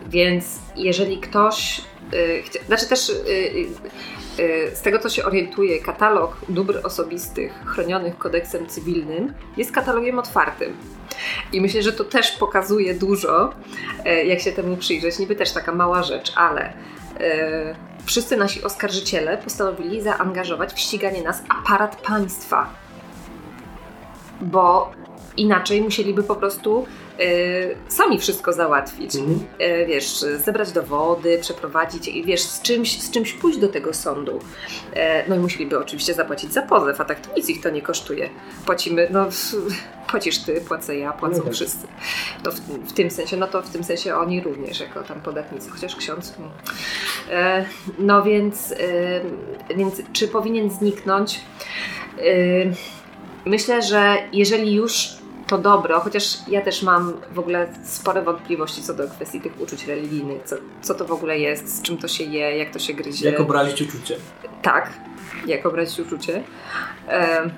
Więc 0.08 0.44
jeżeli 0.76 1.20
ktoś, 1.20 1.80
y, 2.14 2.42
chcia, 2.42 2.60
znaczy 2.66 2.88
też 2.88 3.08
y, 3.08 3.12
y, 4.38 4.42
y, 4.42 4.76
z 4.76 4.82
tego 4.82 4.98
co 4.98 5.08
się 5.08 5.24
orientuje, 5.24 5.78
katalog 5.78 6.36
dóbr 6.48 6.80
osobistych 6.84 7.52
chronionych 7.64 8.18
kodeksem 8.18 8.66
cywilnym 8.66 9.34
jest 9.56 9.72
katalogiem 9.72 10.18
otwartym. 10.18 10.76
I 11.52 11.60
myślę, 11.60 11.82
że 11.82 11.92
to 11.92 12.04
też 12.04 12.30
pokazuje 12.30 12.94
dużo, 12.94 13.52
e, 14.04 14.24
jak 14.24 14.40
się 14.40 14.52
temu 14.52 14.76
przyjrzeć. 14.76 15.18
Niby 15.18 15.36
też 15.36 15.52
taka 15.52 15.74
mała 15.74 16.02
rzecz, 16.02 16.32
ale 16.36 16.72
e, 17.20 17.74
wszyscy 18.04 18.36
nasi 18.36 18.62
oskarżyciele 18.62 19.38
postanowili 19.38 20.02
zaangażować 20.02 20.72
w 20.72 20.78
ściganie 20.78 21.22
nas 21.22 21.42
aparat 21.48 21.96
państwa. 21.96 22.81
Bo 24.42 24.92
inaczej 25.36 25.82
musieliby 25.82 26.22
po 26.22 26.36
prostu 26.36 26.86
e, 27.18 27.22
sami 27.88 28.18
wszystko 28.18 28.52
załatwić. 28.52 29.16
Mhm. 29.16 29.40
E, 29.58 29.86
wiesz, 29.86 30.18
zebrać 30.44 30.72
dowody, 30.72 31.38
przeprowadzić 31.40 32.08
i 32.08 32.24
wiesz, 32.24 32.42
z 32.42 32.62
czymś, 32.62 33.02
z 33.02 33.10
czymś 33.10 33.32
pójść 33.32 33.58
do 33.58 33.68
tego 33.68 33.94
sądu. 33.94 34.40
E, 34.94 35.28
no 35.28 35.36
i 35.36 35.38
musieliby 35.38 35.78
oczywiście 35.78 36.14
zapłacić 36.14 36.52
za 36.52 36.62
pozew, 36.62 37.00
a 37.00 37.04
tak 37.04 37.26
to 37.26 37.36
nic 37.36 37.48
ich 37.48 37.60
to 37.62 37.70
nie 37.70 37.82
kosztuje. 37.82 38.28
Płacimy, 38.66 39.08
no 39.10 39.26
płacisz 40.10 40.38
ty, 40.38 40.60
płacę 40.60 40.96
ja, 40.96 41.12
płacą 41.12 41.36
No 41.36 41.44
tak. 41.44 41.52
wszyscy. 41.52 41.86
To 42.42 42.52
w, 42.52 42.60
w 42.88 42.92
tym 42.92 43.10
sensie, 43.10 43.36
no 43.36 43.46
to 43.46 43.62
w 43.62 43.70
tym 43.70 43.84
sensie 43.84 44.14
oni 44.14 44.40
również 44.40 44.80
jako 44.80 45.02
tam 45.02 45.20
podatnicy, 45.20 45.70
chociaż 45.70 45.96
ksiądz. 45.96 46.34
mm. 46.38 46.50
E, 47.30 47.64
no 47.98 48.22
więc, 48.22 48.72
e, 48.72 49.74
więc 49.76 50.02
czy 50.12 50.28
powinien 50.28 50.70
zniknąć? 50.70 51.40
Myślę, 53.44 53.82
że 53.82 54.16
jeżeli 54.32 54.74
już 54.74 55.08
to 55.46 55.58
dobro, 55.58 56.00
chociaż 56.00 56.48
ja 56.48 56.60
też 56.60 56.82
mam 56.82 57.12
w 57.32 57.38
ogóle 57.38 57.68
spore 57.84 58.22
wątpliwości 58.22 58.82
co 58.82 58.94
do 58.94 59.08
kwestii 59.08 59.40
tych 59.40 59.60
uczuć 59.60 59.86
religijnych, 59.86 60.42
co, 60.44 60.56
co 60.82 60.94
to 60.94 61.04
w 61.04 61.12
ogóle 61.12 61.38
jest, 61.38 61.78
z 61.78 61.82
czym 61.82 61.98
to 61.98 62.08
się 62.08 62.24
je, 62.24 62.58
jak 62.58 62.70
to 62.70 62.78
się 62.78 62.94
gryzie. 62.94 63.30
Jak 63.30 63.40
obrazić 63.40 63.82
uczucie? 63.82 64.16
Tak, 64.62 64.92
jak 65.46 65.66
obrazić 65.66 66.00
uczucie. 66.00 66.42
E, 67.08 67.50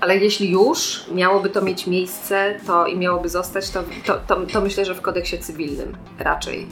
ale 0.00 0.16
jeśli 0.16 0.50
już 0.50 1.04
miałoby 1.12 1.50
to 1.50 1.62
mieć 1.62 1.86
miejsce 1.86 2.54
to 2.66 2.86
i 2.86 2.96
miałoby 2.96 3.28
zostać, 3.28 3.70
to, 3.70 3.84
to, 4.06 4.18
to, 4.26 4.46
to 4.46 4.60
myślę, 4.60 4.84
że 4.84 4.94
w 4.94 5.00
kodeksie 5.00 5.38
cywilnym 5.38 5.96
raczej. 6.18 6.66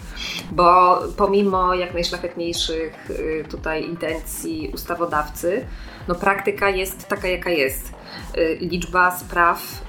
Bo 0.51 0.99
pomimo 1.17 1.75
jak 1.75 1.95
najszlachetniejszych 1.95 3.11
y, 3.11 3.45
tutaj 3.51 3.85
intencji 3.85 4.71
ustawodawcy, 4.75 5.67
no 6.09 6.15
praktyka 6.15 6.71
jest 6.71 7.09
taka, 7.09 7.29
jaka 7.29 7.51
jest. 7.51 7.97
Y, 8.39 8.59
Liczba 8.61 9.19
spraw 9.19 9.83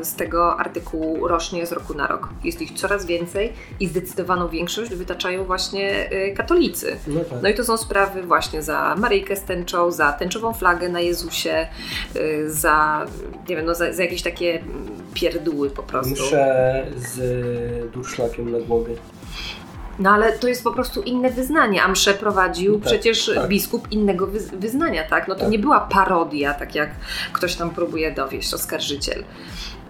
y, 0.00 0.04
z 0.04 0.14
tego 0.14 0.60
artykułu 0.60 1.28
rośnie 1.28 1.66
z 1.66 1.72
roku 1.72 1.94
na 1.94 2.06
rok. 2.06 2.28
Jest 2.44 2.62
ich 2.62 2.72
coraz 2.72 3.06
więcej 3.06 3.52
i 3.80 3.88
zdecydowaną 3.88 4.48
większość 4.48 4.94
wytaczają 4.94 5.44
właśnie 5.44 6.12
y, 6.12 6.34
katolicy. 6.36 6.96
No 7.06 7.20
tak. 7.20 7.42
No 7.42 7.48
i 7.48 7.54
to 7.54 7.64
są 7.64 7.76
sprawy 7.76 8.22
właśnie 8.22 8.62
za 8.62 8.94
Maryjkę 8.98 9.36
z 9.36 9.42
tęczą, 9.42 9.90
za 9.90 10.12
tęczową 10.12 10.52
flagę 10.52 10.88
na 10.88 11.00
Jezusie, 11.00 11.66
za, 12.46 13.06
nie 13.48 13.56
wiem, 13.56 13.66
no 13.66 13.74
za, 13.74 13.92
za 13.92 14.02
jakieś 14.02 14.22
takie 14.22 14.62
pierdóły 15.14 15.70
po 15.70 15.82
prostu. 15.82 16.12
Mszę 16.12 16.86
z 16.96 17.92
durszlakiem 17.92 18.52
na 18.52 18.58
głowie. 18.58 18.94
No 19.98 20.10
ale 20.10 20.32
to 20.32 20.48
jest 20.48 20.64
po 20.64 20.72
prostu 20.72 21.02
inne 21.02 21.30
wyznanie, 21.30 21.82
a 21.82 21.88
mszę 21.88 22.14
prowadził 22.14 22.74
tak, 22.74 22.82
przecież 22.86 23.30
tak. 23.34 23.48
biskup 23.48 23.92
innego 23.92 24.26
wyz- 24.26 24.56
wyznania, 24.56 25.04
tak? 25.04 25.28
No 25.28 25.34
to 25.34 25.40
Tak. 25.40 25.50
nie 25.50 25.58
była 25.58 25.80
parodia, 25.80 26.54
tak 26.54 26.74
jak 26.74 26.90
ktoś 27.32 27.54
tam 27.54 27.70
próbuje 27.70 28.12
dowieść, 28.12 28.54
oskarżyciel. 28.54 29.24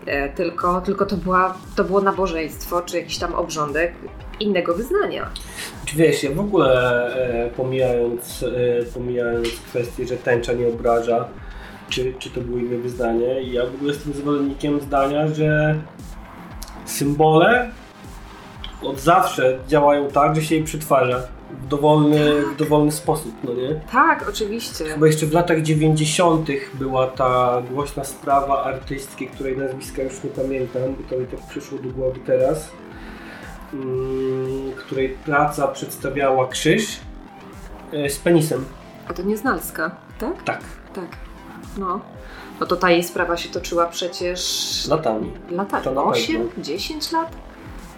E, 0.07 0.29
tylko, 0.29 0.81
tylko 0.81 1.07
to, 1.07 1.17
była, 1.17 1.57
to 1.77 1.85
było 1.85 2.01
nabożeństwo, 2.01 2.83
czy 2.83 2.97
jakiś 2.97 3.19
tam 3.19 3.35
obrządek 3.35 3.93
innego 4.41 4.75
wyznania. 4.75 5.29
Wiesz, 5.97 6.23
ja 6.23 6.31
w 6.31 6.41
ogóle 6.41 7.07
e, 7.47 7.51
pomijając, 7.51 8.43
e, 8.43 8.85
pomijając 8.95 9.49
kwestię, 9.49 10.07
że 10.07 10.17
tęcza 10.17 10.53
nie 10.53 10.69
obraża, 10.69 11.29
czy, 11.89 12.15
czy 12.19 12.31
to 12.31 12.41
było 12.41 12.59
inne 12.59 12.77
wyznanie, 12.79 13.43
ja 13.43 13.67
w 13.67 13.75
ogóle 13.75 13.93
jestem 13.93 14.13
zwolennikiem 14.13 14.81
zdania, 14.81 15.29
że 15.29 15.77
symbole 16.85 17.71
od 18.87 19.01
zawsze 19.01 19.59
działają 19.69 20.09
tak, 20.09 20.37
że 20.37 20.43
się 20.43 20.55
je 20.55 20.65
przetwarza 20.65 21.23
w 21.51 21.69
dowolny, 21.69 22.43
w 22.43 22.57
dowolny 22.57 22.93
sposób, 22.93 23.33
no 23.45 23.55
nie? 23.55 23.81
Tak, 23.93 24.29
oczywiście. 24.29 24.85
Chyba 24.85 25.07
jeszcze 25.07 25.27
w 25.27 25.33
latach 25.33 25.63
90. 25.63 26.49
była 26.75 27.07
ta 27.07 27.63
głośna 27.71 28.05
sprawa 28.05 28.65
artystki, 28.65 29.27
której 29.27 29.59
nazwiska 29.59 30.03
już 30.03 30.25
nie 30.25 30.31
pamiętam, 30.31 30.83
i 31.01 31.05
to 31.11 31.19
mi 31.19 31.27
tak 31.27 31.41
przyszło 31.41 31.79
do 31.79 31.89
głowy 31.89 32.21
teraz, 32.27 32.71
mm, 33.73 34.73
której 34.73 35.09
praca 35.09 35.69
przedstawiała 35.69 36.49
krzyż 36.49 37.01
e, 37.93 38.11
z 38.11 38.19
penisem. 38.19 38.65
A 39.09 39.15
to 39.15 39.23
nie 39.23 39.37
Znalska, 39.37 39.91
tak? 40.19 40.43
Tak, 40.43 40.61
Tak. 40.95 41.09
No. 41.79 42.01
No 42.61 42.67
to 42.67 42.77
ta 42.77 42.91
jej 42.91 43.05
sprawa 43.05 43.37
się 43.37 43.49
toczyła 43.49 43.87
przecież 43.87 44.41
latami. 44.89 45.33
lata 45.51 45.81
To 45.81 45.93
na 45.93 46.05
8, 46.05 46.37
pewno. 46.37 46.65
10 46.65 47.13
lat? 47.13 47.33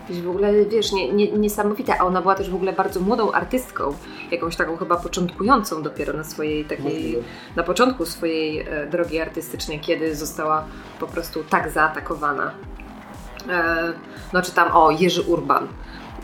Jakieś 0.09 0.23
w 0.23 0.31
ogóle, 0.31 0.65
wiesz, 0.65 0.93
nie, 0.93 1.13
nie, 1.13 1.33
niesamowite, 1.33 2.01
a 2.01 2.05
ona 2.05 2.23
była 2.23 2.35
też 2.35 2.51
w 2.51 2.55
ogóle 2.55 2.73
bardzo 2.73 3.01
młodą 3.01 3.33
artystką, 3.33 3.95
jakąś 4.31 4.57
taką 4.57 4.77
chyba 4.77 4.97
początkującą 4.97 5.83
dopiero 5.83 6.13
na 6.13 6.25
swojej 6.25 6.65
takiej, 6.65 7.19
na 7.57 7.63
początku 7.63 8.07
swojej 8.07 8.61
e, 8.61 8.87
drogi 8.87 9.21
artystycznej, 9.21 9.81
kiedy 9.81 10.17
została 10.17 10.65
po 11.01 11.07
prostu 11.07 11.45
tak 11.45 11.71
zaatakowana. 11.71 12.51
E, 13.49 13.93
no 14.33 14.43
czy 14.43 14.53
tam, 14.53 14.77
o, 14.77 14.91
Jerzy 14.91 15.23
Urban 15.23 15.69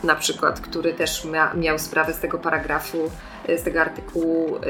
na 0.05 0.15
przykład, 0.15 0.59
który 0.59 0.93
też 0.93 1.25
mia, 1.25 1.53
miał 1.53 1.79
sprawę 1.79 2.13
z 2.13 2.19
tego 2.19 2.37
paragrafu, 2.37 3.11
e, 3.47 3.57
z 3.57 3.63
tego 3.63 3.81
artykułu 3.81 4.57
e, 4.57 4.61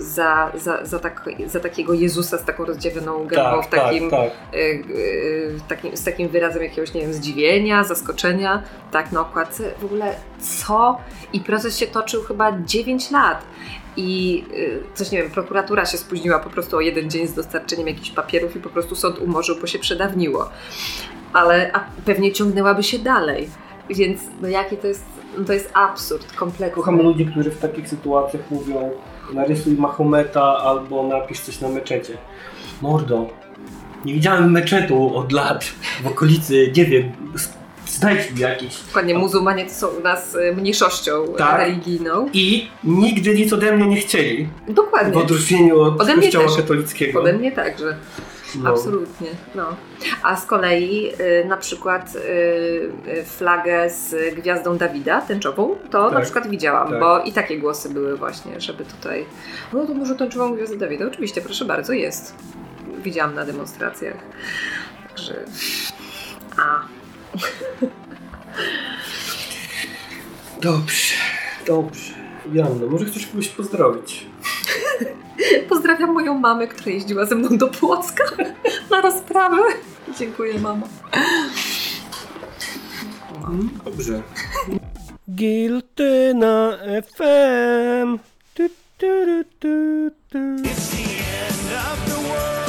za, 0.00 0.52
za, 0.54 0.84
za, 0.86 0.98
tak, 0.98 1.24
za 1.46 1.60
takiego 1.60 1.94
Jezusa 1.94 2.38
z 2.38 2.44
taką 2.44 2.64
rozdziawioną 2.64 3.26
gębą, 3.26 3.62
w 3.62 3.68
takim, 3.68 4.10
tak. 4.10 4.30
y, 4.54 4.58
y, 4.58 5.60
takim, 5.68 5.96
z 5.96 6.04
takim 6.04 6.28
wyrazem 6.28 6.62
jakiegoś, 6.62 6.94
nie 6.94 7.00
wiem, 7.00 7.12
zdziwienia, 7.12 7.84
zaskoczenia, 7.84 8.62
tak, 8.92 9.12
na 9.12 9.20
okładce. 9.20 9.70
W 9.80 9.84
ogóle 9.84 10.14
co? 10.40 10.98
I 11.32 11.40
proces 11.40 11.78
się 11.78 11.86
toczył 11.86 12.22
chyba 12.22 12.52
9 12.60 13.10
lat. 13.10 13.42
I 13.96 14.44
y, 14.54 14.82
coś, 14.94 15.10
nie 15.10 15.22
wiem, 15.22 15.30
prokuratura 15.30 15.86
się 15.86 15.98
spóźniła 15.98 16.38
po 16.38 16.50
prostu 16.50 16.76
o 16.76 16.80
jeden 16.80 17.10
dzień 17.10 17.26
z 17.26 17.34
dostarczeniem 17.34 17.88
jakichś 17.88 18.10
papierów 18.10 18.56
i 18.56 18.60
po 18.60 18.68
prostu 18.68 18.96
sąd 18.96 19.18
umorzył, 19.18 19.56
bo 19.60 19.66
się 19.66 19.78
przedawniło. 19.78 20.50
Ale 21.32 21.70
a 21.72 21.84
pewnie 22.04 22.32
ciągnęłaby 22.32 22.82
się 22.82 22.98
dalej. 22.98 23.48
Więc 23.90 24.20
no 24.42 24.48
jaki 24.48 24.76
to 24.76 24.86
jest, 24.86 25.04
no 25.38 25.44
to 25.44 25.52
jest 25.52 25.70
absurd 25.74 26.32
kompletny. 26.32 26.74
Kocham 26.74 27.02
ludzi, 27.02 27.26
którzy 27.26 27.50
w 27.50 27.58
takich 27.58 27.88
sytuacjach 27.88 28.42
mówią 28.50 28.90
narysuj 29.32 29.74
Mahometa 29.74 30.42
albo 30.58 31.02
napisz 31.02 31.40
coś 31.40 31.60
na 31.60 31.68
meczecie. 31.68 32.16
Mordo, 32.82 33.26
nie 34.04 34.14
widziałem 34.14 34.52
meczetu 34.52 35.16
od 35.16 35.32
lat 35.32 35.64
w 36.02 36.06
okolicy, 36.06 36.72
nie 36.76 36.84
wiem, 36.84 37.12
znajdź 37.86 38.32
mi 38.32 38.40
jakiś. 38.40 38.82
Dokładnie, 38.86 39.14
muzułmanie 39.18 39.64
to 39.64 39.70
są 39.70 39.86
u 39.86 40.00
nas 40.00 40.34
y, 40.34 40.54
mniejszością 40.56 41.12
Tak. 41.38 41.58
religijną. 41.60 42.28
I 42.32 42.68
nigdy 42.84 43.34
nic 43.34 43.52
ode 43.52 43.72
mnie 43.76 43.86
nie 43.86 43.96
chcieli, 43.96 44.48
w 44.68 44.72
Dokładnie. 44.72 45.22
odróżnieniu 45.22 45.80
od 45.80 46.00
Ode 46.00 46.14
kościoła 46.14 46.46
też. 46.46 46.56
katolickiego. 46.56 47.20
Ode 47.20 47.32
mnie 47.32 47.52
także. 47.52 47.96
No. 48.62 48.70
Absolutnie. 48.70 49.28
No. 49.54 49.76
A 50.22 50.36
z 50.36 50.46
kolei 50.46 51.12
y, 51.20 51.44
na 51.48 51.56
przykład 51.56 52.16
y, 52.16 52.18
y, 53.18 53.24
flagę 53.24 53.90
z 53.90 54.34
gwiazdą 54.34 54.76
Dawida, 54.76 55.20
tęczową, 55.20 55.76
to 55.90 56.04
na 56.04 56.14
Tak. 56.16 56.22
przykład 56.24 56.48
widziałam, 56.48 56.90
Tak. 56.90 57.00
bo 57.00 57.20
i 57.22 57.32
takie 57.32 57.58
głosy 57.58 57.88
były 57.88 58.16
właśnie, 58.16 58.60
żeby 58.60 58.84
tutaj. 58.84 59.24
No 59.72 59.86
to 59.86 59.94
może 59.94 60.14
tęczową 60.14 60.54
gwiazdę 60.54 60.76
Dawida? 60.76 61.06
Oczywiście, 61.06 61.40
proszę 61.40 61.64
bardzo, 61.64 61.92
jest. 61.92 62.34
Widziałam 62.98 63.34
na 63.34 63.44
demonstracjach. 63.44 64.16
Także. 65.08 65.44
A. 66.58 66.80
Dobrze, 70.60 71.14
dobrze. 71.66 72.25
Janno, 72.52 72.86
może 72.86 73.04
chcesz 73.04 73.26
kogoś 73.26 73.48
pozdrowić? 73.48 74.26
Pozdrawiam 75.68 76.12
moją 76.12 76.38
mamę, 76.38 76.66
która 76.68 76.92
jeździła 76.92 77.26
ze 77.26 77.34
mną 77.34 77.58
do 77.58 77.68
Płocka 77.68 78.24
na 78.90 79.00
rozprawę. 79.00 79.62
Dziękuję, 80.18 80.58
mamo. 80.58 80.88
Dobrze. 83.84 84.22
Giltyna 85.30 86.78
FM. 87.16 88.18
Tu, 88.54 88.68
tu, 88.98 89.44
tu. 89.60 89.68
It's 90.38 90.90
the 90.90 91.02
end 91.46 91.72
of 91.92 91.98
the 92.06 92.28
world. 92.28 92.65